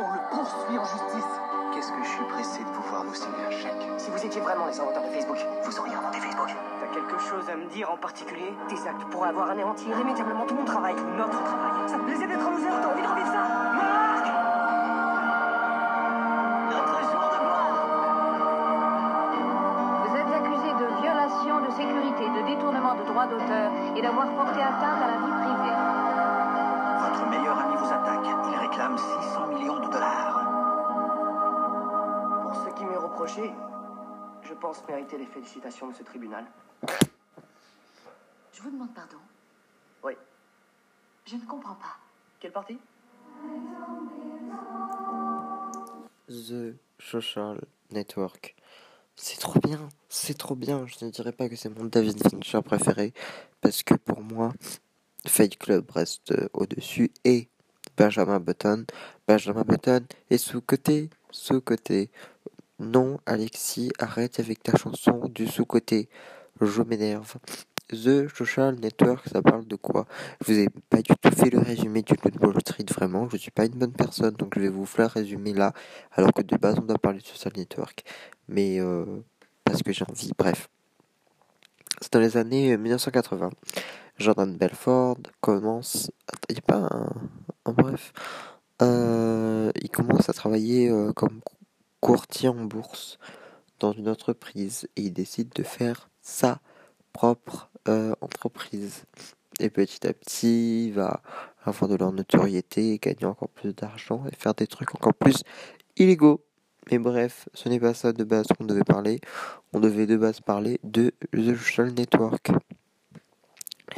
On 0.00 0.08
le 0.12 0.20
poursuit 0.30 0.78
en 0.78 0.84
justice. 0.84 1.32
Qu'est-ce 1.74 1.92
que 1.92 2.02
je 2.02 2.08
suis 2.08 2.24
pressé 2.24 2.64
de 2.64 2.70
vous 2.70 2.82
voir 2.88 3.04
nous 3.04 3.14
signer 3.14 3.44
un 3.46 3.50
chèque? 3.50 3.86
Si 3.98 4.10
vous 4.10 4.24
étiez 4.24 4.40
vraiment 4.40 4.66
les 4.66 4.80
inventeurs 4.80 5.02
de 5.02 5.08
Facebook, 5.08 5.36
vous 5.62 5.78
auriez 5.78 5.94
inventé 5.94 6.18
Facebook. 6.18 6.48
T'as 6.80 6.94
quelque 6.94 7.18
chose 7.18 7.44
à 7.50 7.56
me 7.56 7.66
dire 7.66 7.90
en 7.92 7.96
particulier? 7.98 8.54
Tes 8.68 8.88
actes 8.88 9.04
pourraient 9.10 9.28
avoir 9.28 9.50
anéanti 9.50 9.86
irrémédiablement 9.88 10.46
tout 10.46 10.54
mon 10.54 10.64
travail, 10.64 10.96
tout 10.96 11.04
notre 11.16 11.42
travail. 11.44 11.86
Ça 11.86 11.98
te 11.98 12.02
plaisait 12.04 12.26
d'être 12.26 12.46
un 12.46 12.50
loser 12.50 12.68
T'as 12.68 12.88
envie 12.90 13.02
de 13.02 13.06
revivre 13.06 13.26
ça? 13.26 13.42
De 14.24 14.57
mériter 34.88 35.18
les 35.18 35.26
félicitations 35.26 35.88
de 35.88 35.94
ce 35.94 36.02
tribunal. 36.02 36.46
Je 38.52 38.62
vous 38.62 38.70
demande 38.70 38.94
pardon. 38.94 39.18
Oui. 40.02 40.14
Je 41.26 41.36
ne 41.36 41.44
comprends 41.46 41.74
pas. 41.74 41.96
Quelle 42.40 42.52
partie? 42.52 42.78
The 46.28 46.76
Social 46.98 47.60
Network. 47.90 48.54
C'est 49.14 49.40
trop 49.40 49.58
bien, 49.58 49.88
c'est 50.08 50.38
trop 50.38 50.54
bien. 50.54 50.86
Je 50.86 51.04
ne 51.04 51.10
dirais 51.10 51.32
pas 51.32 51.48
que 51.48 51.56
c'est 51.56 51.68
mon 51.68 51.84
David 51.86 52.22
Fincher 52.28 52.62
préféré, 52.62 53.12
parce 53.60 53.82
que 53.82 53.94
pour 53.94 54.20
moi, 54.22 54.52
Fight 55.26 55.58
Club 55.58 55.90
reste 55.90 56.32
au-dessus 56.52 57.10
et 57.24 57.48
Benjamin 57.96 58.38
Button. 58.38 58.84
Benjamin 59.26 59.62
Button 59.62 60.04
est 60.30 60.38
sous-côté, 60.38 61.10
sous-côté. 61.30 62.10
Non, 62.78 63.18
Alexis, 63.26 63.90
arrête 63.98 64.38
avec 64.38 64.62
ta 64.62 64.76
chanson 64.76 65.28
du 65.28 65.48
sous-côté. 65.48 66.08
Je 66.60 66.82
m'énerve. 66.82 67.34
The 67.90 68.28
Social 68.28 68.76
Network, 68.76 69.28
ça 69.28 69.42
parle 69.42 69.66
de 69.66 69.74
quoi? 69.74 70.06
Je 70.40 70.52
vous 70.52 70.58
ai 70.60 70.68
pas 70.90 70.98
du 70.98 71.14
tout 71.20 71.30
fait 71.30 71.50
le 71.50 71.58
résumé 71.58 72.02
du 72.02 72.14
Wall 72.40 72.60
Street, 72.60 72.84
vraiment. 72.94 73.28
Je 73.30 73.36
suis 73.36 73.50
pas 73.50 73.64
une 73.64 73.72
bonne 73.72 73.92
personne, 73.92 74.34
donc 74.34 74.54
je 74.54 74.60
vais 74.60 74.68
vous 74.68 74.86
faire 74.86 75.10
résumer 75.10 75.54
là, 75.54 75.72
alors 76.12 76.32
que 76.32 76.42
de 76.42 76.56
base 76.56 76.76
on 76.78 76.82
doit 76.82 76.98
parler 76.98 77.18
de 77.18 77.24
Social 77.24 77.52
Network. 77.56 78.04
Mais 78.46 78.78
euh, 78.78 79.04
parce 79.64 79.82
que 79.82 79.92
j'ai 79.92 80.04
envie, 80.08 80.32
bref. 80.36 80.68
C'est 82.00 82.12
dans 82.12 82.20
les 82.20 82.36
années 82.36 82.76
1980. 82.76 83.46
Euh, 83.46 83.80
Jordan 84.18 84.56
Belford 84.56 85.18
commence. 85.40 86.12
Il 86.48 86.62
pas 86.62 86.88
un. 87.64 87.72
bref. 87.72 88.12
Euh, 88.82 89.72
il 89.82 89.90
commence 89.90 90.28
à 90.28 90.32
travailler 90.32 90.92
comme 91.16 91.40
courtier 92.00 92.48
en 92.48 92.64
bourse 92.64 93.18
dans 93.80 93.92
une 93.92 94.08
entreprise 94.08 94.88
et 94.96 95.02
il 95.02 95.12
décide 95.12 95.50
de 95.54 95.62
faire 95.62 96.08
sa 96.22 96.60
propre 97.12 97.70
euh, 97.88 98.14
entreprise. 98.20 99.04
Et 99.60 99.70
petit 99.70 100.06
à 100.06 100.12
petit, 100.12 100.86
il 100.86 100.92
va 100.92 101.22
avoir 101.64 101.88
de 101.88 101.96
leur 101.96 102.12
notoriété, 102.12 102.98
gagner 102.98 103.24
encore 103.24 103.48
plus 103.48 103.74
d'argent 103.74 104.24
et 104.30 104.36
faire 104.36 104.54
des 104.54 104.66
trucs 104.66 104.94
encore 104.94 105.14
plus 105.14 105.42
illégaux. 105.96 106.44
Mais 106.90 106.98
bref, 106.98 107.48
ce 107.54 107.68
n'est 107.68 107.80
pas 107.80 107.94
ça 107.94 108.12
de 108.12 108.24
base 108.24 108.46
qu'on 108.56 108.64
devait 108.64 108.84
parler. 108.84 109.20
On 109.72 109.80
devait 109.80 110.06
de 110.06 110.16
base 110.16 110.40
parler 110.40 110.80
de 110.84 111.12
The 111.32 111.56
Social 111.56 111.92
Network. 111.92 112.50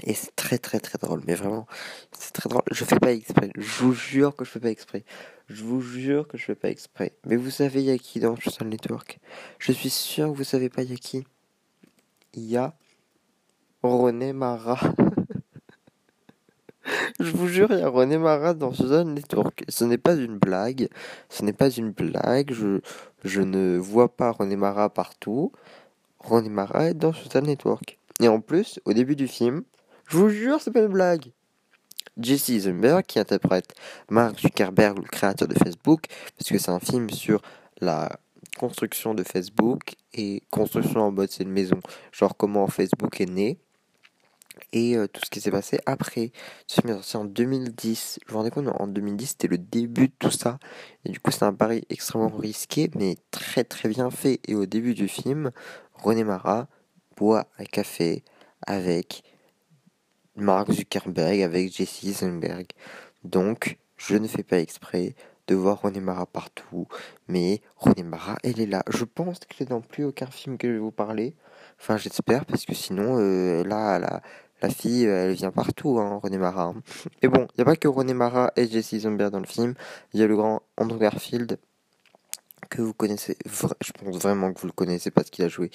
Et 0.05 0.15
c'est 0.15 0.35
très 0.35 0.59
très 0.59 0.81
très 0.81 0.99
drôle, 0.99 1.23
mais 1.27 1.35
vraiment, 1.35 1.67
c'est 2.13 2.33
très 2.33 2.49
drôle. 2.49 2.63
Je 2.71 2.85
fais 2.85 2.99
pas 2.99 3.13
exprès. 3.13 3.51
Je 3.57 3.83
vous 3.83 3.93
jure 3.93 4.35
que 4.35 4.45
je 4.45 4.51
fais 4.51 4.61
pas 4.61 4.71
exprès. 4.71 5.05
Je 5.49 5.63
vous 5.65 5.81
jure 5.81 6.29
que 6.29 6.39
je 6.39 6.45
fais 6.45 6.55
pas 6.55 6.71
exprès. 6.71 7.13
Mais 7.27 7.37
vous 7.37 7.51
savez, 7.51 7.81
il 7.81 7.87
y 7.87 7.91
a 7.91 7.99
qui 7.99 8.21
dans 8.21 8.37
Social 8.37 8.69
Network? 8.69 9.19
Je 9.59 9.73
suis 9.73 9.91
sûr 9.91 10.31
que 10.31 10.37
vous 10.37 10.45
savez 10.45 10.69
pas, 10.69 10.83
il 10.83 10.91
y 10.91 10.95
a 10.95 10.97
qui? 10.97 11.27
Il 12.35 12.45
y 12.45 12.57
a 12.57 12.75
René 13.83 14.33
Marat. 14.33 14.81
Je 17.21 17.31
vous 17.31 17.49
jure, 17.49 17.69
il 17.71 17.81
y 17.81 17.83
a 17.83 17.89
René 17.89 18.17
Marat 18.17 18.55
dans 18.55 18.73
Social 18.73 19.07
Network. 19.07 19.65
Ce 19.69 19.85
n'est 19.85 19.99
pas 19.99 20.15
une 20.15 20.39
blague. 20.39 20.89
Ce 21.29 21.45
n'est 21.45 21.53
pas 21.53 21.69
une 21.71 21.91
blague. 21.91 22.53
Je, 22.53 22.81
je 23.25 23.43
ne 23.43 23.77
vois 23.77 24.09
pas 24.09 24.31
René 24.31 24.57
Marat 24.57 24.89
partout. 24.89 25.53
René 26.21 26.49
Marat 26.49 26.91
est 26.91 26.95
dans 26.95 27.13
Social 27.13 27.45
Network. 27.45 27.99
Et 28.21 28.29
en 28.29 28.41
plus, 28.41 28.81
au 28.85 28.93
début 28.93 29.17
du 29.17 29.29
film, 29.29 29.63
Je 30.11 30.17
vous 30.17 30.29
jure, 30.29 30.61
c'est 30.61 30.73
pas 30.73 30.81
une 30.81 30.89
blague. 30.89 31.31
Jesse 32.19 32.49
Eisenberg 32.49 33.05
qui 33.07 33.21
interprète 33.21 33.77
Mark 34.09 34.41
Zuckerberg, 34.41 34.99
le 34.99 35.05
créateur 35.05 35.47
de 35.47 35.55
Facebook, 35.55 36.07
parce 36.37 36.51
que 36.51 36.59
c'est 36.59 36.73
un 36.73 36.81
film 36.81 37.09
sur 37.11 37.41
la 37.81 38.19
construction 38.59 39.15
de 39.15 39.23
Facebook 39.23 39.95
et 40.13 40.43
construction 40.51 41.03
en 41.03 41.13
mode 41.13 41.31
c'est 41.31 41.45
une 41.45 41.53
maison, 41.53 41.79
genre 42.11 42.37
comment 42.37 42.67
Facebook 42.67 43.21
est 43.21 43.31
né 43.31 43.61
et 44.73 44.97
euh, 44.97 45.07
tout 45.07 45.21
ce 45.25 45.31
qui 45.31 45.41
s'est 45.41 45.53
passé 45.53 45.79
après. 45.87 46.33
Ce 46.67 46.81
film 46.81 46.93
est 46.93 46.97
sorti 46.97 47.17
en 47.17 47.25
2010. 47.25 48.19
Je 48.27 48.33
vous 48.33 48.39
rendez 48.39 48.51
compte, 48.51 48.67
en 48.67 48.89
2010 48.89 49.27
c'était 49.27 49.47
le 49.47 49.59
début 49.59 50.09
de 50.09 50.15
tout 50.19 50.33
ça 50.33 50.59
et 51.05 51.11
du 51.11 51.21
coup 51.21 51.31
c'est 51.31 51.45
un 51.45 51.55
pari 51.55 51.85
extrêmement 51.89 52.37
risqué 52.37 52.91
mais 52.97 53.17
très 53.31 53.63
très 53.63 53.89
bien 53.89 54.11
fait. 54.11 54.41
Et 54.49 54.57
au 54.57 54.67
début 54.67 54.95
du 54.95 55.07
film, 55.07 55.53
René 55.95 56.25
Mara 56.25 56.67
boit 57.17 57.47
un 57.61 57.65
café 57.65 58.25
avec 58.67 59.23
Mark 60.41 60.71
Zuckerberg, 60.73 61.43
avec 61.43 61.73
Jesse 61.73 62.05
Eisenberg. 62.05 62.67
Donc 63.25 63.79
je 63.97 64.17
ne 64.17 64.27
fais 64.27 64.43
pas 64.43 64.59
exprès 64.59 65.15
de 65.47 65.55
voir 65.55 65.83
René 65.83 66.01
Mara 66.01 66.27
partout, 66.27 66.87
mais 67.29 67.61
René 67.77 68.03
Mara, 68.03 68.37
elle 68.45 68.61
est 68.61 68.67
là. 68.67 68.83
Je 68.89 69.05
pense 69.05 69.41
qu'elle 69.41 69.67
est 69.67 69.71
dans 69.71 69.81
plus 69.81 70.05
aucun 70.05 70.27
film 70.27 70.59
que 70.59 70.69
je 70.69 70.73
vais 70.75 70.79
vous 70.79 70.93
parler. 70.93 71.35
Enfin, 71.79 71.97
j'espère, 71.97 72.45
parce 72.47 72.65
que 72.65 72.75
sinon, 72.75 73.19
euh, 73.19 73.65
là, 73.65 73.99
la, 74.63 74.71
fille, 74.71 75.05
elle 75.05 75.33
vient 75.33 75.51
partout, 75.51 75.99
hein, 75.99 76.21
René 76.23 76.39
Mara. 76.39 76.65
Hein. 76.65 76.83
Bon, 77.25 77.47
il 77.49 77.59
n'y 77.59 77.63
a 77.63 77.65
pas 77.65 77.77
que 77.77 77.89
René 77.89 78.15
Mara 78.15 78.53
et 78.57 78.69
Jesse 78.69 78.93
Eisenberg 78.93 79.33
dans 79.33 79.41
le 79.41 79.47
film. 79.47 79.75
Il 80.15 80.21
y 80.21 80.23
a 80.23 80.27
le 80.27 80.37
grand 80.37 80.63
Andrew 80.77 80.99
Garfield, 80.99 81.59
que 82.69 82.81
vous 82.81 82.95
connaissez, 82.95 83.37
je 83.45 83.93
pense 83.93 84.17
vraiment 84.19 84.53
que 84.53 84.61
vous 84.61 84.69
le 84.69 84.73
connaissez 84.73 85.11
parce 85.11 85.29
qu'il 85.29 85.45
a 85.45 85.49
joué 85.49 85.71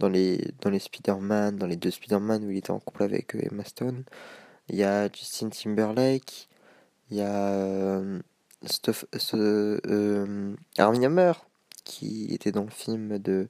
dans 0.00 0.08
les, 0.08 0.52
dans 0.60 0.70
les 0.70 0.78
Spider-Man, 0.78 1.56
dans 1.56 1.66
les 1.66 1.76
deux 1.76 1.90
Spider-Man 1.90 2.44
où 2.44 2.50
il 2.50 2.58
était 2.58 2.70
en 2.70 2.80
couple 2.80 3.02
avec 3.02 3.34
euh, 3.34 3.40
Emma 3.50 3.64
Stone. 3.64 4.04
Il 4.68 4.76
y 4.76 4.84
a 4.84 5.10
Justin 5.10 5.48
Timberlake, 5.48 6.48
il 7.10 7.16
y 7.16 7.20
a 7.22 7.52
euh, 7.52 8.20
Stuff, 8.66 9.06
ce, 9.16 9.80
euh, 9.86 10.56
Armie 10.78 11.06
Hammer 11.06 11.32
qui 11.84 12.28
était 12.34 12.52
dans 12.52 12.64
le 12.64 12.70
film 12.70 13.18
de 13.18 13.48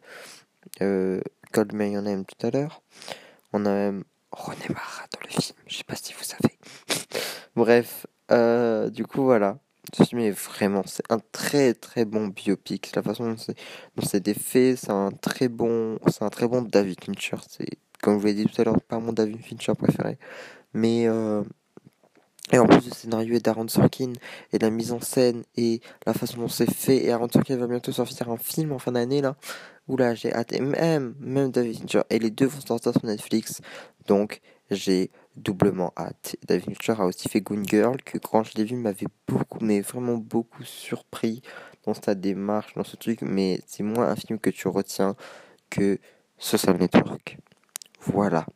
euh, 0.80 1.20
Cold 1.52 1.72
Name 1.72 2.24
tout 2.24 2.46
à 2.46 2.50
l'heure. 2.50 2.82
On 3.52 3.66
a 3.66 3.70
même 3.70 4.04
René 4.30 4.66
Mara 4.68 5.06
dans 5.12 5.20
le 5.24 5.28
film, 5.28 5.58
je 5.66 5.76
sais 5.78 5.84
pas 5.84 5.96
si 5.96 6.12
vous 6.12 6.22
savez. 6.22 6.58
Bref, 7.56 8.06
euh, 8.30 8.90
du 8.90 9.04
coup 9.06 9.24
voilà. 9.24 9.58
Ce 9.94 10.04
film 10.04 10.20
est 10.20 10.30
vraiment, 10.30 10.82
c'est 10.86 11.10
un 11.10 11.18
très 11.32 11.74
très 11.74 12.04
bon 12.04 12.28
biopic. 12.28 12.94
La 12.94 13.02
façon 13.02 13.32
dont 13.32 13.36
c'est 14.02 14.20
défait, 14.20 14.76
c'est 14.76 14.90
un 14.90 15.10
très 15.10 15.48
bon, 15.48 15.98
c'est 16.08 16.22
un 16.22 16.28
très 16.28 16.46
bon 16.46 16.62
David 16.62 17.02
Fincher. 17.02 17.36
C'est, 17.48 17.78
comme 18.02 18.14
je 18.14 18.20
vous 18.20 18.26
l'ai 18.26 18.34
dit 18.34 18.46
tout 18.46 18.60
à 18.60 18.64
l'heure, 18.64 18.80
pas 18.82 18.98
mon 18.98 19.12
David 19.12 19.42
Fincher 19.42 19.72
préféré, 19.74 20.18
mais 20.74 21.08
euh, 21.08 21.42
et 22.52 22.58
en 22.58 22.66
plus 22.66 22.86
le 22.86 22.92
scénario 22.94 23.34
est 23.34 23.44
d'Aaron 23.44 23.68
Sorkin 23.68 24.12
et 24.52 24.58
la 24.58 24.70
mise 24.70 24.92
en 24.92 25.00
scène 25.00 25.44
et 25.56 25.80
la 26.06 26.14
façon 26.14 26.38
dont 26.38 26.48
c'est 26.48 26.70
fait. 26.70 27.04
Et 27.04 27.12
Aaron 27.12 27.28
Sorkin 27.30 27.56
va 27.56 27.66
bientôt 27.66 27.92
sortir 27.92 28.30
un 28.30 28.38
film 28.38 28.72
en 28.72 28.78
fin 28.78 28.92
d'année 28.92 29.20
là. 29.20 29.36
Oula, 29.86 30.14
j'ai 30.14 30.32
hâte. 30.32 30.52
Et 30.52 30.60
même, 30.60 31.14
même 31.18 31.50
David 31.50 31.78
Fincher. 31.78 32.02
Et 32.10 32.18
les 32.18 32.30
deux 32.30 32.46
vont 32.46 32.60
sortir 32.60 32.92
sur 32.92 33.04
Netflix. 33.04 33.60
Donc 34.06 34.40
j'ai 34.70 35.10
doublement 35.38 35.92
hâte. 35.96 36.36
David 36.46 36.76
Fincher 36.76 37.00
a 37.00 37.06
aussi 37.06 37.28
fait 37.28 37.40
Goon 37.40 37.62
Girl 37.64 38.02
que 38.02 38.18
quand 38.18 38.42
je 38.42 38.54
l'ai 38.56 38.64
vu 38.64 38.76
m'avait 38.76 39.06
beaucoup, 39.26 39.58
mais 39.60 39.80
vraiment 39.80 40.16
beaucoup 40.16 40.64
surpris 40.64 41.42
dans 41.84 41.94
sa 41.94 42.14
démarche, 42.14 42.74
dans 42.74 42.84
ce 42.84 42.96
truc. 42.96 43.22
Mais 43.22 43.60
c'est 43.66 43.82
moins 43.82 44.08
un 44.08 44.16
film 44.16 44.38
que 44.38 44.50
tu 44.50 44.68
retiens 44.68 45.16
que 45.70 45.98
Social 46.38 46.76
Network. 46.76 47.38
Voilà. 48.00 48.46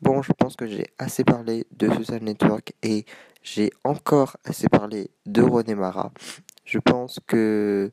Bon, 0.00 0.22
je 0.22 0.32
pense 0.32 0.54
que 0.56 0.66
j'ai 0.66 0.86
assez 0.98 1.24
parlé 1.24 1.66
de 1.72 1.88
Social 1.92 2.22
Network 2.22 2.72
et 2.82 3.04
j'ai 3.42 3.70
encore 3.84 4.36
assez 4.44 4.68
parlé 4.68 5.10
de 5.26 5.42
René 5.42 5.74
Mara. 5.74 6.12
Je 6.64 6.78
pense 6.78 7.18
que 7.26 7.90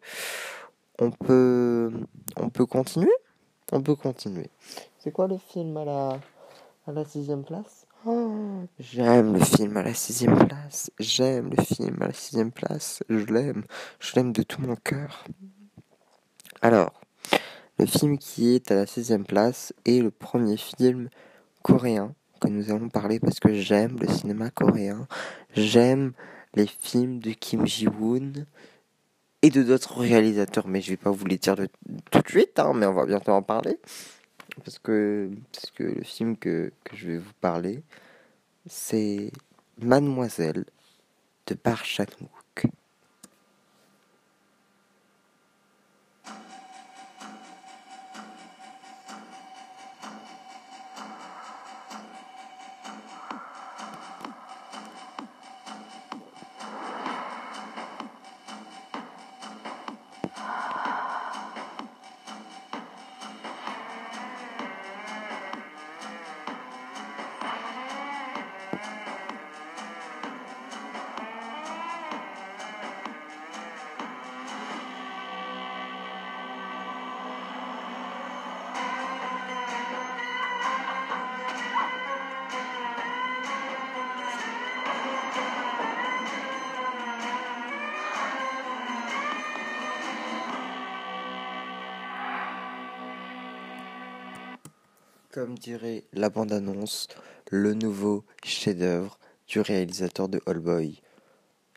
on 1.00 1.12
peut, 1.12 1.92
on 2.38 2.50
peut 2.50 2.66
continuer? 2.66 3.12
On 3.72 3.82
peut 3.82 3.96
continuer. 3.96 4.50
C'est 5.00 5.12
quoi 5.12 5.28
le 5.28 5.38
film 5.38 5.76
à 5.78 5.86
la, 5.86 6.20
à 6.88 6.92
la 6.92 7.06
sixième 7.06 7.44
place? 7.44 7.85
Oh, 8.06 8.66
J'aime 8.80 9.34
le 9.34 9.44
film 9.44 9.78
à 9.78 9.84
la 9.84 9.94
sixième 9.94 10.38
place. 10.48 10.92
J'aime 11.00 11.50
le 11.56 11.64
film 11.64 11.98
à 12.02 12.08
la 12.08 12.14
sixième 12.14 12.52
place. 12.52 13.04
Je 13.10 13.26
l'aime. 13.26 13.64
Je 14.00 14.16
l'aime 14.16 14.32
de 14.32 14.44
tout 14.44 14.62
mon 14.62 14.76
cœur. 14.76 15.26
Alors, 16.62 17.02
le 17.78 17.86
film 17.86 18.18
qui 18.18 18.56
est 18.56 18.72
à 18.72 18.76
la 18.76 18.86
sixième 18.86 19.26
place 19.26 19.74
est 19.86 20.00
le 20.00 20.12
premier 20.12 20.58
film 20.58 21.10
coréen 21.62 22.16
que 22.40 22.48
nous 22.48 22.72
allons 22.72 22.90
parler 22.90 23.20
parce 23.20 23.40
que 23.40 23.54
j'aime 23.54 23.98
le 24.00 24.08
cinéma 24.08 24.50
coréen, 24.50 25.08
j'aime 25.56 26.14
les 26.54 26.68
films 26.68 27.20
de 27.20 27.32
Kim 27.32 27.66
Ji-woon 27.66 28.46
et 29.42 29.50
de 29.50 29.64
d'autres 29.64 30.00
réalisateurs, 30.00 30.68
mais 30.68 30.82
je 30.82 30.92
vais 30.92 30.98
pas 30.98 31.12
vous 31.12 31.26
les 31.26 31.38
dire 31.38 31.56
tout 31.56 32.22
de 32.22 32.30
suite, 32.30 32.60
hein, 32.60 32.74
mais 32.76 32.86
on 32.86 32.94
va 32.94 33.06
bientôt 33.06 33.32
en 33.32 33.42
parler. 33.42 33.78
Parce 34.64 34.80
que, 34.80 35.30
parce 35.52 35.72
que 35.72 35.84
le 35.84 36.04
film 36.04 36.38
que, 36.38 36.72
je 36.94 37.08
vais 37.08 37.18
vous 37.18 37.34
parler, 37.42 37.84
c'est 38.66 39.32
Mademoiselle 39.80 40.66
de 41.48 41.54
Park 41.56 41.86
Comme 95.46 95.60
dirait 95.60 96.06
la 96.12 96.32
bande-annonce, 96.32 97.08
le 97.52 97.76
nouveau 97.76 98.26
chef-d'œuvre 98.44 99.20
du 99.48 99.60
réalisateur 99.60 100.28
de 100.28 100.42
All 100.48 100.58
Boy. 100.58 101.00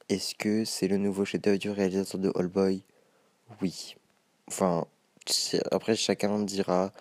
Est-ce 0.08 0.34
que 0.34 0.64
c'est 0.64 0.88
le 0.88 0.96
nouveau 0.96 1.26
chef-d'œuvre 1.26 1.58
du 1.58 1.68
réalisateur 1.68 2.18
de 2.18 2.32
All 2.34 2.46
Boy 2.46 2.82
Oui. 3.60 3.96
Enfin, 4.46 4.86
après 5.70 5.96
chacun 5.96 6.38
dira 6.38 6.92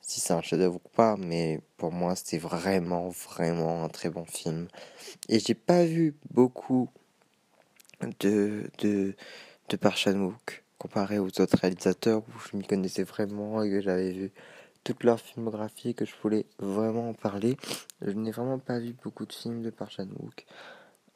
si 0.00 0.20
c'est 0.20 0.32
un 0.32 0.42
chef-d'œuvre 0.42 0.76
ou 0.76 0.88
pas, 0.90 1.16
mais 1.16 1.60
pour 1.76 1.90
moi 1.90 2.14
c'était 2.14 2.38
vraiment 2.38 3.08
vraiment 3.08 3.82
un 3.82 3.88
très 3.88 4.08
bon 4.08 4.24
film. 4.24 4.68
Et 5.28 5.40
j'ai 5.40 5.54
pas 5.54 5.84
vu 5.84 6.14
beaucoup 6.30 6.88
de 8.20 8.70
de 8.78 9.16
de 9.70 9.76
Par 9.76 9.96
comparé 10.78 11.18
aux 11.18 11.40
autres 11.40 11.58
réalisateurs 11.58 12.20
où 12.20 12.38
je 12.38 12.56
m'y 12.56 12.64
connaissais 12.64 13.02
vraiment 13.02 13.64
et 13.64 13.70
que 13.70 13.80
j'avais 13.80 14.12
vu 14.12 14.32
toute 14.84 15.04
leur 15.04 15.20
filmographie 15.20 15.94
que 15.94 16.04
je 16.04 16.14
voulais 16.22 16.46
vraiment 16.58 17.10
en 17.10 17.14
parler. 17.14 17.56
Je 18.00 18.12
n'ai 18.12 18.30
vraiment 18.30 18.58
pas 18.58 18.78
vu 18.78 18.94
beaucoup 19.02 19.26
de 19.26 19.32
films 19.32 19.62
de 19.62 19.70
Park 19.70 19.92
Chan-wook. 19.92 20.46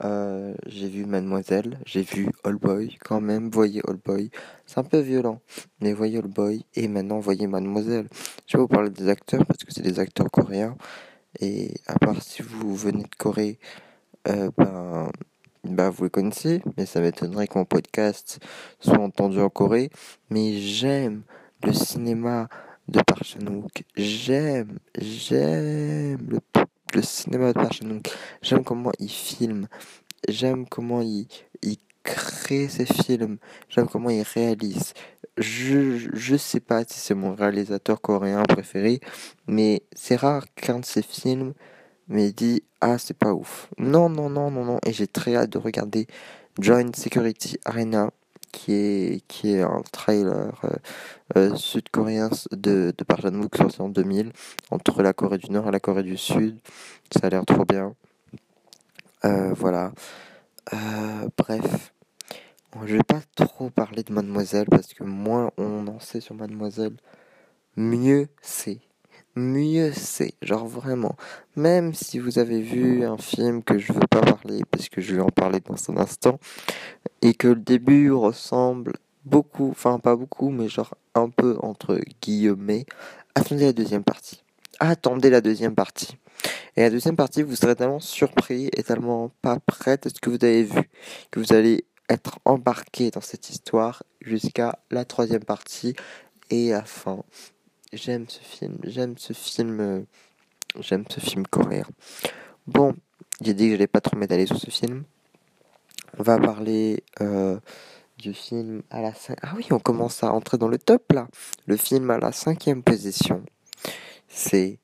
Euh, 0.04 0.54
j'ai 0.66 0.88
vu 0.88 1.06
Mademoiselle, 1.06 1.78
j'ai 1.86 2.02
vu 2.02 2.28
All 2.44 2.56
Boy 2.56 2.98
quand 3.02 3.22
même, 3.22 3.50
voyez 3.50 3.80
All 3.88 3.96
Boy. 3.96 4.30
C'est 4.66 4.78
un 4.78 4.84
peu 4.84 4.98
violent, 4.98 5.40
mais 5.80 5.94
voyez 5.94 6.18
All 6.18 6.28
Boy 6.28 6.66
et 6.74 6.86
maintenant 6.86 7.18
voyez 7.18 7.46
Mademoiselle. 7.46 8.08
Je 8.46 8.56
vais 8.56 8.62
vous 8.62 8.68
parler 8.68 8.90
des 8.90 9.08
acteurs 9.08 9.44
parce 9.46 9.64
que 9.64 9.72
c'est 9.72 9.82
des 9.82 9.98
acteurs 9.98 10.30
coréens. 10.30 10.76
Et 11.40 11.74
à 11.86 11.98
part 11.98 12.22
si 12.22 12.42
vous 12.42 12.74
venez 12.74 13.04
de 13.04 13.14
Corée, 13.16 13.58
euh, 14.28 14.50
ben, 14.56 15.10
ben, 15.64 15.90
vous 15.90 16.04
les 16.04 16.10
connaissez, 16.10 16.62
mais 16.76 16.86
ça 16.86 17.00
m'étonnerait 17.00 17.48
que 17.48 17.58
mon 17.58 17.64
podcast 17.64 18.38
soit 18.80 18.98
entendu 18.98 19.40
en 19.40 19.50
Corée. 19.50 19.90
Mais 20.30 20.58
j'aime 20.58 21.22
le 21.62 21.72
cinéma 21.72 22.48
de 22.88 23.00
Park 23.02 23.36
J'aime, 23.96 24.78
j'aime 24.98 26.18
le, 26.28 26.38
le, 26.94 27.02
cinéma 27.02 27.48
de 27.48 27.52
Park 27.52 27.80
J'aime 28.42 28.64
comment 28.64 28.92
il 28.98 29.10
filme. 29.10 29.68
J'aime 30.28 30.66
comment 30.66 31.02
il, 31.02 31.26
il 31.62 31.78
crée 32.02 32.68
ses 32.68 32.86
films. 32.86 33.38
J'aime 33.68 33.88
comment 33.88 34.10
il 34.10 34.22
réalise. 34.22 34.92
Je, 35.36 36.08
je 36.14 36.36
sais 36.36 36.60
pas 36.60 36.84
si 36.84 36.98
c'est 36.98 37.14
mon 37.14 37.34
réalisateur 37.34 38.00
coréen 38.00 38.42
préféré, 38.44 39.00
mais 39.46 39.82
c'est 39.94 40.16
rare 40.16 40.46
qu'un 40.54 40.80
de 40.80 40.84
ses 40.84 41.02
films 41.02 41.52
il 42.08 42.32
dit 42.34 42.62
ah 42.80 42.98
c'est 42.98 43.16
pas 43.16 43.32
ouf. 43.32 43.68
Non 43.78 44.08
non 44.08 44.30
non 44.30 44.50
non 44.50 44.64
non 44.64 44.78
et 44.86 44.92
j'ai 44.92 45.06
très 45.06 45.34
hâte 45.36 45.50
de 45.50 45.58
regarder 45.58 46.06
Joint 46.58 46.92
Security 46.94 47.58
Arena 47.64 48.10
qui 48.52 48.72
est 48.72 49.26
qui 49.28 49.52
est 49.52 49.62
un 49.62 49.82
trailer 49.92 50.60
euh, 50.64 50.70
euh, 51.36 51.54
sud-coréen 51.56 52.30
de 52.52 52.94
de 52.96 53.04
Park 53.04 53.22
Chan-wook 53.22 53.56
sorti 53.56 53.80
en 53.82 53.88
2000 53.88 54.32
entre 54.70 55.02
la 55.02 55.12
Corée 55.12 55.38
du 55.38 55.50
Nord 55.50 55.68
et 55.68 55.72
la 55.72 55.80
Corée 55.80 56.02
du 56.02 56.16
Sud. 56.16 56.58
Ça 57.10 57.26
a 57.26 57.30
l'air 57.30 57.44
trop 57.44 57.64
bien. 57.64 57.94
Euh, 59.24 59.52
voilà. 59.54 59.92
bref. 61.36 61.92
Je 62.84 62.96
vais 62.96 63.02
pas 63.02 63.22
trop 63.36 63.70
parler 63.70 64.02
de 64.02 64.12
Mademoiselle 64.12 64.66
parce 64.70 64.92
que 64.92 65.02
moins 65.02 65.50
on 65.56 65.86
en 65.86 65.98
sait 65.98 66.20
sur 66.20 66.34
Mademoiselle, 66.34 66.96
mieux 67.76 68.28
c'est 68.42 68.80
mieux 69.36 69.92
c'est. 69.92 70.34
Genre 70.42 70.66
vraiment. 70.66 71.14
Même 71.54 71.94
si 71.94 72.18
vous 72.18 72.38
avez 72.38 72.60
vu 72.60 73.04
un 73.04 73.18
film 73.18 73.62
que 73.62 73.78
je 73.78 73.92
veux 73.92 74.06
pas 74.10 74.20
parler 74.20 74.62
parce 74.70 74.88
que 74.88 75.00
je 75.00 75.14
vais 75.14 75.22
en 75.22 75.28
parler 75.28 75.60
dans 75.60 75.76
un 75.90 75.98
instant 75.98 76.38
et 77.22 77.34
que 77.34 77.48
le 77.48 77.60
début 77.60 78.10
ressemble 78.10 78.94
beaucoup, 79.24 79.70
enfin 79.70 79.98
pas 79.98 80.16
beaucoup, 80.16 80.50
mais 80.50 80.68
genre 80.68 80.94
un 81.14 81.28
peu 81.28 81.56
entre 81.60 82.00
guillemets, 82.22 82.86
attendez 83.34 83.66
la 83.66 83.72
deuxième 83.72 84.04
partie. 84.04 84.42
Attendez 84.80 85.30
la 85.30 85.40
deuxième 85.40 85.74
partie. 85.74 86.18
Et 86.76 86.82
la 86.82 86.90
deuxième 86.90 87.16
partie, 87.16 87.42
vous 87.42 87.56
serez 87.56 87.74
tellement 87.74 88.00
surpris 88.00 88.68
et 88.76 88.82
tellement 88.82 89.30
pas 89.40 89.58
prêt 89.58 89.98
à 90.04 90.08
ce 90.08 90.20
que 90.20 90.28
vous 90.28 90.44
avez 90.44 90.64
vu 90.64 90.90
que 91.30 91.40
vous 91.40 91.54
allez 91.54 91.86
être 92.08 92.38
embarqué 92.44 93.10
dans 93.10 93.20
cette 93.20 93.50
histoire 93.50 94.02
jusqu'à 94.20 94.78
la 94.90 95.04
troisième 95.04 95.44
partie 95.44 95.94
et 96.50 96.72
à 96.72 96.78
la 96.78 96.84
fin 96.84 97.24
J'aime 97.96 98.28
ce 98.28 98.40
film, 98.40 98.76
j'aime 98.82 99.16
ce 99.16 99.32
film, 99.32 99.80
euh, 99.80 100.02
j'aime 100.78 101.04
ce 101.08 101.18
film 101.18 101.46
coréen. 101.46 101.86
Bon, 102.66 102.94
j'ai 103.40 103.54
dit 103.54 103.64
que 103.64 103.70
j'allais 103.70 103.86
pas 103.86 104.02
trop 104.02 104.18
m'étaler 104.18 104.44
sur 104.44 104.58
ce 104.58 104.70
film. 104.70 105.04
On 106.18 106.22
va 106.22 106.38
parler 106.38 107.02
euh, 107.22 107.58
du 108.18 108.34
film 108.34 108.82
à 108.90 109.00
la 109.00 109.14
5... 109.14 109.38
Ah 109.40 109.54
oui, 109.56 109.66
on 109.70 109.78
commence 109.78 110.22
à 110.22 110.30
entrer 110.30 110.58
dans 110.58 110.68
le 110.68 110.76
top 110.76 111.10
là. 111.10 111.26
Le 111.64 111.78
film 111.78 112.10
à 112.10 112.18
la 112.18 112.32
cinquième 112.32 112.82
position, 112.82 113.42
c'est... 114.28 114.78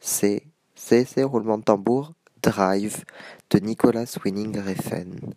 C'est... 0.00 0.46
C'est... 0.74 1.22
Roulement 1.22 1.56
de 1.56 1.64
tambour, 1.64 2.12
Drive, 2.42 3.04
de 3.48 3.58
Nicolas 3.58 4.04
Winning 4.22 4.60
Refn. 4.60 5.32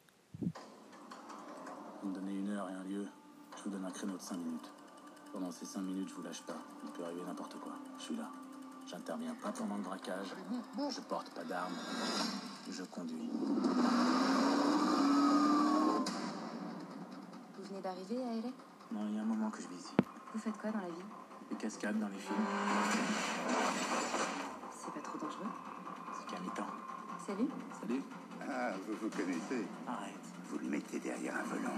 Une 2.04 2.50
heure 2.50 2.70
et 2.70 2.74
un 2.74 2.84
lieu, 2.84 3.08
je 3.58 3.64
vous 3.64 3.70
donne 3.70 3.86
un 3.86 3.92
créneau 3.92 4.18
de 4.18 4.22
5 4.22 4.36
minutes. 4.36 4.45
Pendant 4.45 4.45
ces 5.58 5.66
cinq 5.66 5.82
minutes, 5.82 6.10
je 6.10 6.16
vous 6.16 6.22
lâche 6.22 6.42
pas. 6.42 6.58
Il 6.84 6.92
peut 6.92 7.04
arriver 7.06 7.22
n'importe 7.26 7.58
quoi. 7.60 7.72
Je 7.98 8.04
suis 8.04 8.16
là. 8.16 8.30
J'interviens 8.88 9.34
pas 9.42 9.52
pendant 9.52 9.78
le 9.78 9.84
braquage. 9.84 10.36
Je 10.90 11.02
porte 11.02 11.30
pas 11.30 11.44
d'armes. 11.46 11.74
Je 12.70 12.84
conduis. 12.84 13.30
Vous 17.58 17.64
venez 17.70 17.82
d'arriver 17.82 18.22
à 18.22 18.36
LA 18.36 18.50
Non, 18.92 19.08
il 19.08 19.16
y 19.16 19.20
a 19.20 19.22
un 19.22 19.26
moment 19.26 19.50
que 19.50 19.62
je 19.62 19.68
vis 19.68 19.76
ici. 19.76 19.94
Vous 20.34 20.40
faites 20.40 20.58
quoi 20.58 20.72
dans 20.72 20.80
la 20.80 20.88
vie? 20.88 21.06
Des 21.50 21.56
cascades 21.56 22.00
dans 22.00 22.10
les 22.10 22.18
films. 22.20 22.38
C'est 24.78 24.94
pas 24.94 25.00
trop 25.00 25.18
dangereux 25.18 25.48
C'est 26.20 26.36
qu'à 26.36 26.42
mi-temps. 26.42 26.68
Salut 27.26 27.48
Salut. 27.80 28.02
Ah, 28.42 28.74
vous 28.86 28.96
vous 29.02 29.10
connaissez. 29.10 29.66
Arrête. 29.88 30.14
Vous 30.50 30.58
le 30.60 30.68
mettez 30.68 31.00
derrière 31.00 31.36
un 31.38 31.44
volant. 31.44 31.78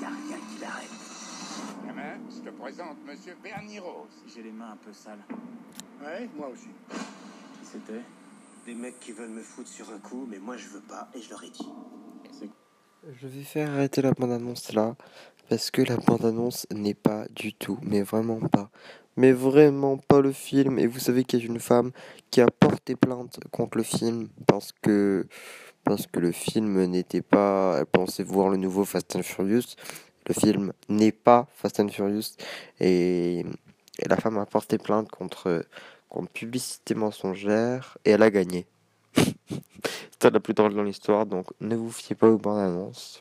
Y 0.00 0.04
a 0.04 0.08
rien 0.08 0.38
qui 0.48 0.58
l'arrête. 0.60 1.07
Gamin, 1.86 2.18
je 2.30 2.48
te 2.48 2.54
présente 2.56 2.96
Monsieur 3.06 3.36
Bernie 3.42 3.78
Rose. 3.78 4.22
J'ai 4.34 4.42
les 4.42 4.52
mains 4.52 4.72
un 4.72 4.76
peu 4.76 4.92
sales. 4.92 5.24
Ouais, 6.02 6.28
moi 6.36 6.48
aussi. 6.48 6.68
Qui 6.90 7.66
c'était? 7.66 8.02
Des 8.66 8.74
mecs 8.74 9.00
qui 9.00 9.12
veulent 9.12 9.30
me 9.30 9.42
foutre 9.42 9.68
sur 9.68 9.90
un 9.90 9.98
coup, 9.98 10.26
mais 10.30 10.38
moi 10.38 10.56
je 10.56 10.68
veux 10.68 10.80
pas, 10.80 11.08
et 11.14 11.22
je 11.22 11.30
leur 11.30 11.42
ai 11.42 11.50
dit. 11.50 11.68
Je 13.20 13.26
vais 13.26 13.42
faire 13.42 13.70
arrêter 13.70 14.02
la 14.02 14.12
bande-annonce 14.12 14.72
là, 14.72 14.96
parce 15.48 15.70
que 15.70 15.82
la 15.82 15.96
bande-annonce 15.96 16.66
n'est 16.70 16.94
pas 16.94 17.26
du 17.28 17.54
tout, 17.54 17.78
mais 17.82 18.02
vraiment 18.02 18.40
pas, 18.40 18.70
mais 19.16 19.32
vraiment 19.32 19.96
pas 19.96 20.20
le 20.20 20.32
film. 20.32 20.78
Et 20.78 20.86
vous 20.86 20.98
savez 20.98 21.24
qu'il 21.24 21.40
y 21.40 21.42
a 21.42 21.46
une 21.46 21.60
femme 21.60 21.92
qui 22.30 22.40
a 22.40 22.46
porté 22.46 22.96
plainte 22.96 23.40
contre 23.50 23.78
le 23.78 23.84
film 23.84 24.28
parce 24.46 24.72
que 24.82 25.26
parce 25.84 26.06
que 26.06 26.20
le 26.20 26.32
film 26.32 26.84
n'était 26.84 27.22
pas, 27.22 27.76
elle 27.78 27.86
pensait 27.86 28.22
voir 28.22 28.50
le 28.50 28.58
nouveau 28.58 28.84
Fast 28.84 29.16
and 29.16 29.22
Furious 29.22 29.74
le 30.28 30.34
film 30.34 30.72
n'est 30.88 31.12
pas 31.12 31.48
Fast 31.54 31.80
and 31.80 31.88
Furious 31.88 32.36
et, 32.80 33.44
la 34.06 34.16
femme 34.16 34.38
a 34.38 34.46
porté 34.46 34.78
plainte 34.78 35.10
contre, 35.10 35.64
contre 36.08 36.30
publicité 36.30 36.94
mensongère 36.94 37.98
et 38.04 38.10
elle 38.10 38.22
a 38.22 38.30
gagné. 38.30 38.66
C'est 40.20 40.30
la 40.30 40.38
plus 40.38 40.54
drôle 40.54 40.74
dans 40.74 40.84
l'histoire, 40.84 41.26
donc 41.26 41.46
ne 41.60 41.74
vous 41.74 41.90
fiez 41.90 42.14
pas 42.14 42.28
aux 42.28 42.38
bandes 42.38 42.60
annonces. 42.60 43.20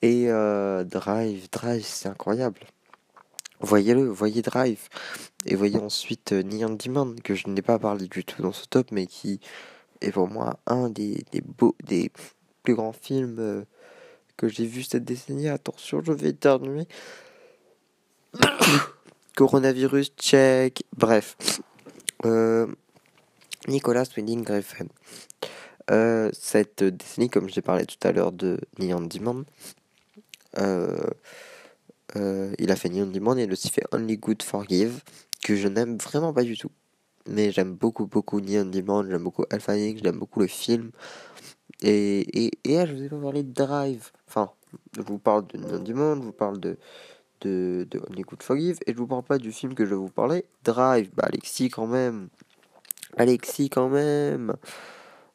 Et 0.00 0.26
euh, 0.28 0.84
Drive, 0.84 1.48
Drive, 1.50 1.84
c'est 1.84 2.08
incroyable. 2.08 2.60
Voyez-le, 3.60 4.04
voyez 4.08 4.42
Drive. 4.42 4.88
Et 5.46 5.54
voyez 5.54 5.78
ensuite 5.78 6.32
euh, 6.32 6.42
Neon 6.42 6.74
Demon, 6.74 7.14
que 7.22 7.36
je 7.36 7.48
n'ai 7.48 7.62
pas 7.62 7.78
parlé 7.78 8.08
du 8.08 8.24
tout 8.24 8.42
dans 8.42 8.52
ce 8.52 8.66
top, 8.66 8.88
mais 8.90 9.06
qui 9.06 9.38
est 10.00 10.10
pour 10.10 10.26
moi 10.28 10.58
un 10.66 10.90
des, 10.90 11.24
des, 11.30 11.40
beaux, 11.40 11.76
des 11.84 12.10
plus 12.64 12.74
grands 12.74 12.92
films 12.92 13.38
euh, 13.38 13.64
que 14.42 14.48
j'ai 14.48 14.66
vu 14.66 14.82
cette 14.82 15.04
décennie. 15.04 15.48
Attention, 15.48 16.02
je 16.04 16.12
vais 16.12 16.30
éternuer. 16.30 16.88
Coronavirus, 19.36 20.12
check. 20.18 20.82
Bref. 20.96 21.36
Euh, 22.24 22.66
Nicolas 23.68 24.04
Winding 24.16 24.42
Griffin. 24.42 24.86
Euh, 25.92 26.28
cette 26.32 26.82
décennie, 26.82 27.30
comme 27.30 27.48
j'ai 27.48 27.62
parlé 27.62 27.86
tout 27.86 27.96
à 28.02 28.10
l'heure 28.10 28.32
de 28.32 28.58
Neon 28.80 29.02
Demon, 29.02 29.44
euh, 30.58 30.96
il 32.58 32.70
a 32.72 32.76
fait 32.76 32.88
Neon 32.88 33.06
Demon 33.06 33.36
et 33.36 33.50
aussi 33.50 33.70
fait 33.70 33.84
Only 33.92 34.18
Good 34.18 34.42
Forgive, 34.42 35.02
que 35.44 35.54
je 35.54 35.68
n'aime 35.68 35.98
vraiment 35.98 36.32
pas 36.32 36.42
du 36.42 36.58
tout. 36.58 36.70
Mais 37.28 37.52
j'aime 37.52 37.74
beaucoup, 37.74 38.06
beaucoup 38.06 38.40
Neon 38.40 38.64
Demon, 38.64 39.06
j'aime 39.08 39.22
beaucoup 39.22 39.44
Alpha 39.50 39.76
j'aime 39.76 40.18
beaucoup 40.18 40.40
le 40.40 40.48
film. 40.48 40.90
Et, 41.82 42.44
et, 42.44 42.50
et 42.64 42.86
je 42.86 42.94
vous 42.94 43.02
ai 43.02 43.08
pas 43.08 43.20
parlé 43.20 43.42
de 43.42 43.52
Drive. 43.52 44.10
Enfin, 44.28 44.50
je 44.96 45.02
vous 45.02 45.18
parle 45.18 45.46
de 45.48 45.58
Neon 45.58 45.80
Demon, 45.80 46.16
je 46.16 46.22
vous 46.22 46.32
parle 46.32 46.60
de, 46.60 46.78
de, 47.40 47.86
de 47.90 48.00
Only 48.08 48.22
Good 48.22 48.42
Forgive, 48.42 48.78
et 48.86 48.92
je 48.92 48.98
vous 48.98 49.06
parle 49.06 49.24
pas 49.24 49.38
du 49.38 49.52
film 49.52 49.74
que 49.74 49.84
je 49.84 49.90
vais 49.90 49.96
vous 49.96 50.08
parler, 50.08 50.44
Drive. 50.64 51.10
Bah, 51.14 51.24
Alexis, 51.26 51.70
quand 51.70 51.86
même. 51.86 52.28
Alexis, 53.16 53.68
quand 53.68 53.88
même. 53.88 54.56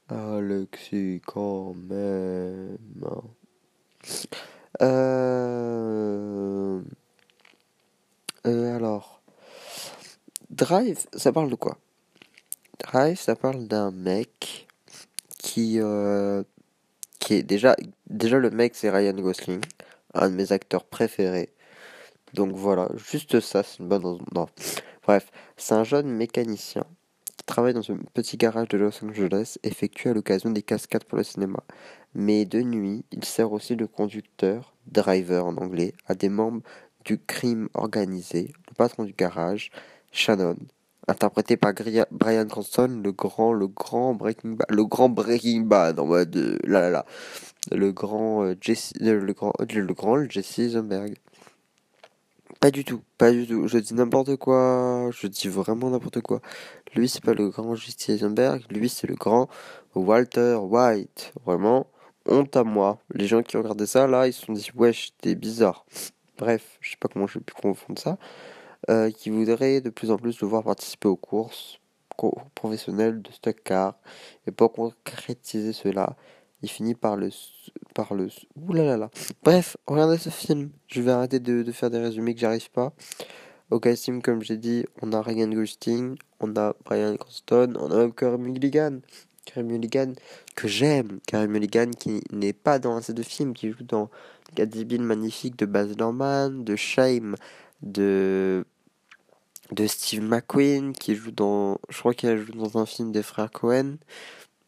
Alexis, 0.09 1.21
quand 1.25 1.73
même. 1.73 2.77
Euh... 4.81 6.81
Euh, 8.45 8.75
alors. 8.75 9.21
Drive, 10.49 11.05
ça 11.13 11.33
parle 11.33 11.49
de 11.49 11.55
quoi? 11.55 11.77
Drive, 12.79 13.19
ça 13.19 13.35
parle 13.35 13.67
d'un 13.67 13.91
mec 13.91 14.66
qui, 15.47 15.79
euh, 15.79 16.43
qui 17.19 17.35
est 17.35 17.43
déjà, 17.43 17.77
déjà 18.09 18.37
le 18.37 18.49
mec 18.49 18.75
c'est 18.75 18.89
Ryan 18.89 19.13
Gosling, 19.13 19.61
un 20.13 20.29
de 20.29 20.35
mes 20.35 20.51
acteurs 20.51 20.83
préférés. 20.83 21.53
Donc 22.33 22.53
voilà, 22.53 22.89
juste 22.97 23.39
ça, 23.39 23.63
c'est 23.63 23.79
une 23.79 23.87
bonne 23.87 24.19
Non. 24.33 24.47
Bref, 25.03 25.31
c'est 25.55 25.73
un 25.73 25.85
jeune 25.85 26.09
mécanicien 26.09 26.83
qui 27.37 27.45
travaille 27.45 27.73
dans 27.73 27.89
un 27.89 27.97
petit 28.13 28.35
garage 28.35 28.67
de 28.67 28.77
Los 28.77 29.05
Angeles, 29.05 29.55
effectué 29.63 30.09
à 30.09 30.13
l'occasion 30.13 30.49
des 30.49 30.63
cascades 30.63 31.05
pour 31.05 31.17
le 31.17 31.23
cinéma. 31.23 31.63
Mais 32.13 32.43
de 32.43 32.61
nuit, 32.61 33.05
il 33.13 33.23
sert 33.23 33.53
aussi 33.53 33.77
de 33.77 33.85
conducteur, 33.85 34.75
driver 34.85 35.45
en 35.45 35.55
anglais, 35.55 35.93
à 36.07 36.15
des 36.15 36.29
membres 36.29 36.61
du 37.05 37.19
crime 37.19 37.69
organisé, 37.73 38.51
le 38.67 38.73
patron 38.75 39.05
du 39.05 39.13
garage, 39.13 39.71
Shannon, 40.11 40.57
interprété 41.07 41.57
par 41.57 41.73
Brian 42.11 42.45
Cranston, 42.47 43.01
le 43.03 43.11
grand, 43.11 43.53
le 43.53 43.67
grand 43.67 44.13
Breaking 44.13 44.51
Bad, 44.51 44.67
le 44.69 44.85
grand 44.85 45.09
Breaking 45.09 45.61
Bad 45.61 45.99
en 45.99 46.05
mode 46.05 46.35
euh, 46.35 46.57
là 46.63 46.81
là 46.81 46.89
là, 46.89 47.05
le 47.71 47.91
grand 47.91 48.43
euh, 48.43 48.55
Jesse, 48.59 48.93
euh, 49.01 49.19
le 49.19 49.33
grand, 49.33 49.53
le 49.59 49.93
grand 49.93 50.29
Jesse 50.29 50.59
Eisenberg. 50.59 51.15
Pas 52.59 52.71
du 52.71 52.83
tout, 52.83 53.01
pas 53.17 53.31
du 53.31 53.45
tout. 53.45 53.67
Je 53.67 53.77
dis 53.77 53.93
n'importe 53.93 54.35
quoi. 54.37 55.11
Je 55.11 55.27
dis 55.27 55.47
vraiment 55.47 55.91
n'importe 55.91 56.21
quoi. 56.21 56.41
Lui, 56.95 57.07
c'est 57.07 57.23
pas 57.23 57.33
le 57.33 57.49
grand 57.49 57.75
Jesse 57.75 58.09
Eisenberg. 58.09 58.63
Lui, 58.71 58.89
c'est 58.89 59.05
le 59.07 59.15
grand 59.15 59.47
Walter 59.93 60.55
White. 60.55 61.33
Vraiment, 61.45 61.87
honte 62.25 62.55
à 62.55 62.63
moi. 62.63 62.97
Les 63.13 63.27
gens 63.27 63.43
qui 63.43 63.57
regardaient 63.57 63.85
ça, 63.85 64.07
là, 64.07 64.27
ils 64.27 64.33
se 64.33 64.45
sont 64.45 64.53
dit, 64.53 64.71
wesh, 64.75 65.13
t'es 65.21 65.35
bizarre. 65.35 65.85
Bref, 66.37 66.77
je 66.81 66.91
sais 66.91 66.97
pas 66.99 67.07
comment 67.07 67.27
j'ai 67.27 67.39
pu 67.39 67.53
confondre 67.53 67.99
ça. 67.99 68.17
Euh, 68.89 69.11
qui 69.11 69.29
voudrait 69.31 69.81
de 69.81 69.89
plus 69.89 70.11
en 70.11 70.17
plus 70.17 70.39
le 70.39 70.47
voir 70.47 70.63
participer 70.63 71.07
aux 71.07 71.17
courses 71.17 71.79
professionnelles 72.55 73.21
de 73.21 73.31
stock 73.31 73.57
car. 73.63 73.95
Et 74.45 74.51
pour 74.51 74.71
concrétiser 74.71 75.73
cela, 75.73 76.15
il 76.61 76.69
finit 76.69 76.95
par 76.95 77.17
le 77.17 77.29
par 77.93 78.13
le 78.13 78.29
ouh 78.55 78.73
là 78.73 78.83
là 78.83 78.97
là. 78.97 79.09
Bref, 79.43 79.77
regardez 79.87 80.17
ce 80.17 80.29
film. 80.29 80.69
Je 80.87 81.01
vais 81.01 81.11
arrêter 81.11 81.39
de, 81.39 81.69
faire 81.71 81.89
des 81.89 81.99
résumés 81.99 82.33
que 82.33 82.39
j'arrive 82.39 82.69
pas. 82.71 82.93
Au 83.69 83.79
casting, 83.79 84.21
comme 84.21 84.41
j'ai 84.41 84.57
dit, 84.57 84.85
on 85.01 85.11
a 85.11 85.21
Ryan 85.21 85.49
Gosling, 85.49 86.15
on 86.39 86.55
a 86.55 86.73
Brian 86.85 87.17
Cranston, 87.17 87.73
on 87.77 87.91
a 87.91 87.97
même 87.97 88.13
Carey 88.13 88.37
Mulligan. 88.37 88.99
Carey 89.45 89.63
Mulligan 89.63 90.13
que 90.55 90.67
j'aime. 90.67 91.19
Carey 91.27 91.47
Mulligan 91.47 91.91
qui 91.91 92.21
n'est 92.31 92.53
pas 92.53 92.79
dans 92.79 92.95
assez 92.95 93.13
de 93.13 93.23
films, 93.23 93.53
qui 93.53 93.71
joue 93.71 93.83
dans 93.83 94.09
Gatsby 94.55 94.99
Magnifique 94.99 95.57
de 95.57 95.65
Baz 95.65 95.95
Luhrmann, 95.97 96.63
de 96.63 96.75
Shame, 96.75 97.35
de 97.81 98.65
de 99.71 99.85
Steve 99.87 100.23
McQueen 100.23 100.93
qui 100.93 101.15
joue 101.15 101.31
dans 101.31 101.79
je 101.89 101.99
crois 101.99 102.13
qu'elle 102.13 102.39
joue 102.45 102.53
dans 102.53 102.77
un 102.77 102.85
film 102.85 103.11
des 103.11 103.23
frères 103.23 103.51
Cohen 103.51 103.97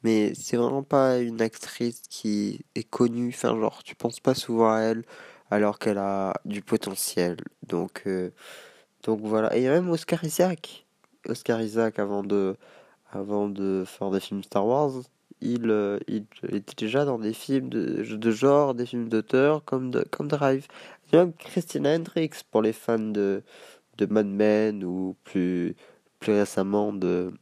mais 0.04 0.34
c'est 0.36 0.58
vraiment 0.58 0.84
pas 0.84 1.20
une 1.20 1.42
actrice 1.42 2.02
qui 2.10 2.62
est 2.76 2.90
connue. 2.90 3.30
Enfin 3.30 3.58
genre 3.60 3.84
tu 3.84 3.96
penses 3.96 4.20
pas 4.20 4.36
souvent 4.36 4.74
à 4.74 4.80
elle 4.80 5.04
alors 5.52 5.80
qu'elle 5.80 5.98
a 5.98 6.34
du 6.46 6.62
potentiel. 6.62 7.38
Donc 7.68 8.04
euh, 8.08 8.32
donc 9.04 9.22
voilà. 9.22 9.56
Et 9.56 9.68
même 9.68 9.90
Oscar 9.90 10.24
Isaac. 10.24 10.86
Oscar 11.28 11.62
Isaac 11.62 12.00
avant 12.00 12.24
de 12.24 12.56
avant 13.12 13.50
de 13.50 13.84
faire 13.86 14.12
des 14.12 14.20
films 14.20 14.44
Star 14.44 14.66
Wars 14.66 14.92
il, 15.42 15.70
euh, 15.70 16.00
il 16.08 16.26
était 16.50 16.76
déjà 16.78 17.06
dans 17.06 17.18
des 17.20 17.34
films 17.34 17.70
de, 17.70 18.04
de 18.04 18.32
genre 18.32 18.76
des 18.76 18.86
films 18.86 19.10
d'auteur 19.10 19.64
comme 19.66 19.92
comme 20.12 20.28
Drive 20.28 20.68
Christina 21.40 21.96
Hendricks 21.96 22.44
pour 22.52 22.62
les 22.62 22.74
fans 22.74 23.00
de 23.00 23.44
de 24.00 24.06
Mad 24.12 24.28
Men 24.28 24.84
ou 24.84 25.16
plus, 25.24 25.76
plus 26.20 26.34
récemment 26.34 26.94
de 26.94 27.34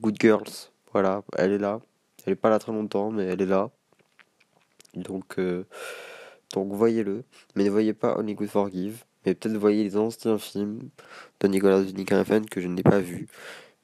Good 0.00 0.16
Girls. 0.20 0.70
Voilà, 0.92 1.22
elle 1.36 1.52
est 1.52 1.58
là. 1.58 1.80
Elle 2.24 2.34
est 2.34 2.36
pas 2.36 2.50
là 2.50 2.58
très 2.58 2.72
longtemps, 2.72 3.10
mais 3.10 3.24
elle 3.24 3.42
est 3.42 3.46
là. 3.46 3.70
Donc, 4.94 5.38
euh, 5.38 5.64
donc 6.54 6.72
voyez-le. 6.72 7.24
Mais 7.54 7.64
ne 7.64 7.70
voyez 7.70 7.92
pas 7.92 8.16
Only 8.18 8.34
Good 8.34 8.48
Forgive. 8.48 9.04
Mais 9.24 9.34
peut-être 9.34 9.56
voyez 9.56 9.82
les 9.82 9.96
anciens 9.96 10.38
films 10.38 10.90
de 11.40 11.48
Nicolas 11.48 11.80
Winding 11.80 12.46
que 12.48 12.60
je 12.60 12.68
n'ai 12.68 12.82
pas 12.82 13.00
vu. 13.00 13.26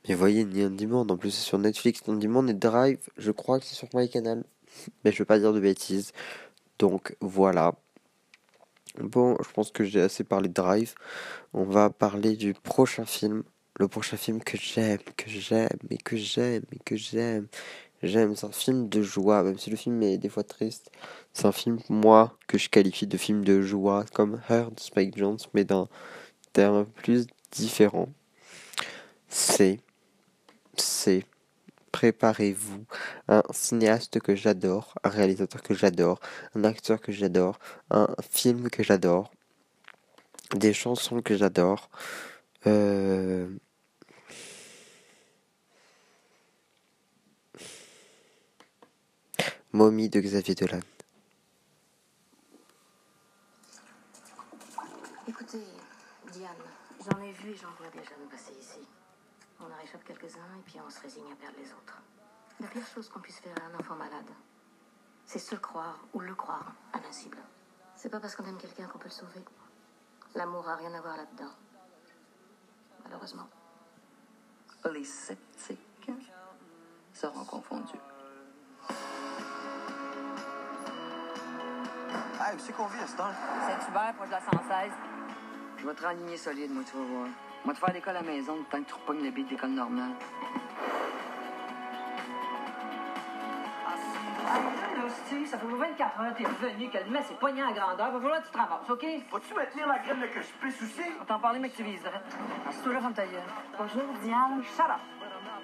Mais 0.08 0.14
voyez 0.14 0.44
Ni 0.44 0.62
un 0.62 0.92
En 0.92 1.16
plus, 1.16 1.30
c'est 1.30 1.42
sur 1.44 1.58
Netflix. 1.58 2.06
Ni 2.06 2.26
un 2.26 2.46
et 2.46 2.54
Drive, 2.54 3.08
je 3.16 3.30
crois 3.32 3.58
que 3.58 3.66
c'est 3.66 3.74
sur 3.74 3.88
MyCanal. 3.94 4.44
Mais 5.04 5.12
je 5.12 5.18
vais 5.18 5.24
pas 5.24 5.38
dire 5.38 5.52
de 5.52 5.60
bêtises. 5.60 6.12
Donc 6.78 7.16
voilà. 7.20 7.74
Bon, 9.00 9.36
je 9.42 9.50
pense 9.52 9.70
que 9.70 9.84
j'ai 9.84 10.00
assez 10.02 10.22
parlé 10.24 10.48
de 10.48 10.54
Drive. 10.54 10.94
On 11.54 11.64
va 11.64 11.90
parler 11.90 12.36
du 12.36 12.52
prochain 12.54 13.06
film. 13.06 13.42
Le 13.78 13.88
prochain 13.88 14.18
film 14.18 14.42
que 14.42 14.58
j'aime, 14.58 14.98
que 15.16 15.30
j'aime, 15.30 15.68
et 15.90 15.96
que 15.96 16.16
j'aime, 16.16 16.62
et 16.72 16.78
que 16.84 16.96
j'aime. 16.96 17.46
J'aime, 18.02 18.36
c'est 18.36 18.46
un 18.46 18.52
film 18.52 18.88
de 18.88 19.02
joie, 19.02 19.42
même 19.42 19.58
si 19.58 19.70
le 19.70 19.76
film 19.76 20.02
est 20.02 20.18
des 20.18 20.28
fois 20.28 20.42
triste. 20.42 20.90
C'est 21.32 21.46
un 21.46 21.52
film, 21.52 21.78
moi, 21.88 22.36
que 22.48 22.58
je 22.58 22.68
qualifie 22.68 23.06
de 23.06 23.16
film 23.16 23.44
de 23.44 23.62
joie, 23.62 24.04
comme 24.12 24.40
Her 24.50 24.70
de 24.72 24.80
Spike 24.80 25.16
Jones, 25.16 25.38
mais 25.54 25.64
d'un 25.64 25.88
terme 26.52 26.84
plus 26.84 27.26
différent. 27.50 28.08
C'est, 29.28 29.80
c'est 30.76 31.24
préparez-vous. 31.92 32.84
Un 33.28 33.42
cinéaste 33.52 34.20
que 34.20 34.34
j'adore, 34.34 34.94
un 35.04 35.10
réalisateur 35.10 35.62
que 35.62 35.74
j'adore, 35.74 36.18
un 36.54 36.64
acteur 36.64 37.00
que 37.00 37.12
j'adore, 37.12 37.58
un 37.90 38.08
film 38.30 38.70
que 38.70 38.82
j'adore, 38.82 39.30
des 40.56 40.72
chansons 40.72 41.22
que 41.22 41.36
j'adore. 41.36 41.90
Euh... 42.66 43.48
Momie 49.72 50.10
de 50.10 50.20
Xavier 50.20 50.54
Dolan. 50.54 50.80
Écoutez, 55.26 55.64
Diane, 56.32 56.50
j'en 57.00 57.22
ai 57.22 57.32
vu 57.32 57.52
et 57.52 57.56
j'en 57.56 57.70
vois 57.78 57.88
des 57.90 58.04
jeunes 58.06 58.28
passer 58.30 58.52
ici. 58.60 58.80
On 59.60 59.64
en 59.64 59.80
réchappe 59.80 60.04
quelques-uns 60.22 60.56
et 60.58 60.62
puis 60.64 60.78
on 60.84 60.90
se 60.90 61.00
résigne 61.00 61.30
à 61.32 61.36
perdre 61.36 61.56
les 61.58 61.72
autres. 61.72 62.00
La 62.60 62.68
pire 62.68 62.86
chose 62.86 63.08
qu'on 63.08 63.20
puisse 63.20 63.38
faire 63.38 63.54
à 63.60 63.66
un 63.66 63.78
enfant 63.78 63.96
malade, 63.96 64.30
c'est 65.26 65.38
se 65.38 65.54
croire 65.54 65.98
ou 66.12 66.20
le 66.20 66.34
croire 66.34 66.72
invincible. 66.92 67.38
C'est 67.96 68.08
pas 68.08 68.20
parce 68.20 68.36
qu'on 68.36 68.44
aime 68.44 68.58
quelqu'un 68.58 68.86
qu'on 68.86 68.98
peut 68.98 69.08
le 69.08 69.10
sauver. 69.10 69.44
L'amour 70.34 70.68
a 70.68 70.76
rien 70.76 70.92
à 70.94 71.00
voir 71.00 71.16
là-dedans. 71.16 71.52
Malheureusement. 73.04 73.48
Les 74.90 75.04
sceptiques 75.04 76.10
seront 77.12 77.44
confondus. 77.44 78.00
Hey, 82.40 82.58
c'est 82.58 82.72
qu'on 82.72 82.86
vit 82.86 82.98
à 82.98 83.06
ce 83.06 83.16
temps? 83.16 83.30
Saint-Hubert, 83.66 84.14
proche 84.16 84.26
de 84.26 84.32
la 84.32 84.40
116. 84.40 84.92
Je 85.78 85.86
vais 85.86 85.94
te 85.94 86.02
renligner 86.02 86.36
solide, 86.36 86.72
moi, 86.72 86.82
tu 86.84 86.96
vas 86.96 87.04
voir. 87.04 87.28
Moi, 87.64 87.74
te 87.74 87.78
faire 87.78 87.94
l'école 87.94 88.16
à 88.16 88.22
la 88.22 88.26
maison, 88.28 88.56
le 88.56 88.64
temps 88.64 88.82
que 88.82 88.88
tu 88.88 88.94
repognes 88.94 89.22
le 89.22 89.30
bide 89.30 89.46
d'école 89.48 89.70
normale. 89.70 90.12
Ça 95.46 95.58
fait 95.58 95.66
24 95.66 96.20
heures 96.20 96.34
que 96.34 96.38
t'es 96.38 96.48
revenu, 96.48 96.88
que 96.88 96.98
le 96.98 97.10
mess 97.10 97.30
est 97.30 97.38
poigné 97.38 97.62
à 97.62 97.72
grandeur. 97.72 98.10
Va 98.10 98.20
falloir 98.20 98.40
que 98.40 98.46
tu 98.46 98.52
te 98.52 98.58
ramasses, 98.58 98.88
OK? 98.88 99.04
Vas-tu 99.30 99.54
me 99.54 99.70
tenir 99.70 99.86
la 99.86 99.98
graine 99.98 100.20
de 100.20 100.26
que 100.26 100.40
je 100.40 100.48
pisse 100.62 100.82
aussi? 100.82 101.02
On 101.20 101.24
t'en 101.24 101.38
parlait, 101.38 101.58
mais 101.58 101.68
que 101.68 101.76
tu 101.76 101.82
viserais. 101.82 102.22
Assis-toi 102.68 102.94
là, 102.94 103.00
ferme 103.00 103.12
ta 103.12 103.26
gueule. 103.26 103.42
Bonjour, 103.76 104.02
Diane. 104.22 104.62
Shut 104.62 104.86
up. 104.86 105.00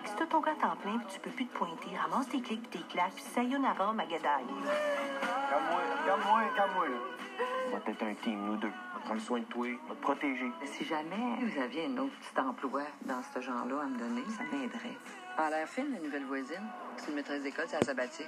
Si 0.05 0.15
t'as 0.15 0.27
ton 0.27 0.41
gars 0.41 0.55
temps 0.61 0.77
plein 0.77 0.99
puis 0.99 1.07
tu 1.15 1.21
peux 1.21 1.31
plus 1.31 1.47
te 1.47 1.57
pointer, 1.57 1.97
ramasse 1.97 2.29
tes 2.29 2.41
clics 2.41 2.69
puis 2.69 2.81
tes 2.81 2.87
claques 2.89 3.15
puis 3.15 3.23
sayonara, 3.23 3.93
magadaï. 3.93 4.45
Calme-moi, 5.51 5.81
calme-moi, 6.07 6.41
calme-moi, 6.55 6.89
là. 6.89 7.28
On 7.67 7.71
va 7.71 7.83
être 7.87 8.03
un 8.03 8.15
team, 8.15 8.45
nous 8.45 8.57
deux. 8.57 8.69
On 8.69 8.99
va 8.99 9.05
prendre 9.05 9.21
soin 9.21 9.41
de 9.41 9.45
toi, 9.45 9.67
on 9.85 9.89
va 9.89 9.95
te 9.95 10.01
protéger. 10.01 10.51
Si 10.65 10.85
jamais 10.85 11.37
vous 11.41 11.61
aviez 11.61 11.87
un 11.87 11.97
autre 11.99 12.15
petit 12.19 12.41
emploi 12.41 12.83
dans 13.05 13.23
ce 13.23 13.41
genre-là 13.41 13.83
à 13.83 13.87
me 13.87 13.99
donner, 13.99 14.25
ça 14.37 14.43
m'aiderait. 14.45 14.97
En 15.39 15.49
l'air 15.49 15.69
fine, 15.69 15.93
la 15.93 16.01
nouvelle 16.01 16.25
voisine. 16.25 16.67
C'est 16.97 17.11
une 17.11 17.17
maîtresse 17.17 17.43
d'école, 17.43 17.67
c'est 17.69 17.77
à 17.77 17.83
Sabatier. 17.83 18.27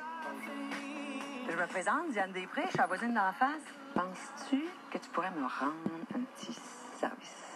Je 1.49 1.57
me 1.57 1.67
présente, 1.67 2.11
Diane 2.11 2.33
Després, 2.33 2.63
je 2.67 2.69
suis 2.69 2.79
la 2.79 2.87
voisine 2.87 3.15
d'en 3.15 3.33
face. 3.33 3.65
Penses-tu 3.95 4.65
que 4.91 4.99
tu 4.99 5.11
pourrais 5.11 5.33
me 5.33 5.43
rendre 5.43 6.07
un 6.15 6.21
petit 6.37 6.57
service? 6.99 7.50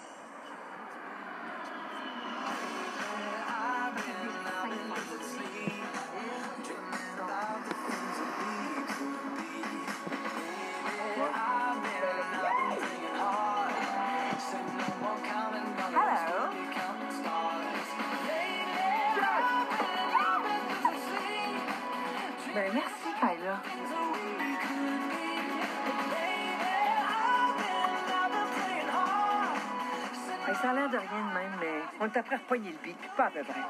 Hey, 30.54 30.60
ça 30.60 30.70
a 30.70 30.74
l'air 30.74 30.88
de 30.88 30.98
rien 30.98 31.28
de 31.28 31.34
même, 31.34 31.52
mais 31.58 31.82
on 32.00 32.06
est 32.06 32.16
après 32.16 32.36
repogner 32.36 32.70
le 32.70 32.78
beat, 32.84 32.96
puis 32.96 33.10
pas 33.16 33.24
à 33.24 33.30
peu 33.30 33.42
près. 33.42 33.60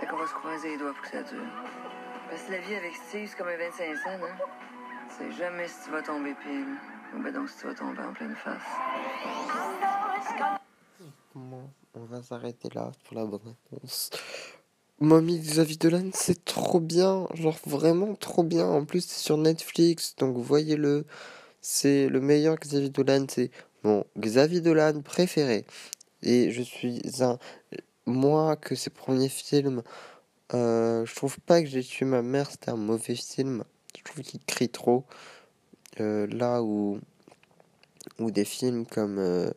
Fait 0.00 0.06
qu'on 0.06 0.16
va 0.16 0.26
se 0.26 0.32
croiser 0.32 0.70
les 0.70 0.78
doigts 0.78 0.94
pour 0.94 1.02
que 1.02 1.08
ça 1.08 1.22
dure. 1.22 1.44
Parce 2.30 2.44
que 2.44 2.52
la 2.52 2.58
vie 2.60 2.74
avec 2.76 2.94
Steve, 2.94 3.28
c'est 3.28 3.36
comme 3.36 3.48
un 3.48 3.58
25 3.58 3.94
cents, 3.96 4.24
hein? 4.24 4.36
C'est 5.10 5.30
jamais 5.32 5.68
si 5.68 5.84
tu 5.84 5.90
vas 5.90 6.00
tomber 6.00 6.34
pile. 6.42 6.76
Ou 7.14 7.22
ben 7.22 7.30
donc 7.30 7.50
si 7.50 7.58
tu 7.58 7.66
vas 7.66 7.74
tomber 7.74 8.00
en 8.00 8.14
pleine 8.14 8.34
face. 8.36 8.62
Bon, 11.34 11.70
on 11.94 12.04
va 12.04 12.22
s'arrêter 12.22 12.70
là 12.74 12.90
pour 13.04 13.18
la 13.18 13.26
bonne 13.26 13.54
réponse. 13.70 14.10
Mommy 14.98 15.38
Xavier 15.38 15.76
Dolan, 15.76 16.08
c'est 16.14 16.42
trop 16.46 16.80
bien, 16.80 17.26
genre 17.34 17.58
vraiment 17.66 18.14
trop 18.14 18.44
bien. 18.44 18.66
En 18.66 18.86
plus, 18.86 19.06
c'est 19.06 19.20
sur 19.20 19.36
Netflix, 19.36 20.16
donc 20.16 20.38
voyez-le. 20.38 21.04
C'est 21.60 22.08
le 22.08 22.20
meilleur 22.20 22.56
Xavier 22.56 22.88
Dolan, 22.88 23.26
c'est 23.28 23.50
Xavier 24.18 24.60
Dolan 24.60 25.02
préféré. 25.02 25.64
Et 26.22 26.50
je 26.50 26.62
suis 26.62 27.00
un. 27.20 27.38
Moi, 28.06 28.56
que 28.56 28.74
ses 28.74 28.90
premiers 28.90 29.28
films, 29.28 29.82
euh, 30.54 31.04
je 31.04 31.14
trouve 31.14 31.38
pas 31.40 31.60
que 31.62 31.68
J'ai 31.68 31.82
tué 31.82 32.04
ma 32.06 32.22
mère, 32.22 32.50
c'était 32.50 32.70
un 32.70 32.76
mauvais 32.76 33.16
film. 33.16 33.64
Je 33.96 34.04
trouve 34.04 34.22
qu'il 34.22 34.40
crie 34.44 34.68
trop. 34.68 35.04
Euh, 36.00 36.26
là 36.28 36.62
où. 36.62 36.98
Ou 38.18 38.30
des 38.30 38.44
films 38.44 38.86
comme. 38.86 39.18
euh, 39.18 39.50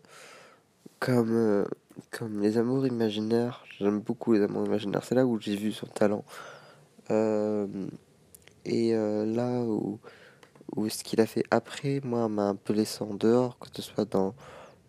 comme. 1.00 1.66
comme 2.12 2.42
Les 2.42 2.58
Amours 2.58 2.88
Imaginaires. 2.88 3.66
J'aime 3.80 4.00
beaucoup 4.00 4.34
Les 4.34 4.42
Amours 4.42 4.66
Imaginaires. 4.66 5.04
C'est 5.04 5.16
là 5.16 5.26
où 5.26 5.40
j'ai 5.40 5.56
vu 5.56 5.72
son 5.72 5.88
talent. 5.88 6.24
Et 8.66 8.92
là 8.94 9.62
où, 9.62 10.00
où 10.76 10.90
ce 10.90 11.04
qu'il 11.04 11.22
a 11.22 11.26
fait 11.26 11.44
après, 11.52 12.02
moi, 12.04 12.28
m'a 12.30 12.50
un 12.50 12.56
peu 12.56 12.74
laissé 12.74 13.04
en 13.04 13.14
dehors, 13.14 13.58
que 13.60 13.68
ce 13.74 13.82
soit 13.82 14.06
dans 14.06 14.34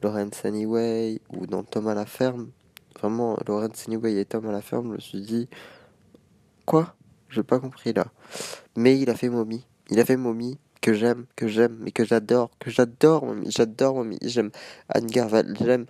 Lawrence 0.03 0.45
Anyway 0.45 1.21
ou 1.31 1.47
dans 1.47 1.63
Tom 1.65 1.89
à 1.89 1.95
la 1.95 2.07
ferme. 2.07 2.51
Vraiment, 2.99 3.39
Lawrence 3.47 3.85
Anyway 3.89 4.17
et 4.17 4.25
Tom 4.25 4.47
à 4.49 4.53
la 4.53 4.63
ferme, 4.63 4.89
je 4.89 4.93
me 4.93 4.99
suis 4.99 5.21
dit, 5.21 5.49
quoi? 6.67 6.95
J'ai 7.29 7.43
pas 7.43 7.59
compris 7.59 7.93
là. 7.93 8.07
Mais 8.77 8.99
il 8.99 9.11
a 9.11 9.15
fait 9.15 9.29
Mommy. 9.29 9.65
Il 9.91 10.01
a 10.01 10.05
fait 10.05 10.17
Mommy, 10.17 10.59
que 10.81 10.95
j'aime, 10.95 11.27
que 11.37 11.47
j'aime, 11.47 11.77
mais 11.81 11.91
que 11.91 12.05
j'adore, 12.05 12.51
que 12.59 12.71
j'adore, 12.71 13.27
Mommy, 13.27 13.51
j'adore 13.51 13.97
Mommy, 13.97 14.19
j'aime 14.23 14.51
Anne 14.89 15.07
Garval, 15.07 15.55
j'aime, 15.61 15.87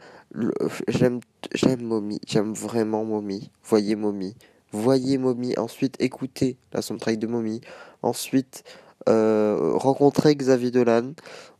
j'aime, 0.88 1.20
j'aime 1.54 1.82
Mommy, 1.82 2.20
j'aime 2.26 2.52
vraiment 2.52 3.04
Mommy, 3.04 3.50
voyez 3.64 3.94
Mommy, 3.94 4.34
voyez 4.72 5.18
Mommy, 5.18 5.56
ensuite 5.58 5.96
écoutez 6.00 6.56
la 6.72 6.82
soundtrack 6.82 7.18
de 7.18 7.26
Mommy, 7.26 7.60
ensuite 8.02 8.64
euh, 9.08 9.72
rencontrez 9.74 10.34
Xavier 10.34 10.70
Dolan, 10.70 11.12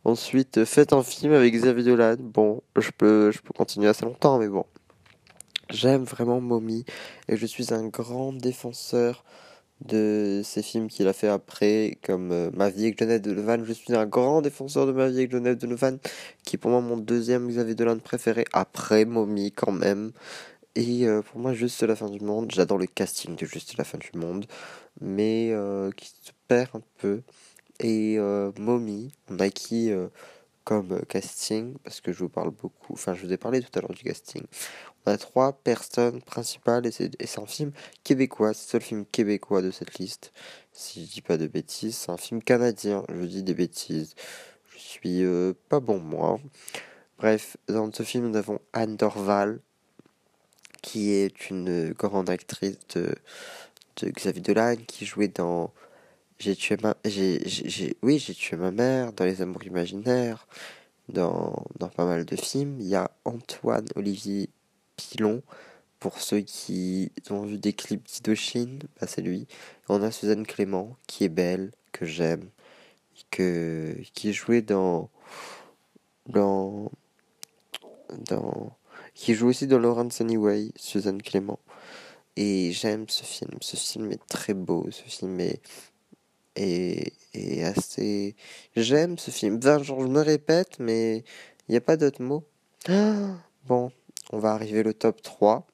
ensuite 0.03 0.65
faites 0.65 0.93
un 0.93 1.03
film 1.03 1.33
avec 1.33 1.53
Xavier 1.53 1.83
Dolan, 1.83 2.17
bon, 2.19 2.61
je 2.77 2.91
peux, 2.95 3.31
je 3.31 3.39
peux 3.41 3.53
continuer 3.53 3.87
assez 3.87 4.05
longtemps, 4.05 4.37
mais 4.37 4.47
bon, 4.47 4.65
j'aime 5.69 6.03
vraiment 6.03 6.39
Mommy, 6.39 6.85
et 7.27 7.37
je 7.37 7.45
suis 7.45 7.73
un 7.73 7.87
grand 7.87 8.33
défenseur 8.33 9.23
de 9.85 10.41
ces 10.43 10.61
films 10.61 10.87
qu'il 10.87 11.07
a 11.07 11.13
fait 11.13 11.27
après, 11.27 11.97
comme 12.03 12.31
euh, 12.31 12.51
Ma 12.53 12.69
vie 12.69 12.83
avec 12.83 12.99
de 12.99 13.31
Levan. 13.31 13.63
Je 13.65 13.73
suis 13.73 13.95
un 13.95 14.05
grand 14.05 14.41
défenseur 14.41 14.85
de 14.85 14.91
Ma 14.91 15.09
vie 15.09 15.17
avec 15.17 15.31
de 15.31 15.67
Levan, 15.67 15.97
qui 16.43 16.55
est 16.55 16.59
pour 16.59 16.71
moi 16.71 16.81
mon 16.81 16.97
deuxième 16.97 17.47
Xavier 17.47 17.75
Dolan 17.75 17.97
préféré, 17.99 18.45
après 18.53 19.05
Mommy 19.05 19.51
quand 19.51 19.71
même. 19.71 20.11
Et 20.75 21.07
euh, 21.07 21.21
pour 21.21 21.39
moi, 21.39 21.53
Juste 21.53 21.83
la 21.83 21.95
fin 21.95 22.09
du 22.09 22.19
monde, 22.19 22.51
j'adore 22.51 22.77
le 22.77 22.85
casting 22.85 23.35
de 23.35 23.45
Juste 23.45 23.77
la 23.77 23.83
fin 23.83 23.97
du 23.97 24.11
monde, 24.15 24.45
mais 25.01 25.53
qui 25.97 26.07
se 26.07 26.31
un 26.51 26.81
peu. 26.97 27.21
Et 27.79 28.17
Mommy, 28.57 29.11
on 29.29 29.39
a 29.39 29.49
qui 29.49 29.91
comme 30.63 31.01
casting, 31.07 31.75
parce 31.83 32.01
que 32.01 32.13
je 32.13 32.19
vous 32.19 32.29
parle 32.29 32.51
beaucoup, 32.51 32.93
enfin 32.93 33.15
je 33.15 33.25
vous 33.25 33.33
ai 33.33 33.37
parlé 33.37 33.61
tout 33.61 33.77
à 33.77 33.81
l'heure 33.81 33.93
du 33.93 34.03
casting. 34.03 34.43
On 35.05 35.11
a 35.11 35.17
trois 35.17 35.53
personnes 35.53 36.21
principales 36.21 36.85
et 36.85 36.91
c'est 36.91 37.39
un 37.39 37.45
film 37.47 37.71
québécois, 38.03 38.53
c'est 38.53 38.65
le 38.65 38.69
seul 38.69 38.81
film 38.81 39.05
québécois 39.05 39.61
de 39.61 39.71
cette 39.71 39.97
liste. 39.97 40.31
Si 40.71 41.05
je 41.05 41.11
dis 41.11 41.21
pas 41.21 41.37
de 41.37 41.47
bêtises, 41.47 41.97
c'est 41.97 42.11
un 42.11 42.17
film 42.17 42.43
canadien, 42.43 43.03
je 43.09 43.25
dis 43.25 43.43
des 43.43 43.55
bêtises. 43.55 44.15
Je 44.73 44.79
suis 44.79 45.23
euh, 45.23 45.53
pas 45.69 45.79
bon 45.79 45.99
moi. 45.99 46.39
Bref, 47.17 47.57
dans 47.67 47.91
ce 47.91 48.03
film 48.03 48.29
nous 48.29 48.37
avons 48.37 48.59
Anne 48.73 48.97
Dorval, 48.97 49.59
qui 50.81 51.11
est 51.11 51.49
une 51.49 51.91
grande 51.93 52.29
actrice 52.29 52.77
de, 52.95 53.15
de 53.97 54.09
Xavier 54.09 54.41
Dolan, 54.41 54.75
qui 54.87 55.05
jouait 55.05 55.27
dans 55.27 55.73
J'ai 56.41 56.55
tué 56.55 56.75
ma 56.81 56.95
j'ai 57.05 57.95
oui, 58.01 58.17
j'ai 58.17 58.33
tué 58.33 58.57
ma 58.57 58.71
mère, 58.71 59.13
dans 59.13 59.25
Les 59.25 59.43
Amours 59.43 59.63
imaginaires, 59.63 60.47
dans, 61.07 61.53
dans 61.77 61.87
pas 61.87 62.05
mal 62.05 62.25
de 62.25 62.35
films. 62.35 62.77
Il 62.79 62.87
y 62.87 62.95
a 62.95 63.11
Antoine 63.25 63.85
Olivier 63.95 64.49
Pilon. 64.95 65.43
Pour 65.99 66.19
ceux 66.19 66.39
qui 66.39 67.11
ont 67.29 67.43
vu 67.45 67.59
des 67.59 67.73
clips 67.73 68.07
d'Idochine, 68.07 68.79
bah 68.99 69.05
c'est 69.05 69.21
lui. 69.21 69.45
On 69.87 70.01
a 70.01 70.09
Suzanne 70.09 70.47
Clément, 70.47 70.97
qui 71.05 71.25
est 71.25 71.29
belle, 71.29 71.69
que 71.91 72.07
j'aime, 72.07 72.49
que, 73.29 73.95
qui 74.15 74.33
jouait 74.33 74.63
dans, 74.63 75.11
dans, 76.25 76.91
dans, 78.29 78.75
qui 79.13 79.35
joue 79.35 79.49
aussi 79.49 79.67
dans 79.67 79.77
Lawrence 79.77 80.21
Anyway, 80.21 80.71
Suzanne 80.75 81.21
Clément. 81.21 81.59
Et 82.35 82.71
j'aime 82.71 83.05
ce 83.09 83.23
film. 83.23 83.51
Ce 83.61 83.75
film 83.75 84.11
est 84.11 84.25
très 84.27 84.53
beau. 84.55 84.87
Ce 84.89 85.03
film 85.03 85.39
est, 85.39 85.61
est, 86.55 87.13
est 87.33 87.63
assez. 87.63 88.35
J'aime 88.75 89.17
ce 89.17 89.31
film. 89.31 89.57
Enfin, 89.57 89.81
genre, 89.83 90.01
je 90.01 90.07
me 90.07 90.21
répète, 90.21 90.79
mais 90.79 91.23
il 91.67 91.71
n'y 91.71 91.77
a 91.77 91.81
pas 91.81 91.97
d'autres 91.97 92.21
mots. 92.21 92.43
bon, 93.65 93.91
on 94.31 94.39
va 94.39 94.51
arriver 94.51 94.83
le 94.83 94.93
top 94.93 95.21
3. 95.21 95.65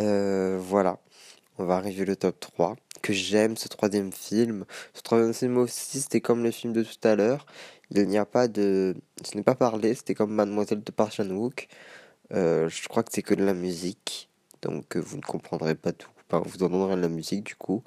Euh, 0.00 0.58
voilà, 0.60 0.98
on 1.58 1.64
va 1.64 1.76
arriver 1.76 2.04
le 2.04 2.16
top 2.16 2.40
3. 2.40 2.76
Que 3.02 3.12
j'aime 3.12 3.56
ce 3.56 3.68
troisième 3.68 4.12
film. 4.12 4.64
Ce 4.94 5.02
troisième 5.02 5.34
film 5.34 5.58
aussi, 5.58 6.00
c'était 6.00 6.20
comme 6.20 6.42
le 6.42 6.50
film 6.50 6.72
de 6.72 6.82
tout 6.82 7.06
à 7.06 7.14
l'heure. 7.16 7.46
Il 7.90 8.08
n'y 8.08 8.18
a 8.18 8.24
pas 8.26 8.48
de. 8.48 8.96
Ce 9.22 9.36
n'est 9.36 9.42
pas 9.42 9.54
parlé, 9.54 9.94
c'était 9.94 10.14
comme 10.14 10.32
Mademoiselle 10.32 10.82
de 10.82 10.90
Parchanwook. 10.90 11.68
Euh, 12.32 12.68
je 12.68 12.88
crois 12.88 13.02
que 13.02 13.12
c'est 13.12 13.22
que 13.22 13.34
de 13.34 13.44
la 13.44 13.54
musique. 13.54 14.30
Donc 14.62 14.96
euh, 14.96 15.00
vous 15.00 15.18
ne 15.18 15.22
comprendrez 15.22 15.74
pas 15.74 15.92
tout. 15.92 16.10
vous 16.30 16.62
entendrez 16.62 16.96
de 16.96 17.02
la 17.02 17.08
musique 17.08 17.44
du 17.44 17.54
coup. 17.54 17.84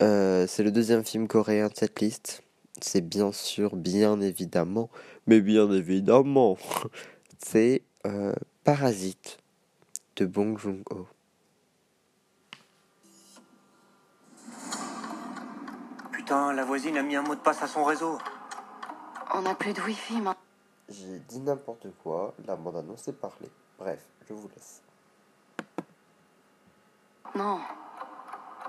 C'est 0.00 0.62
le 0.62 0.70
deuxième 0.70 1.04
film 1.04 1.28
coréen 1.28 1.68
de 1.68 1.74
cette 1.74 2.00
liste. 2.00 2.42
C'est 2.80 3.02
bien 3.02 3.32
sûr, 3.32 3.76
bien 3.76 4.20
évidemment, 4.20 4.90
mais 5.26 5.40
bien 5.40 5.70
évidemment, 5.70 6.56
c'est 7.38 7.82
euh, 8.06 8.34
Parasite 8.64 9.38
de 10.16 10.26
Bong 10.26 10.58
Joon-ho. 10.58 11.06
Putain, 16.12 16.52
la 16.52 16.64
voisine 16.64 16.96
a 16.96 17.02
mis 17.02 17.16
un 17.16 17.22
mot 17.22 17.34
de 17.34 17.40
passe 17.40 17.62
à 17.62 17.66
son 17.66 17.84
réseau. 17.84 18.18
On 19.34 19.42
n'a 19.42 19.54
plus 19.54 19.72
de 19.72 19.80
wifi, 19.82 20.14
fi 20.14 20.22
J'ai 20.88 21.18
dit 21.28 21.40
n'importe 21.40 21.86
quoi, 22.02 22.34
la 22.46 22.56
bande-annonce 22.56 23.08
est 23.08 23.12
parlé. 23.12 23.48
Bref, 23.78 24.00
je 24.28 24.34
vous 24.34 24.48
laisse. 24.56 24.82
Non. 27.34 27.60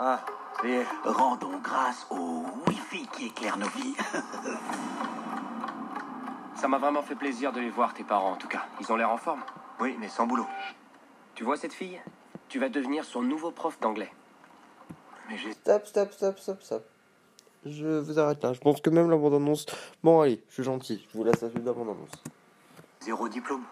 Ah, 0.04 0.20
c'est... 0.64 0.84
Rendons 1.06 1.60
grâce 1.60 2.08
au 2.10 2.44
Wi-Fi 2.68 3.06
qui 3.14 3.28
éclaire 3.28 3.56
nos 3.56 3.68
vies. 3.68 3.94
Ça 6.56 6.68
m'a 6.68 6.80
vraiment 6.80 7.04
fait 7.04 7.14
plaisir 7.14 7.54
de 7.54 7.60
les 7.60 7.70
voir, 7.70 7.94
tes 7.94 8.04
parents 8.04 8.32
en 8.32 8.36
tout 8.36 8.48
cas. 8.48 8.66
Ils 8.80 8.92
ont 8.92 8.96
l'air 8.96 9.12
en 9.12 9.18
forme. 9.18 9.44
Oui, 9.80 9.96
mais 10.00 10.08
sans 10.08 10.26
boulot. 10.26 10.48
Tu 11.36 11.44
vois 11.44 11.56
cette 11.56 11.74
fille? 11.74 12.02
Tu 12.50 12.58
vas 12.58 12.70
devenir 12.70 13.06
son 13.06 13.22
nouveau 13.22 13.52
prof 13.52 13.80
d'anglais. 13.80 14.12
Mais 15.30 15.38
j'ai... 15.38 15.54
Stop, 15.54 15.86
stop, 15.86 16.12
stop, 16.12 16.40
stop, 16.40 16.64
stop. 16.64 16.84
Je 17.64 18.00
vous 18.00 18.18
arrête 18.18 18.42
là. 18.42 18.54
Je 18.54 18.60
pense 18.60 18.82
que 18.82 18.90
même 18.90 19.12
la 19.12 19.18
bande-annonce... 19.18 19.68
Bon, 20.04 20.22
allez, 20.22 20.44
je 20.50 20.56
suis 20.56 20.64
gentil. 20.64 21.08
Je 21.14 21.16
vous 21.16 21.24
laisse 21.24 21.44
la 21.44 21.52
suite 21.52 21.62
de 21.62 21.68
la 21.68 21.74
bande-annonce. 21.74 22.10
Zéro 23.02 23.30
diplôme. 23.30 23.66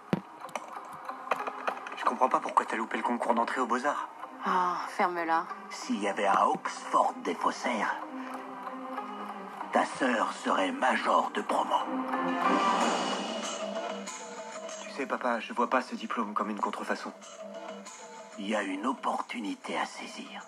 Je 1.97 2.05
comprends 2.05 2.29
pas 2.29 2.39
pourquoi 2.39 2.67
t'as 2.67 2.77
loupé 2.77 2.97
le 2.97 3.03
concours 3.03 3.33
d'entrée 3.33 3.61
aux 3.61 3.67
Beaux-Arts. 3.67 4.09
Ah, 4.45 4.77
ferme-la. 4.89 5.45
S'il 5.69 6.01
y 6.01 6.07
avait 6.07 6.27
un 6.27 6.45
Oxford 6.45 7.13
des 7.23 7.35
faussaires, 7.35 7.95
ta 9.71 9.85
sœur 9.85 10.31
serait 10.33 10.71
major 10.71 11.31
de 11.35 11.41
promo. 11.41 11.75
Tu 14.83 14.91
sais, 14.91 15.05
papa, 15.05 15.39
je 15.39 15.53
vois 15.53 15.69
pas 15.69 15.81
ce 15.81 15.95
diplôme 15.95 16.33
comme 16.33 16.49
une 16.49 16.59
contrefaçon. 16.59 17.11
Il 18.37 18.47
y 18.47 18.55
a 18.55 18.63
une 18.63 18.85
opportunité 18.85 19.77
à 19.77 19.85
saisir. 19.85 20.41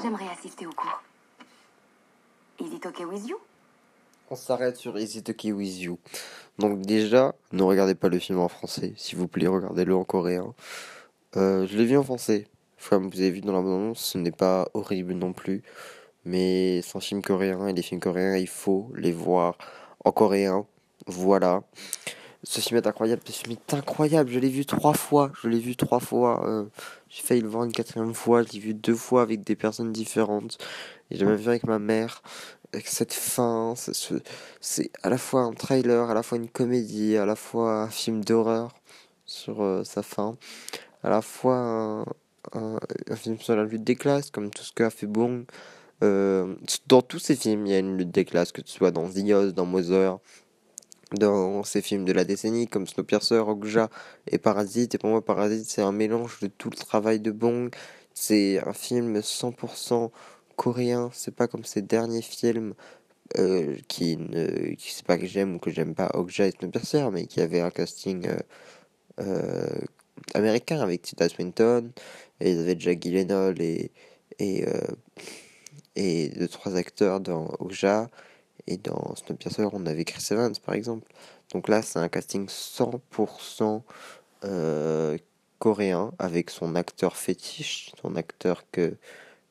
J'aimerais 0.00 0.28
assister 0.28 0.66
au 0.66 0.70
cours. 0.70 1.02
Is 2.60 2.74
it 2.74 2.86
okay 2.86 3.04
with 3.04 3.26
you? 3.26 3.36
On 4.30 4.36
s'arrête 4.36 4.76
sur 4.76 4.96
Is 4.98 5.16
it 5.16 5.28
okay 5.30 5.52
with 5.52 5.78
you. 5.80 5.98
Donc 6.58 6.82
déjà, 6.82 7.34
ne 7.52 7.62
regardez 7.62 7.94
pas 7.94 8.08
le 8.08 8.18
film 8.18 8.38
en 8.38 8.48
français, 8.48 8.92
s'il 8.96 9.18
vous 9.18 9.26
plaît, 9.26 9.46
regardez-le 9.46 9.96
en 9.96 10.04
coréen. 10.04 10.54
Euh, 11.36 11.66
je 11.66 11.76
l'ai 11.76 11.84
vu 11.84 11.96
en 11.96 12.04
français. 12.04 12.46
Comme 12.88 13.10
vous 13.10 13.20
avez 13.20 13.30
vu 13.30 13.40
dans 13.40 13.52
la 13.52 13.60
bande 13.60 13.96
ce 13.96 14.18
n'est 14.18 14.30
pas 14.30 14.68
horrible 14.72 15.14
non 15.14 15.32
plus. 15.32 15.62
Mais 16.24 16.80
c'est 16.82 16.96
un 16.96 17.00
film 17.00 17.22
coréen 17.22 17.66
et 17.66 17.72
les 17.72 17.82
films 17.82 18.00
coréens, 18.00 18.36
il 18.36 18.48
faut 18.48 18.90
les 18.94 19.12
voir 19.12 19.58
en 20.04 20.12
coréen. 20.12 20.66
Voilà. 21.06 21.62
Ce 22.44 22.60
film 22.60 22.76
est 22.76 22.86
incroyable, 22.86 23.22
ce 23.26 23.32
film 23.32 23.52
est 23.52 23.74
incroyable. 23.74 24.30
Je 24.30 24.38
l'ai 24.38 24.48
vu 24.48 24.64
trois 24.64 24.94
fois. 24.94 25.32
Je 25.42 25.48
l'ai 25.48 25.58
vu 25.58 25.74
trois 25.74 25.98
fois. 25.98 26.46
Euh, 26.46 26.64
j'ai 27.08 27.22
failli 27.22 27.40
le 27.40 27.48
voir 27.48 27.64
une 27.64 27.72
quatrième 27.72 28.14
fois. 28.14 28.42
Je 28.42 28.52
l'ai 28.52 28.60
vu 28.60 28.74
deux 28.74 28.94
fois 28.94 29.22
avec 29.22 29.42
des 29.42 29.56
personnes 29.56 29.92
différentes. 29.92 30.56
J'ai 31.10 31.24
même 31.24 31.34
vu 31.34 31.48
avec 31.48 31.64
ma 31.64 31.78
mère. 31.80 32.22
Avec 32.72 32.86
cette 32.86 33.12
fin. 33.12 33.74
C'est 34.60 34.90
à 35.02 35.10
la 35.10 35.18
fois 35.18 35.42
un 35.42 35.52
trailer, 35.52 36.10
à 36.10 36.14
la 36.14 36.22
fois 36.22 36.38
une 36.38 36.48
comédie, 36.48 37.16
à 37.16 37.26
la 37.26 37.34
fois 37.34 37.82
un 37.82 37.88
film 37.88 38.24
d'horreur 38.24 38.72
sur 39.24 39.62
euh, 39.62 39.82
sa 39.82 40.02
fin. 40.02 40.36
À 41.02 41.10
la 41.10 41.22
fois 41.22 42.04
un, 42.54 43.16
film 43.16 43.38
sur 43.40 43.56
la 43.56 43.64
lutte 43.64 43.84
des 43.84 43.96
classes, 43.96 44.30
comme 44.30 44.50
tout 44.50 44.62
ce 44.62 44.72
qu'a 44.72 44.90
fait 44.90 45.06
Bong. 45.06 45.44
Euh, 46.04 46.54
dans 46.86 47.02
tous 47.02 47.18
ces 47.18 47.34
films, 47.34 47.66
il 47.66 47.72
y 47.72 47.74
a 47.74 47.78
une 47.78 47.96
lutte 47.96 48.10
des 48.12 48.24
classes, 48.24 48.52
que 48.52 48.62
ce 48.64 48.72
soit 48.72 48.92
dans 48.92 49.08
The 49.08 49.52
dans 49.52 49.66
Mother, 49.66 50.18
dans 51.12 51.62
ces 51.64 51.82
films 51.82 52.04
de 52.04 52.12
la 52.12 52.24
décennie 52.24 52.68
comme 52.68 52.86
Snowpiercer, 52.86 53.38
Okja 53.38 53.90
et 54.30 54.38
Parasite. 54.38 54.94
Et 54.94 54.98
pour 54.98 55.10
moi, 55.10 55.24
Parasite, 55.24 55.68
c'est 55.68 55.82
un 55.82 55.92
mélange 55.92 56.40
de 56.40 56.48
tout 56.48 56.70
le 56.70 56.76
travail 56.76 57.20
de 57.20 57.30
Bong. 57.30 57.70
C'est 58.14 58.60
un 58.66 58.72
film 58.72 59.18
100% 59.20 60.10
coréen. 60.56 61.10
C'est 61.12 61.34
pas 61.34 61.48
comme 61.48 61.64
ces 61.64 61.82
derniers 61.82 62.22
films 62.22 62.74
euh, 63.38 63.76
qui 63.88 64.16
ne 64.16 64.74
qui 64.74 64.92
c'est 64.92 65.06
pas 65.06 65.18
que 65.18 65.26
j'aime 65.26 65.56
ou 65.56 65.58
que 65.58 65.70
j'aime 65.70 65.94
pas 65.94 66.10
Okja 66.14 66.46
et 66.46 66.52
Snowpiercer, 66.52 67.10
mais 67.12 67.26
qui 67.26 67.40
avaient 67.40 67.60
un 67.60 67.70
casting 67.70 68.26
euh, 68.26 68.38
euh, 69.20 69.80
américain 70.34 70.80
avec 70.80 71.02
Tita 71.02 71.28
Swinton. 71.28 71.90
Et 72.40 72.52
ils 72.52 72.60
avaient 72.60 72.74
déjà 72.74 72.94
Gyllenhaal 72.94 73.60
et, 73.60 73.92
et, 74.38 74.64
et 75.96 76.28
deux 76.30 76.48
trois 76.48 76.76
acteurs 76.76 77.20
dans 77.20 77.50
Oja 77.58 78.08
et 78.68 78.76
dans 78.76 79.14
Snowpiercer 79.16 79.66
on 79.72 79.86
avait 79.86 80.04
Chris 80.04 80.24
Evans 80.30 80.54
par 80.64 80.74
exemple. 80.74 81.10
Donc 81.52 81.68
là 81.68 81.82
c'est 81.82 81.98
un 81.98 82.08
casting 82.08 82.46
100% 82.46 83.82
euh, 84.44 85.18
coréen 85.58 86.12
avec 86.18 86.50
son 86.50 86.74
acteur 86.76 87.16
fétiche 87.16 87.92
son 88.00 88.14
acteur 88.16 88.64
que 88.70 88.96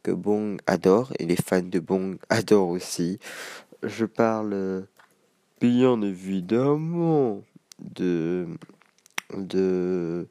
que 0.04 0.12
Bong 0.12 0.60
adore 0.68 1.12
et 1.20 1.26
les 1.26 1.36
fans 1.36 1.62
de 1.62 1.80
Bong 1.80 2.18
adorent 2.30 2.70
aussi. 2.70 3.20
Je 3.84 4.06
parle 4.06 4.88
bien 5.60 6.02
évidemment 6.02 7.42
de 7.80 8.48
de 9.34 10.28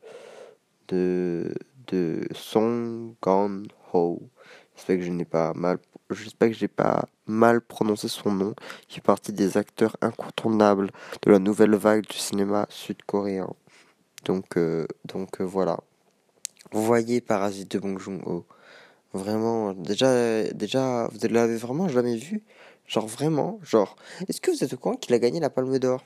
de 0.88 1.54
de 1.88 2.28
Song 2.32 3.14
Gan 3.22 3.62
Ho 3.92 4.22
J'espère 4.76 4.98
que 4.98 5.02
je 5.04 5.10
n'ai 5.10 5.24
pas 5.24 5.54
mal, 5.54 5.78
j'espère 6.10 6.48
que 6.50 6.54
j'ai 6.54 6.68
pas 6.68 7.08
mal 7.26 7.60
prononcé 7.60 8.08
son 8.08 8.30
nom. 8.30 8.54
Il 8.88 8.94
fait 8.94 9.00
partie 9.00 9.32
des 9.32 9.56
acteurs 9.56 9.96
incontournables 10.00 10.90
de 11.22 11.30
la 11.30 11.38
nouvelle 11.38 11.74
vague 11.74 12.06
du 12.06 12.16
cinéma 12.16 12.66
sud-coréen. 12.68 13.48
Donc, 14.24 14.56
euh, 14.56 14.86
donc 15.04 15.40
euh, 15.40 15.44
voilà. 15.44 15.78
Vous 16.72 16.82
voyez 16.82 17.20
Parasite 17.20 17.70
de 17.72 17.78
Bong 17.78 17.98
Joon-ho. 17.98 18.44
Vraiment, 19.12 19.72
déjà, 19.72 20.44
déjà, 20.52 21.08
vous 21.08 21.28
l'avez 21.28 21.56
vraiment 21.56 21.88
jamais 21.88 22.16
vu? 22.16 22.42
Genre 22.86 23.06
vraiment, 23.06 23.58
genre, 23.62 23.96
est-ce 24.28 24.40
que 24.40 24.50
vous 24.50 24.62
êtes 24.62 24.72
au 24.72 24.76
courant 24.76 24.96
qu'il 24.96 25.14
a 25.14 25.18
gagné 25.18 25.40
la 25.40 25.50
Palme 25.50 25.78
d'Or? 25.78 26.04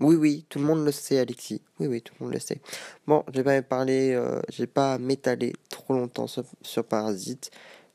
Oui, 0.00 0.14
oui, 0.14 0.44
tout 0.50 0.58
le 0.58 0.66
monde 0.66 0.84
le 0.84 0.92
sait, 0.92 1.18
Alexis. 1.18 1.62
Oui, 1.80 1.86
oui, 1.86 2.02
tout 2.02 2.12
le 2.20 2.26
monde 2.26 2.34
le 2.34 2.40
sait. 2.40 2.60
Bon, 3.06 3.24
j'ai 3.32 3.42
pas 3.42 3.62
parlé, 3.62 4.12
euh, 4.12 4.42
j'ai 4.50 4.66
pas 4.66 4.98
m'étaler 4.98 5.54
trop 5.70 5.94
longtemps 5.94 6.26
sur, 6.26 6.44
sur 6.60 6.84
Parasite 6.84 7.50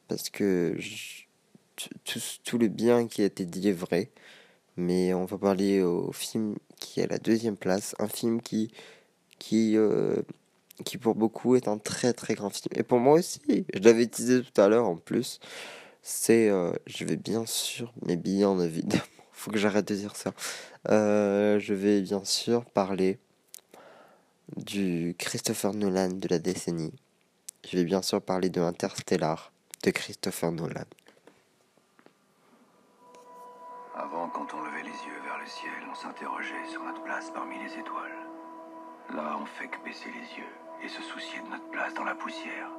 parce 0.08 0.30
que 0.30 0.76
tout, 2.44 2.58
le 2.58 2.68
bien 2.68 3.08
qui 3.08 3.22
a 3.22 3.26
été 3.26 3.46
dit 3.46 3.70
est 3.70 3.74
vrai. 3.74 4.12
Mais 4.78 5.14
on 5.14 5.26
va 5.26 5.38
parler 5.38 5.82
au 5.82 6.12
film 6.12 6.56
qui 6.80 7.00
est 7.00 7.04
à 7.04 7.08
la 7.08 7.18
deuxième 7.18 7.58
place, 7.58 7.96
un 8.00 8.08
film 8.08 8.42
qui, 8.42 8.72
qui, 9.40 9.78
euh, 9.78 10.22
qui 10.86 10.98
pour 10.98 11.16
beaucoup 11.16 11.56
est 11.56 11.68
un 11.68 11.78
très 11.78 12.14
très 12.14 12.36
grand 12.36 12.50
film. 12.50 12.70
Et 12.76 12.84
pour 12.84 13.00
moi 13.00 13.16
aussi, 13.16 13.42
je 13.48 13.80
l'avais 13.80 14.08
teasé 14.08 14.42
tout 14.42 14.62
à 14.62 14.68
l'heure 14.68 14.88
en 14.88 14.98
plus, 14.98 15.40
c'est, 16.02 16.50
euh, 16.50 16.72
je 16.88 17.06
vais 17.06 17.18
bien 17.18 17.46
sûr, 17.46 17.94
mais 18.06 18.16
bien 18.16 18.60
évidemment, 18.60 19.04
faut 19.32 19.52
que 19.52 19.58
j'arrête 19.58 19.88
de 19.88 19.96
dire 19.96 20.16
ça. 20.16 20.34
Euh, 20.90 21.60
je 21.60 21.74
vais 21.74 22.02
bien 22.02 22.24
sûr 22.26 22.66
parler 22.66 23.20
du 24.58 25.16
Christopher 25.18 25.74
Nolan 25.74 26.10
de 26.10 26.28
la 26.28 26.40
décennie. 26.40 26.94
Je 27.70 27.78
vais 27.78 27.84
bien 27.84 28.02
sûr 28.02 28.22
parler 28.22 28.50
de 28.50 28.60
Interstellar 28.62 29.52
de 29.84 29.92
Christopher 29.92 30.52
Nolan. 30.52 30.86
Avant, 33.94 34.30
quand 34.30 34.54
on 34.54 34.62
levait 34.62 34.84
les 34.84 35.06
yeux 35.06 35.20
vers 35.26 35.38
le 35.38 35.46
ciel, 35.46 35.74
on 35.90 35.94
s'interrogeait 35.94 36.66
sur 36.68 36.82
notre 36.82 37.04
place 37.04 37.30
parmi 37.32 37.60
les 37.60 37.78
étoiles. 37.78 38.16
Là, 39.14 39.38
on 39.38 39.46
fait 39.46 39.68
que 39.68 39.84
baisser 39.84 40.10
les 40.10 40.40
yeux 40.40 40.56
et 40.82 40.88
se 40.88 41.02
soucier 41.02 41.42
de 41.42 41.50
notre 41.50 41.70
place 41.72 41.94
dans 41.94 42.06
la 42.06 42.16
poussière. 42.16 42.70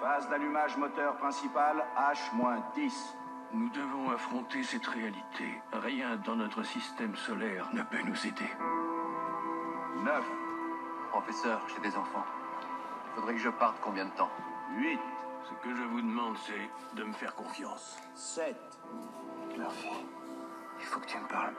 Phase 0.00 0.28
d'allumage 0.28 0.76
moteur 0.76 1.16
principal 1.16 1.84
H-10. 1.96 2.92
Nous 3.52 3.68
devons 3.70 4.10
affronter 4.10 4.64
cette 4.64 4.86
réalité. 4.86 5.62
Rien 5.72 6.16
dans 6.16 6.34
notre 6.34 6.64
système 6.64 7.14
solaire 7.14 7.68
ne 7.72 7.82
peut 7.82 8.02
nous 8.04 8.26
aider. 8.26 8.50
9. 10.02 10.24
Professeur, 11.10 11.60
j'ai 11.68 11.88
des 11.88 11.96
enfants. 11.96 12.26
Faudrait 13.14 13.34
que 13.34 13.40
je 13.40 13.50
parte 13.50 13.76
combien 13.80 14.06
de 14.06 14.10
temps? 14.10 14.30
8. 14.76 14.98
Ce 15.48 15.54
que 15.62 15.74
je 15.76 15.82
vous 15.84 16.00
demande, 16.00 16.36
c'est 16.44 16.96
de 16.96 17.04
me 17.04 17.12
faire 17.12 17.32
confiance. 17.36 17.98
7. 18.16 18.56
Murphy, 19.56 19.90
il 20.80 20.84
faut 20.86 20.98
que 20.98 21.06
tu 21.06 21.16
me 21.18 21.28
parles. 21.28 21.54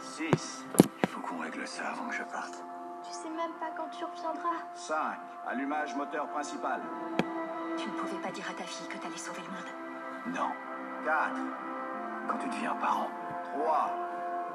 6. 0.00 0.64
Il 1.02 1.08
faut 1.08 1.20
qu'on 1.20 1.38
règle 1.38 1.66
ça 1.66 1.90
avant 1.90 2.08
que 2.08 2.14
je 2.14 2.24
parte. 2.24 2.64
Tu 3.04 3.12
sais 3.12 3.30
même 3.30 3.52
pas 3.60 3.70
quand 3.76 3.88
tu 3.90 4.04
reviendras. 4.04 4.64
5. 4.74 4.96
Allumage 5.46 5.94
moteur 5.94 6.26
principal. 6.28 6.80
Tu 7.76 7.88
ne 7.88 7.94
pouvais 7.94 8.20
pas 8.20 8.32
dire 8.32 8.50
à 8.50 8.54
ta 8.54 8.64
fille 8.64 8.88
que 8.88 8.98
t'allais 8.98 9.16
sauver 9.16 9.42
le 9.42 9.52
monde. 9.52 10.36
Non. 10.36 10.50
4. 11.04 11.36
Quand 12.28 12.38
tu 12.38 12.48
deviens 12.48 12.74
parent, 12.74 13.10
3. 13.52 13.90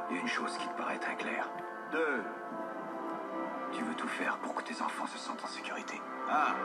il 0.10 0.16
y 0.18 0.20
a 0.20 0.22
une 0.22 0.28
chose 0.28 0.58
qui 0.58 0.68
te 0.68 0.74
paraît 0.74 1.00
très 1.00 1.16
claire. 1.16 1.48
2. 1.94 2.24
Tu 3.72 3.84
veux 3.84 3.96
tout 3.96 4.08
faire 4.08 4.38
pour 4.40 4.54
que 4.56 4.64
tes 4.64 4.82
enfants 4.82 5.08
se 5.08 5.18
sentent 5.18 5.44
en 5.46 5.48
sécurité. 5.48 6.02
1. 6.30 6.56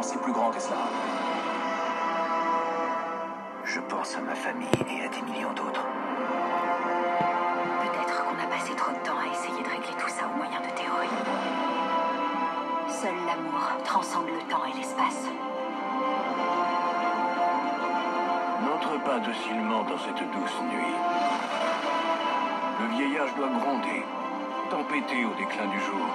Penser 0.00 0.16
plus 0.16 0.32
grand 0.32 0.50
que 0.50 0.58
cela. 0.58 0.88
Je 3.64 3.80
pense 3.80 4.16
à 4.16 4.20
ma 4.22 4.34
famille 4.34 4.66
et 4.88 5.04
à 5.04 5.08
des 5.08 5.20
millions 5.30 5.52
d'autres. 5.52 5.84
Peut-être 7.82 8.24
qu'on 8.24 8.38
a 8.42 8.46
passé 8.46 8.74
trop 8.76 8.92
de 8.92 9.06
temps 9.06 9.18
à 9.22 9.30
essayer 9.30 9.62
de 9.62 9.68
régler 9.68 9.94
tout 9.98 10.08
ça 10.08 10.22
au 10.32 10.36
moyen 10.38 10.58
de 10.60 10.70
théories. 10.72 11.20
Seul 12.88 13.12
l'amour 13.26 13.60
transcende 13.84 14.28
le 14.28 14.40
temps 14.50 14.64
et 14.64 14.78
l'espace. 14.78 15.28
N'entre 18.64 19.04
pas 19.04 19.18
docilement 19.18 19.82
dans 19.82 19.98
cette 19.98 20.24
douce 20.32 20.60
nuit. 20.72 20.94
Le 22.80 22.86
vieillage 22.96 23.34
doit 23.34 23.52
gronder, 23.60 24.02
tempêter 24.70 25.26
au 25.26 25.34
déclin 25.34 25.66
du 25.66 25.80
jour. 25.80 26.06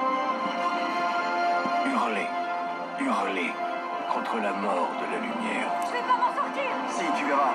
Hurler, 1.86 2.28
hurler 3.00 3.54
contre 4.16 4.38
la 4.38 4.54
mort 4.54 4.92
de 5.02 5.12
la 5.12 5.20
lumière. 5.20 5.72
Je 5.88 5.92
vais 5.92 6.00
pas 6.00 6.18
m'en 6.18 6.34
sortir 6.34 6.72
Si, 6.90 7.04
tu 7.20 7.26
verras. 7.28 7.54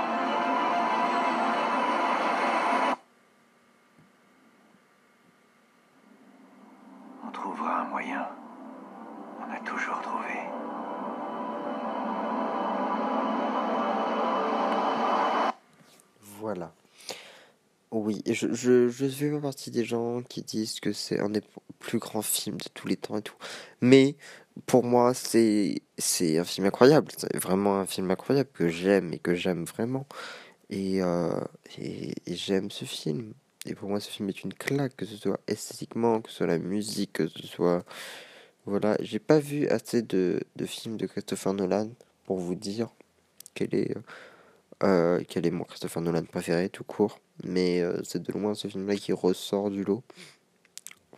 On 7.27 7.31
trouvera 7.31 7.81
un 7.81 7.85
moyen. 7.85 8.29
On 9.41 9.51
a 9.51 9.61
toujours 9.61 10.01
trouvé. 10.03 10.35
Voilà. 16.41 16.73
Oui, 17.91 18.23
je, 18.27 18.53
je, 18.53 18.89
je 18.89 19.09
fais 19.09 19.31
pas 19.31 19.41
partie 19.41 19.71
des 19.71 19.85
gens 19.85 20.21
qui 20.23 20.43
disent 20.43 20.79
que 20.79 20.93
c'est 20.93 21.21
un 21.21 21.31
des 21.31 21.43
plus 21.81 21.99
grands 21.99 22.23
films 22.23 22.59
de 22.59 22.69
tous 22.73 22.87
les 22.87 22.97
temps 22.97 23.19
et 23.19 23.23
tout. 23.23 23.37
Mais 23.81 24.17
pour 24.67 24.85
moi, 24.85 25.15
c'est 25.15 25.83
c'est 25.99 26.39
un 26.39 26.45
film 26.45 26.67
incroyable. 26.67 27.09
C'est 27.17 27.37
vraiment 27.37 27.81
un 27.81 27.87
film 27.87 28.11
incroyable 28.11 28.51
que 28.55 28.69
j'aime 28.69 29.13
et 29.13 29.19
que 29.19 29.35
j'aime 29.35 29.65
vraiment. 29.65 30.07
Et, 30.71 31.03
euh, 31.03 31.41
et, 31.79 32.13
et 32.27 32.35
j'aime 32.37 32.71
ce 32.71 32.85
film. 32.85 33.35
Et 33.67 33.75
pour 33.75 33.89
moi, 33.89 34.01
ce 34.01 34.11
film 34.11 34.29
est 34.29 34.43
une 34.43 34.55
claque, 34.55 34.97
que 34.97 35.05
ce 35.05 35.17
soit 35.17 35.41
esthétiquement, 35.47 36.21
que 36.21 36.31
ce 36.31 36.39
soit 36.39 36.47
la 36.47 36.59
musique, 36.59 37.15
que 37.15 37.29
ce 37.29 37.47
soit. 37.47 37.85
Voilà, 38.67 38.97
j'ai 39.01 39.19
pas 39.19 39.39
vu 39.39 39.67
assez 39.69 40.03
de, 40.03 40.41
de 40.57 40.67
films 40.67 40.97
de 40.97 41.07
Christopher 41.07 41.55
Nolan 41.55 41.91
pour 42.25 42.39
vous 42.39 42.55
dire 42.55 42.89
quel 43.55 43.75
est, 43.75 43.95
euh, 44.83 45.23
quel 45.29 45.47
est 45.47 45.51
mon 45.51 45.65
Christopher 45.65 46.03
Nolan 46.03 46.25
préféré, 46.25 46.69
tout 46.69 46.85
court. 46.85 47.21
Mais 47.43 47.81
euh, 47.81 48.01
c'est 48.05 48.23
de 48.23 48.33
loin 48.33 48.55
ce 48.55 48.69
film-là 48.69 48.97
qui 48.97 49.13
ressort 49.13 49.71
du 49.71 49.83
lot. 49.85 50.03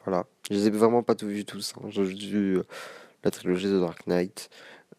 Voilà, 0.04 0.26
je 0.50 0.54
les 0.54 0.66
ai 0.66 0.70
vraiment 0.70 1.02
pas 1.02 1.14
tout 1.14 1.28
vu 1.28 1.44
tous. 1.44 1.74
Hein. 1.76 1.88
J'ai 1.90 2.02
vu 2.02 2.58
euh, 2.58 2.64
la 3.22 3.30
trilogie 3.30 3.68
de 3.68 3.78
Dark 3.78 4.06
Knight, 4.06 4.50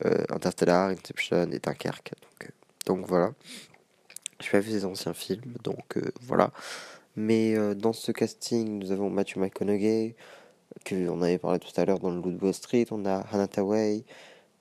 euh, 0.05 0.23
Interstellar, 0.29 0.89
Inception 0.89 1.51
et 1.51 1.59
Dunkerque. 1.59 2.13
Donc, 2.21 2.45
euh, 2.45 2.51
donc 2.85 3.07
voilà. 3.07 3.33
Je 4.41 4.49
pas 4.49 4.59
vu 4.59 4.71
ces 4.71 4.85
anciens 4.85 5.13
films, 5.13 5.55
donc 5.63 5.97
voilà. 6.21 6.51
Mais 7.15 7.55
dans 7.75 7.93
ce 7.93 8.11
casting, 8.11 8.79
nous 8.79 8.91
avons 8.91 9.09
Matthew 9.09 9.37
McConaughey, 9.37 10.15
que 10.83 11.07
on 11.07 11.21
avait 11.21 11.37
parlé 11.37 11.59
tout 11.59 11.71
à 11.79 11.85
l'heure 11.85 11.99
dans 11.99 12.11
le 12.11 12.19
Wall 12.19 12.53
Street. 12.53 12.85
On 12.91 13.05
a 13.05 13.23
Hannah 13.31 13.47
Tawai, 13.47 14.03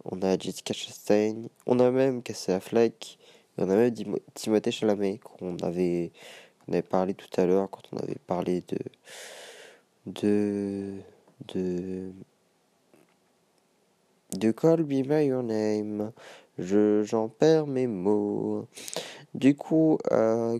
on 0.05 0.23
a 0.23 0.39
Jessica 0.39 0.73
Chastain, 0.73 1.48
on 1.66 1.81
a 1.81 1.90
même 1.90 2.23
Casey 2.23 2.52
Affleck, 2.52 3.19
et 3.59 3.62
on 3.62 3.70
a 3.70 3.74
même 3.74 3.93
Timothée 4.35 4.70
Chalamet 4.70 5.19
qu'on 5.19 5.56
avait, 5.59 6.12
on 6.69 6.74
avait 6.74 6.82
parlé 6.82 7.14
tout 7.14 7.40
à 7.40 7.44
l'heure 7.44 7.69
quand 7.69 7.82
on 7.93 7.97
avait 7.97 8.19
parlé 8.27 8.60
de 8.69 8.78
de 10.07 10.95
de 11.49 12.11
de 14.37 14.51
Call 14.51 14.85
Me 14.85 15.03
By 15.03 15.27
Your 15.27 15.43
Name. 15.43 16.12
Je, 16.59 17.03
j'en 17.03 17.29
perds 17.29 17.66
mes 17.66 17.87
mots. 17.87 18.66
Du 19.35 19.57
coup, 19.57 19.99
euh, 20.11 20.59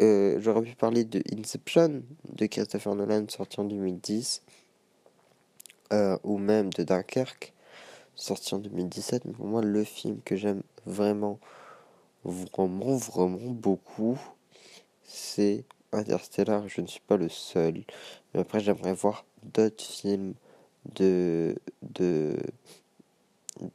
euh, 0.00 0.38
j'aurais 0.40 0.62
pu 0.62 0.74
parler 0.74 1.04
de 1.04 1.22
Inception 1.36 2.02
de 2.32 2.46
Christopher 2.46 2.94
Nolan 2.94 3.26
sorti 3.28 3.60
en 3.60 3.64
2010 3.64 4.42
euh, 5.92 6.18
ou 6.24 6.38
même 6.38 6.72
de 6.72 6.82
Dunkerque 6.82 7.52
sorti 8.16 8.54
en 8.54 8.58
2017 8.58 9.24
mais 9.24 9.32
pour 9.32 9.46
moi 9.46 9.62
le 9.62 9.84
film 9.84 10.20
que 10.24 10.34
j'aime 10.34 10.62
vraiment 10.84 11.38
vraiment 12.24 12.96
vraiment 12.96 13.50
beaucoup 13.50 14.18
c'est 15.04 15.64
Interstellar 15.94 16.68
je 16.68 16.80
ne 16.80 16.86
suis 16.86 17.00
pas 17.00 17.16
le 17.16 17.28
seul 17.28 17.84
mais 18.32 18.40
après 18.40 18.60
j'aimerais 18.60 18.94
voir 18.94 19.24
d'autres 19.42 19.84
films 19.84 20.34
de 20.94 21.56
de 21.82 22.36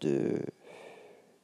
de 0.02 0.40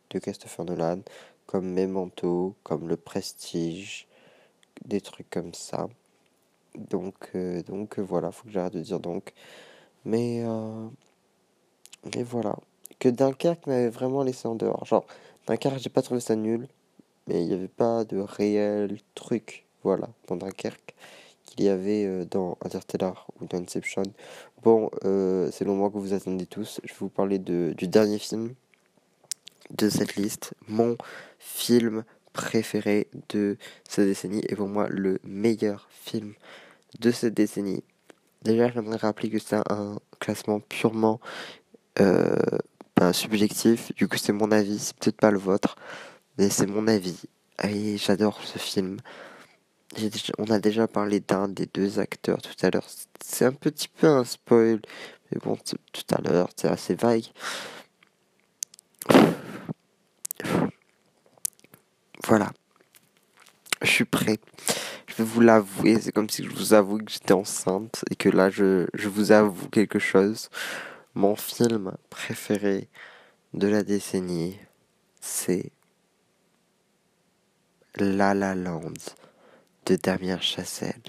de 0.10 0.19
Christopher 0.19 0.65
Nolan 0.65 0.99
comme 1.45 1.73
Memento 1.73 2.56
comme 2.64 2.88
Le 2.88 2.97
Prestige 2.97 4.07
des 4.84 5.02
trucs 5.02 5.30
comme 5.30 5.53
ça. 5.53 5.88
Donc, 6.76 7.15
euh, 7.35 7.61
donc 7.64 7.99
euh, 7.99 8.02
voilà, 8.02 8.31
faut 8.31 8.45
que 8.45 8.52
j'arrête 8.52 8.73
de 8.73 8.81
dire 8.81 8.99
donc. 8.99 9.34
Mais, 10.06 10.43
euh, 10.45 10.88
mais 12.15 12.23
voilà. 12.23 12.56
Que 12.99 13.10
Dunkerque 13.10 13.68
m'avait 13.68 13.89
vraiment 13.89 14.23
laissé 14.23 14.47
en 14.47 14.56
dehors. 14.56 14.85
Genre, 14.85 15.06
Dunkerque, 15.47 15.80
j'ai 15.80 15.89
pas 15.89 16.02
trouvé 16.02 16.19
ça 16.19 16.35
nul. 16.35 16.68
Mais 17.27 17.41
il 17.41 17.47
n'y 17.47 17.53
avait 17.53 17.68
pas 17.68 18.06
de 18.06 18.19
réel 18.19 18.99
truc, 19.15 19.64
voilà, 19.86 20.10
Dunkerque, 20.28 20.95
qu'il 21.45 21.64
y 21.64 21.70
avait 21.70 22.26
dans 22.26 22.57
Interstellar 22.66 23.28
ou 23.40 23.45
dans 23.45 23.60
Inception. 23.60 24.03
Bon, 24.64 24.90
c'est 25.03 25.62
le 25.62 25.68
moment 25.68 25.90
que 25.91 25.98
vous 25.98 26.14
attendez 26.14 26.48
tous. 26.48 26.82
Je 26.84 26.91
vais 26.91 26.98
vous 26.99 27.10
parler 27.10 27.38
du 27.40 27.88
dernier 27.88 28.18
film 28.18 28.56
de 29.70 29.90
cette 29.90 30.16
liste. 30.16 30.53
Mon 30.68 30.98
film 31.38 32.03
préféré 32.34 33.07
de 33.30 33.57
cette 33.88 34.07
décennie 34.07 34.41
et 34.49 34.56
pour 34.56 34.68
moi 34.68 34.88
le 34.90 35.20
meilleur 35.24 35.88
film 35.91 36.34
de 36.99 37.12
cette 37.12 37.36
décennie. 37.36 37.84
Déjà, 38.41 38.70
j'aimerais 38.72 38.98
rappeler 38.98 39.30
que 39.30 39.40
c'est 39.40 39.56
un 39.56 39.99
classement 40.20 40.60
purement 40.60 41.20
euh, 41.99 42.36
ben, 42.95 43.14
subjectif. 43.14 43.94
Du 43.95 44.07
coup, 44.07 44.18
c'est 44.18 44.34
mon 44.34 44.52
avis, 44.52 44.80
c'est 44.80 44.98
peut-être 44.98 45.18
pas 45.20 45.32
le 45.32 45.40
vôtre, 45.40 45.76
mais 46.38 46.49
c'est 46.49 46.68
mon 46.68 46.88
avis. 46.88 47.22
Et 47.64 47.98
j'adore 47.98 48.41
ce 48.44 48.60
film. 48.60 48.98
On 50.38 50.49
a 50.51 50.59
déjà 50.59 50.88
parlé 50.88 51.19
d'un 51.19 51.47
des 51.47 51.65
deux 51.67 51.99
acteurs 51.99 52.41
tout 52.41 52.65
à 52.65 52.69
l'heure. 52.69 52.88
C'est 53.23 53.45
un 53.45 53.51
petit 53.51 53.88
peu 53.88 54.07
un 54.07 54.23
spoil, 54.23 54.81
mais 55.31 55.39
bon, 55.43 55.57
tout 55.57 56.15
à 56.15 56.22
l'heure, 56.22 56.49
c'est 56.55 56.67
assez 56.67 56.95
vague. 56.95 57.26
Voilà. 62.26 62.51
Je 63.81 63.89
suis 63.89 64.05
prêt. 64.05 64.39
Je 65.07 65.15
vais 65.15 65.23
vous 65.23 65.41
l'avouer. 65.41 65.99
C'est 66.01 66.11
comme 66.11 66.30
si 66.30 66.43
je 66.43 66.49
vous 66.49 66.73
avoue 66.73 66.97
que 66.97 67.11
j'étais 67.11 67.34
enceinte 67.34 68.03
et 68.09 68.15
que 68.15 68.30
là, 68.30 68.49
je, 68.49 68.88
je 68.93 69.09
vous 69.09 69.31
avoue 69.31 69.69
quelque 69.69 69.99
chose. 69.99 70.49
Mon 71.13 71.35
film 71.35 71.95
préféré 72.09 72.89
de 73.53 73.67
la 73.67 73.84
décennie, 73.84 74.57
c'est 75.22 75.72
La 77.97 78.34
La 78.34 78.55
Land 78.55 78.93
de 79.86 79.95
Damien 79.95 80.40
Chazelle. 80.40 81.02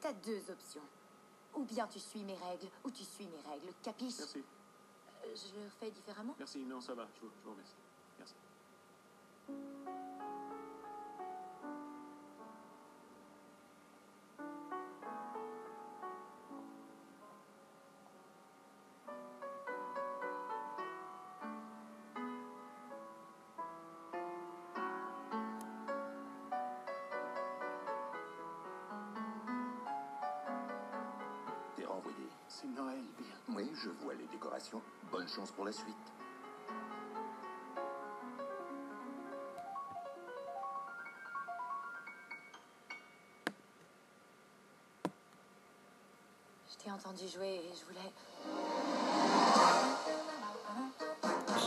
T'as 0.00 0.12
deux 0.12 0.42
options. 0.50 0.80
Ou 1.54 1.64
bien 1.64 1.86
tu 1.86 1.98
suis 1.98 2.22
mes 2.24 2.34
règles, 2.34 2.68
ou 2.84 2.90
tu 2.90 3.04
suis 3.04 3.26
mes 3.26 3.50
règles. 3.50 3.72
Capiche? 3.82 4.18
Merci. 4.18 4.38
Euh, 5.24 5.34
Je 5.36 5.60
le 5.60 5.68
fais 5.80 5.90
différemment? 5.90 6.34
Merci, 6.38 6.58
non, 6.64 6.80
ça 6.80 6.94
va, 6.94 7.06
je 7.14 7.20
vous, 7.20 7.30
je 7.38 7.44
vous 7.44 7.50
remercie. 7.52 7.74
Merci. 8.18 8.34
C'est 32.62 32.68
Noël, 32.68 33.00
bien. 33.18 33.56
Oui, 33.56 33.68
je 33.74 33.90
vois 34.04 34.14
les 34.14 34.26
décorations. 34.26 34.80
Bonne 35.10 35.26
chance 35.28 35.50
pour 35.50 35.64
la 35.64 35.72
suite. 35.72 35.96
Je 46.70 46.76
t'ai 46.84 46.90
entendu 46.90 47.26
jouer 47.28 47.62
et 47.64 47.72
je 47.76 47.84
voulais. 47.84 48.12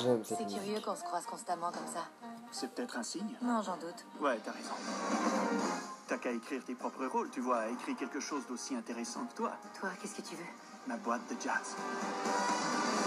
J'aime 0.02 0.24
cette 0.24 0.38
C'est 0.38 0.46
curieux 0.46 0.80
qu'on 0.80 0.96
se 0.96 1.04
croise 1.04 1.26
constamment 1.26 1.72
comme 1.72 1.88
ça. 1.88 2.06
C'est 2.52 2.74
peut-être 2.74 2.98
un 2.98 3.04
signe 3.04 3.36
Non, 3.42 3.62
j'en 3.62 3.76
doute. 3.76 4.06
Ouais, 4.22 4.40
t'as 4.46 4.52
raison. 4.52 4.74
T'as 6.08 6.18
qu'à 6.20 6.32
écrire 6.32 6.64
tes 6.64 6.76
propres 6.76 7.06
rôles, 7.06 7.30
tu 7.32 7.42
vois, 7.42 7.68
écris 7.68 7.96
quelque 7.96 8.22
chose 8.22 8.46
d'aussi 8.48 8.76
intéressant 8.76 9.26
que 9.26 9.34
toi. 9.34 9.52
Toi, 9.80 9.90
qu'est-ce 10.02 10.16
que 10.16 10.22
tu 10.22 10.36
veux? 10.36 10.46
Ma 10.88 10.98
boîte 10.98 11.22
de 11.30 11.42
jazz. 11.42 11.76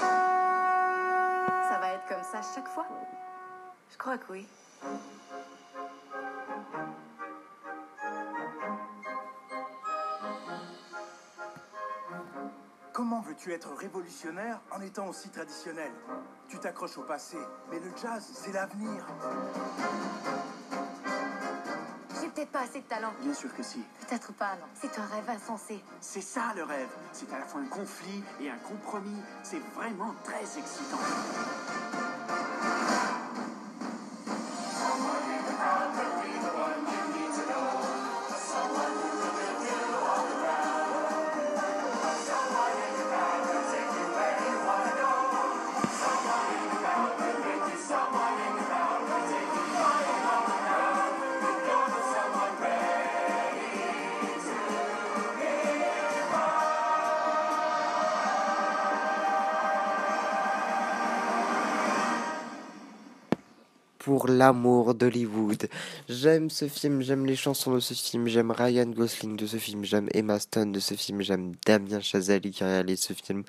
Ça 0.00 1.78
va 1.80 1.92
être 1.92 2.06
comme 2.08 2.24
ça 2.24 2.40
chaque 2.54 2.68
fois? 2.68 2.86
Je 3.90 3.96
crois 3.96 4.18
que 4.18 4.32
oui. 4.32 4.48
Comment 12.92 13.20
veux-tu 13.20 13.52
être 13.52 13.72
révolutionnaire 13.76 14.60
en 14.72 14.80
étant 14.80 15.06
aussi 15.06 15.28
traditionnel? 15.28 15.92
Tu 16.48 16.58
t'accroches 16.58 16.98
au 16.98 17.02
passé, 17.02 17.38
mais 17.70 17.78
le 17.78 17.92
jazz, 17.96 18.28
c'est 18.34 18.50
l'avenir. 18.52 19.04
J'ai 22.28 22.34
peut-être 22.34 22.52
pas 22.52 22.60
assez 22.60 22.80
de 22.80 22.84
talent. 22.84 23.12
Bien 23.22 23.32
sûr 23.32 23.54
que 23.54 23.62
si. 23.62 23.78
Peut-être 24.06 24.34
pas, 24.34 24.54
non. 24.56 24.66
C'est 24.74 24.98
un 24.98 25.06
rêve 25.06 25.30
insensé. 25.30 25.82
C'est 26.00 26.20
ça 26.20 26.52
le 26.54 26.62
rêve. 26.62 26.88
C'est 27.12 27.32
à 27.32 27.38
la 27.38 27.46
fois 27.46 27.62
un 27.62 27.66
conflit 27.66 28.22
et 28.38 28.50
un 28.50 28.58
compromis. 28.58 29.22
C'est 29.42 29.62
vraiment 29.74 30.14
très 30.24 30.42
excitant. 30.42 30.98
L'amour 64.38 64.94
d'Hollywood. 64.94 65.68
J'aime 66.08 66.48
ce 66.48 66.68
film, 66.68 67.02
j'aime 67.02 67.26
les 67.26 67.34
chansons 67.34 67.74
de 67.74 67.80
ce 67.80 67.92
film, 67.92 68.28
j'aime 68.28 68.52
Ryan 68.52 68.86
Gosling 68.86 69.36
de 69.36 69.46
ce 69.46 69.56
film, 69.56 69.84
j'aime 69.84 70.08
Emma 70.14 70.38
Stone 70.38 70.70
de 70.70 70.78
ce 70.80 70.94
film, 70.94 71.20
j'aime 71.22 71.52
Damien 71.66 72.00
Chazelle 72.00 72.40
qui 72.42 72.62
a 72.62 72.68
réalisé 72.68 73.02
ce 73.02 73.12
film, 73.14 73.42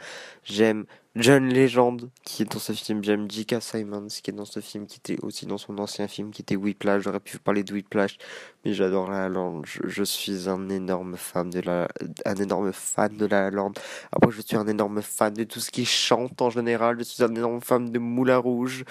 j'aime 0.44 0.86
John 1.16 1.54
Legend 1.54 2.10
qui 2.24 2.42
est 2.44 2.52
dans 2.52 2.60
ce 2.60 2.74
film, 2.74 3.04
j'aime 3.04 3.30
J.K. 3.30 3.62
Simons 3.62 4.08
qui 4.08 4.32
est 4.32 4.34
dans 4.34 4.46
ce 4.46 4.62
film, 4.62 4.88
qui 4.88 4.98
était 4.98 5.24
aussi 5.24 5.46
dans 5.46 5.60
son 5.60 5.78
ancien 5.78 6.08
film 6.08 6.32
qui 6.32 6.42
était 6.42 6.56
Whiplash, 6.56 7.04
j'aurais 7.04 7.20
pu 7.20 7.38
parler 7.38 7.64
de 7.64 7.72
Whiplash, 7.74 8.18
mais 8.66 8.74
j'adore 8.74 9.12
La 9.12 9.22
La 9.22 9.30
Land, 9.30 9.62
je, 9.66 10.04
suis 10.04 10.50
un 10.50 10.70
énorme 10.70 11.18
fan 11.18 11.52
de 11.52 11.62
la, 11.62 11.88
un 12.26 12.36
énorme 12.36 12.72
fan 12.74 13.16
de 13.16 13.28
La 13.28 13.52
Land. 13.52 13.74
Après 14.12 14.32
je 14.32 14.42
suis 14.42 14.56
un 14.56 14.68
énorme 14.68 15.04
fan 15.04 15.34
de 15.34 15.44
tout 15.44 15.60
ce 15.60 15.70
qui 15.70 15.86
chante 15.86 16.42
en 16.42 16.50
général, 16.50 16.98
je 16.98 17.04
suis 17.04 17.24
un 17.24 17.36
énorme 17.36 17.62
fan 17.62 17.92
de 17.92 18.00
Moulin 18.00 18.38
Rouge. 18.38 18.86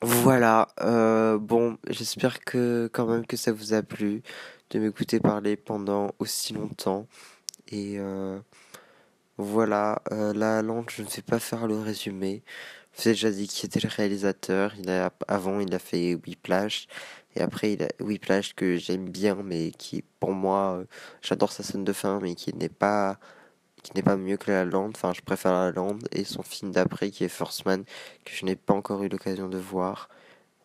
Voilà, 0.00 0.68
euh, 0.80 1.38
bon, 1.38 1.76
j'espère 1.88 2.38
que 2.40 2.88
quand 2.92 3.06
même 3.06 3.26
que 3.26 3.36
ça 3.36 3.50
vous 3.52 3.74
a 3.74 3.82
plu 3.82 4.22
de 4.70 4.78
m'écouter 4.78 5.18
parler 5.18 5.56
pendant 5.56 6.14
aussi 6.20 6.52
longtemps. 6.52 7.08
Et 7.68 7.98
euh, 7.98 8.38
voilà, 9.38 10.02
euh, 10.12 10.32
La 10.34 10.56
La 10.56 10.62
Land, 10.62 10.84
je 10.90 11.02
ne 11.02 11.08
vais 11.08 11.22
pas 11.22 11.40
faire 11.40 11.66
le 11.66 11.78
résumé. 11.80 12.44
vous 12.92 13.10
déjà 13.10 13.30
dit 13.30 13.48
qui 13.48 13.66
était 13.66 13.80
le 13.80 13.88
réalisateur. 13.88 14.74
Il 14.78 14.90
a, 14.90 15.12
avant, 15.28 15.60
il 15.60 15.74
a 15.74 15.78
fait 15.80 16.14
Whiplash. 16.14 16.86
Et 17.36 17.40
après, 17.40 17.72
il 17.74 17.82
a 17.82 17.88
Whiplash 18.00 18.54
que 18.54 18.76
j'aime 18.76 19.08
bien, 19.10 19.36
mais 19.44 19.72
qui, 19.72 20.02
pour 20.20 20.32
moi, 20.32 20.78
euh, 20.80 20.84
j'adore 21.22 21.52
sa 21.52 21.62
scène 21.64 21.84
de 21.84 21.92
fin, 21.92 22.20
mais 22.22 22.34
qui 22.34 22.54
n'est 22.54 22.68
pas 22.68 23.18
n'est 23.94 24.02
pas 24.02 24.16
mieux 24.16 24.36
que 24.36 24.50
La 24.50 24.64
Land. 24.64 24.90
Enfin, 24.90 25.12
je 25.14 25.20
préfère 25.22 25.52
La 25.52 25.70
Land. 25.70 25.98
Et 26.12 26.24
son 26.24 26.42
film 26.42 26.72
d'après, 26.72 27.10
qui 27.10 27.24
est 27.24 27.28
First 27.28 27.66
Man, 27.66 27.84
que 28.24 28.32
je 28.32 28.44
n'ai 28.44 28.56
pas 28.56 28.74
encore 28.74 29.02
eu 29.02 29.08
l'occasion 29.08 29.48
de 29.48 29.58
voir. 29.58 30.08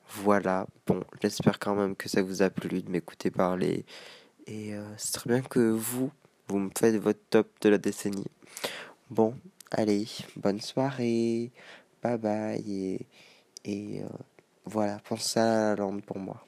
Voilà. 0.10 0.68
Bon, 0.88 1.04
j'espère 1.22 1.60
quand 1.60 1.76
même 1.76 1.96
que 1.96 2.10
ça 2.10 2.22
vous 2.22 2.42
a 2.42 2.50
plu 2.50 2.82
de 2.82 2.90
m'écouter 2.92 3.32
parler. 3.32 3.86
Et 4.46 4.74
euh, 4.76 4.84
c'est 4.98 5.14
très 5.14 5.30
bien 5.30 5.42
que 5.42 5.60
vous, 5.60 6.12
vous 6.48 6.60
me 6.60 6.70
faites 6.78 6.96
votre 6.98 7.22
top 7.30 7.50
de 7.62 7.70
la 7.70 7.78
décennie. 7.78 8.28
Bon, 9.10 9.36
allez, 9.72 10.08
bonne 10.36 10.60
soirée, 10.60 11.52
bye 12.02 12.18
bye, 12.18 12.62
et, 12.68 13.08
et 13.64 14.02
euh, 14.02 14.08
voilà, 14.66 15.00
pensez 15.08 15.40
à 15.40 15.46
la 15.46 15.76
lampe 15.76 16.06
pour 16.06 16.20
moi. 16.20 16.46